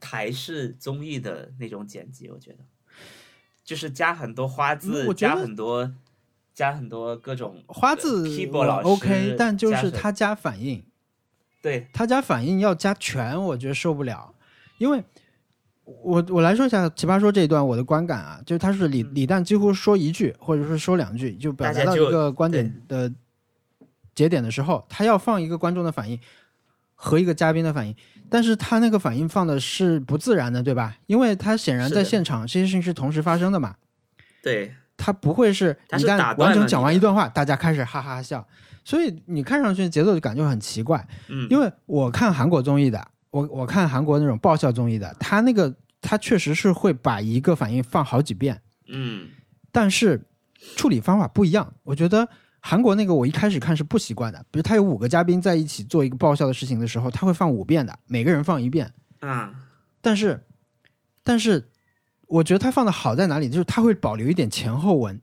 [0.00, 2.64] 台式综艺的那种剪辑，我觉得，
[3.62, 5.94] 就是加很多花字，加很多
[6.52, 10.84] 加很多各种花字呃 keyboard 我老师 OK，但就是他加反应，
[11.62, 11.86] 对。
[11.92, 14.34] 他加反应要加全，我觉得受不了，
[14.78, 15.04] 因为
[16.02, 19.10] 我我来说一下《奇葩说》这一段我的观感啊，就是他是李嗯。
[19.14, 23.12] 李诞几乎说一句或者是说两句就表达到一个观点的
[24.14, 26.18] 节点的时候，他要放一个观众的反应
[26.94, 27.94] 和一个嘉宾的反应，
[28.28, 30.96] 但是他那个反应放的是不自然的，对吧？
[31.06, 33.76] 因为他显然在现场这些事情是同时发生的嘛，
[34.42, 34.74] 对。
[35.00, 38.44] 他不会是一旦完整讲完一段话，大家开始哈哈笑，
[38.82, 41.06] 所以你看上去节奏感就很奇怪。
[41.28, 49.28] 嗯，因为我看韩国综艺的，我我看韩国那种爆笑综艺的，他那个他确实是会把一个反应放好几遍，嗯
[49.70, 50.26] 但是
[50.76, 51.74] 处理方法不一样。
[51.84, 52.28] 我觉得
[52.60, 58.92] 韩国那个我一开始看是不习惯的，比如他有五个嘉宾在一起做一个爆笑的事情的时候，他会放五遍的，每个人放一遍。
[59.20, 59.52] 啊
[60.00, 60.46] 但是，
[61.22, 61.68] 但是
[62.26, 65.20] 我觉得他放的好在哪里，就是他会保留一点前后文，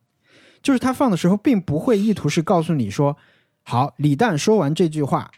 [0.62, 3.18] 就是他放的时候并不会意图是告诉你说，
[3.64, 5.32] 好，李诞说完这句话，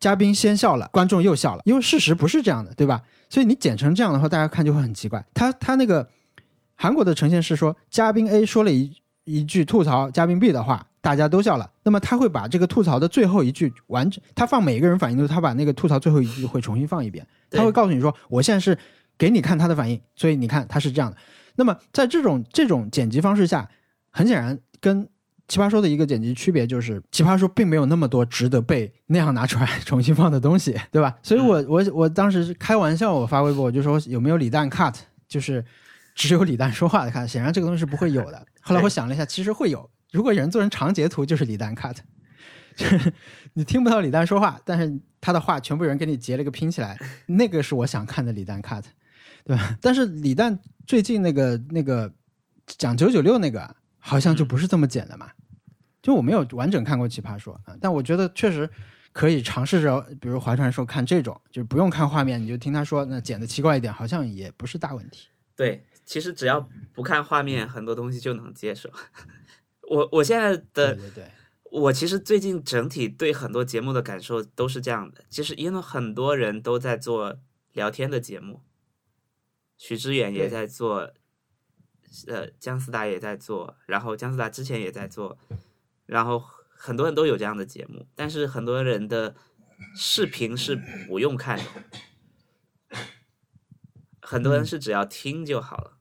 [0.00, 3.02] 嘉宾先笑了，观众又笑了，因为事实不是这样的，对吧？
[3.28, 5.24] 所以你剪成这样的话，大家看就会很奇怪。
[5.34, 6.08] 他他那个
[6.74, 8.90] 韩国的呈现是说，嘉宾 A 说了一
[9.24, 17.26] 一句吐槽嘉宾 B 的话，大家都笑了，那么他会把这个吐槽的最后一句完整，他放每一个人反应都是他把那个吐槽最后一句会重新放一遍。
[17.50, 18.76] 他会告诉你说，我现在是
[19.18, 21.16] 给你看他的反应，所以你看他是这样的。
[21.56, 23.68] 那么在这种这种剪辑方式下，
[24.10, 25.06] 很显然跟
[25.50, 31.18] 奇葩说的一个剪辑区别就是，奇葩说并没有那么多值得被那样拿出来 重新放的东西，对吧？
[31.24, 34.94] 所以我我我当时开玩笑，我发微博我就说有没有李诞 cut，
[35.26, 35.64] 就是
[36.14, 38.46] 只有李诞说话的 cut，显然这个东西是不会有的。
[38.62, 41.96] 后来我想了一下，其实会有，如果有人做成长截图，就是李诞 cut，
[42.76, 43.12] 就是
[43.54, 46.96] 你听不到李诞说话，但是他的话全部有人给你截了个拼起来，
[47.26, 48.84] 那个是我想看的李诞 cut，
[49.44, 49.76] 对吧？
[49.80, 50.56] 但是李诞
[50.86, 52.12] 最近那个那个
[52.66, 55.26] 讲九九六那个，好像就不是这么剪的嘛。
[56.02, 58.68] 就我没有完整看过《奇葩说》啊，但我觉得确实
[59.12, 65.28] 可以尝试着，比如划船说看这种，就是不用看画面，你就听他说，那剪的奇怪一点，好像也不是大问题。
[65.56, 68.90] 对，其实只要不看画面，很多东西就能接受。
[69.90, 71.30] 我我现在的对对对，
[71.64, 77.36] 我其实最近整体对很多节目的感受都是这样的，其实因为很多人都在做
[77.72, 78.62] 聊天的节目，
[79.76, 81.12] 许知远也在做，
[82.28, 85.36] 呃，姜思达也在做，然后姜思达之前也在做，
[86.10, 89.36] 然后很多人都有这样的节目，但是很多人的
[89.94, 90.74] 视频是
[91.06, 92.98] 不用看的，
[94.20, 95.98] 很多人是只要听就好了。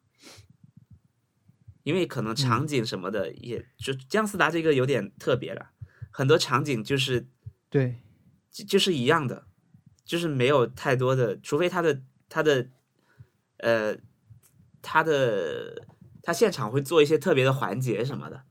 [1.84, 5.69] 因为可能场景什么的，也就姜思达这个有点特别了，
[6.11, 7.27] 很多场景就是
[7.69, 8.02] 对，
[8.52, 9.48] 就就是一样的，
[10.03, 12.68] 就是没有太多的，除非他的他的
[13.57, 13.95] 呃
[14.81, 15.88] 他的
[16.22, 18.44] 他现场会做一些特别的环节什么的，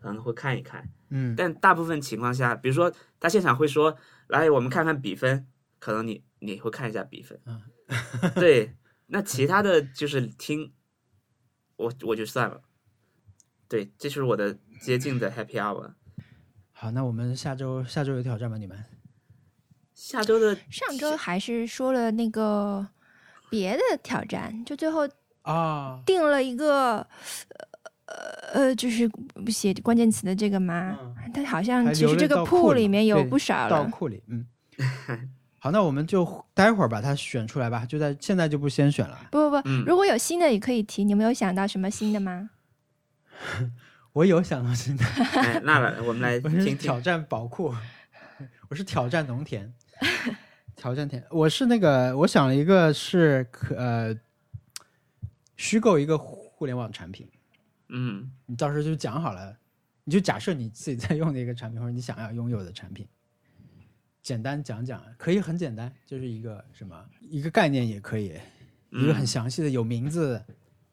[0.00, 0.88] 可能会看一看。
[1.10, 3.96] 嗯，但大部分情况下，比如说他现场会说
[4.28, 5.46] ：“来，我们看看比分。”
[5.80, 7.40] 可能你你会看一下比分。
[7.46, 7.62] 嗯
[8.34, 8.74] 对，
[9.06, 10.72] 那其他的就是听，
[11.76, 12.60] 我我就算了。
[13.68, 15.92] 对，这是我的接近的 Happy Hour。
[16.72, 18.56] 好，那我们下周下周有挑战吗？
[18.56, 18.84] 你们？
[19.94, 22.86] 下周的上周还是说了那个
[23.50, 25.08] 别的挑战，就最后
[25.42, 27.06] 啊，定了一个
[28.08, 29.08] 呃呃，就是
[29.48, 30.96] 写关键词的这个吗？
[31.00, 33.70] 嗯但好像其实这个铺里里面有不少了。
[33.70, 34.46] 到库里，嗯。
[35.60, 36.24] 好，那我们就
[36.54, 39.18] 待会儿把它选出来吧，就在现在就不先选了。
[39.30, 41.04] 不不不，嗯如果有新的也可以提。
[41.04, 42.48] 你们有想到什么新的吗？
[44.14, 45.04] 我有想到新的，
[45.34, 46.78] 哎，那来我们来我是听听。
[46.78, 47.74] 挑战宝库，
[48.68, 49.70] 我是挑战农田，
[50.74, 51.22] 挑战田。
[51.30, 54.16] 我是那个，我想了一个是可呃，
[55.56, 57.28] 虚构一个互联网产品，
[57.88, 58.30] 嗯。
[58.46, 59.56] 你到时候就讲好了，
[60.04, 63.06] 你就假设你自己在用的一个产品，或者你想要拥有的产品，
[64.22, 68.38] 简单讲讲，可以很简单，就是一个什么一个概念也可以，
[68.90, 69.26] 一个很嗯。
[69.26, 70.44] 详细的有名字、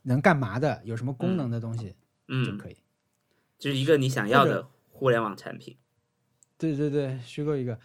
[0.01, 1.95] 能干嘛的、有什么功能的东西
[2.27, 2.43] 嗯。
[2.45, 2.77] 就嗯，可以。
[3.57, 5.77] 就是一个你想要的互联网产品。
[6.57, 7.77] 对对对，虚构一个，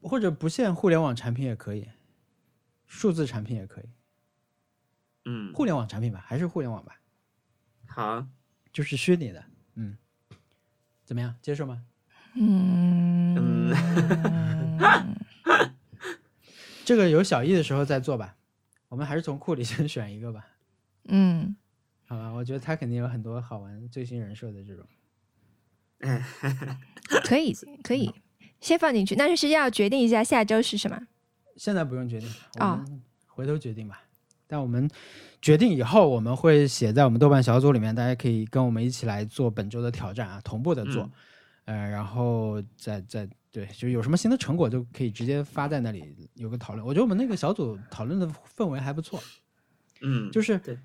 [0.00, 1.88] 或者不限互联网产品也可以，
[2.86, 3.84] 数字产品也可以，
[5.26, 7.00] 嗯，互联网产品吧，还是互联网吧，
[7.86, 8.26] 好，
[8.76, 9.42] 就是虚拟的，
[9.76, 9.96] 嗯，
[11.02, 11.82] 怎么样，接受吗？
[12.34, 13.72] 嗯，
[16.84, 18.36] 这个有小易的时候再做吧，
[18.90, 20.46] 我们还是从库里先选一个吧，
[21.04, 21.56] 嗯，
[22.06, 22.30] 好吧？
[22.34, 24.86] 我觉得他肯定有很多好玩最新人设的这种，
[27.24, 28.12] 可以可以，
[28.60, 29.14] 先放进去。
[29.14, 31.00] 那是是要决定一下下周是什么。
[31.56, 32.28] 现在不用决定，
[32.60, 34.02] 我哦们回头决定吧。
[34.48, 34.88] 但我们
[35.42, 41.02] 决定以后，我们会写在我们豆瓣小组里面，大家可以跟我们一起来做本周的挑战啊，同步的做，
[41.64, 46.86] 嗯呃，然后再再对，就有什么新的成果就可以直接发在那里有个讨论。
[46.86, 49.20] 我觉得我们那个小组讨论的氛围还不错，
[50.02, 50.78] 嗯，就是对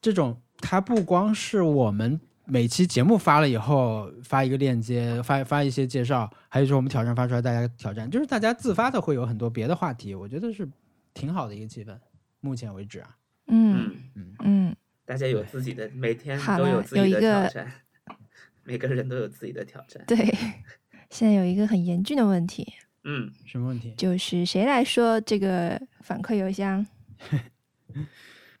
[0.00, 10.68] 这种它不光是我们每期节目发了以后发一个链接，发发一些介绍，还有就是我们挑战发出来，大家挑战，就是大家自发的会有很多别的话题，我觉得是
[11.14, 11.96] 挺好的一个气氛。
[12.42, 13.16] 目前为止啊，
[13.46, 17.72] 嗯嗯，嗯，大家有自己的，每天好都有自己的有一个挑战，
[18.64, 20.04] 每个人都有自己的挑战。
[20.06, 20.16] 对。
[21.08, 22.72] 现在有一个很严峻的问题，
[23.04, 23.92] 嗯，什么问题？
[23.98, 26.86] 就是谁来说这个反馈邮箱？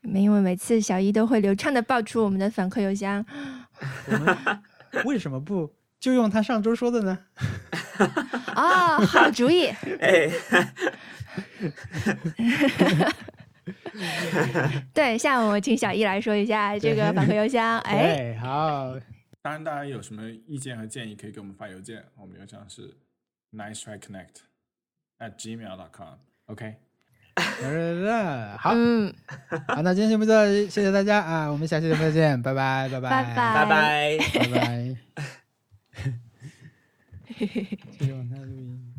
[0.02, 3.24] 因为每次小一都会流畅的报出我们的反馈邮箱。
[4.06, 4.36] 我们
[5.06, 7.18] 为什么不就用他上周说的呢？
[8.54, 9.68] 哦，好主意。
[10.00, 10.28] 哎，
[14.92, 17.78] 对，下面我请小易来说一下这个反馈邮箱。
[17.86, 18.94] 哎，好，
[19.40, 22.96] 当然，大家有什么意见和建议，可以给我们发邮件，我们邮箱是
[23.52, 24.42] nice try connect
[25.18, 26.14] at gmail dot com。
[26.46, 26.74] OK，
[28.58, 29.14] 好，嗯，
[29.68, 34.18] 好，那今天节目就到这里，谢谢大家啊，我们下期节目再见， 拜拜，拜拜，拜拜拜。
[34.34, 34.96] 拜拜。
[37.98, 38.92] 这是往下录音。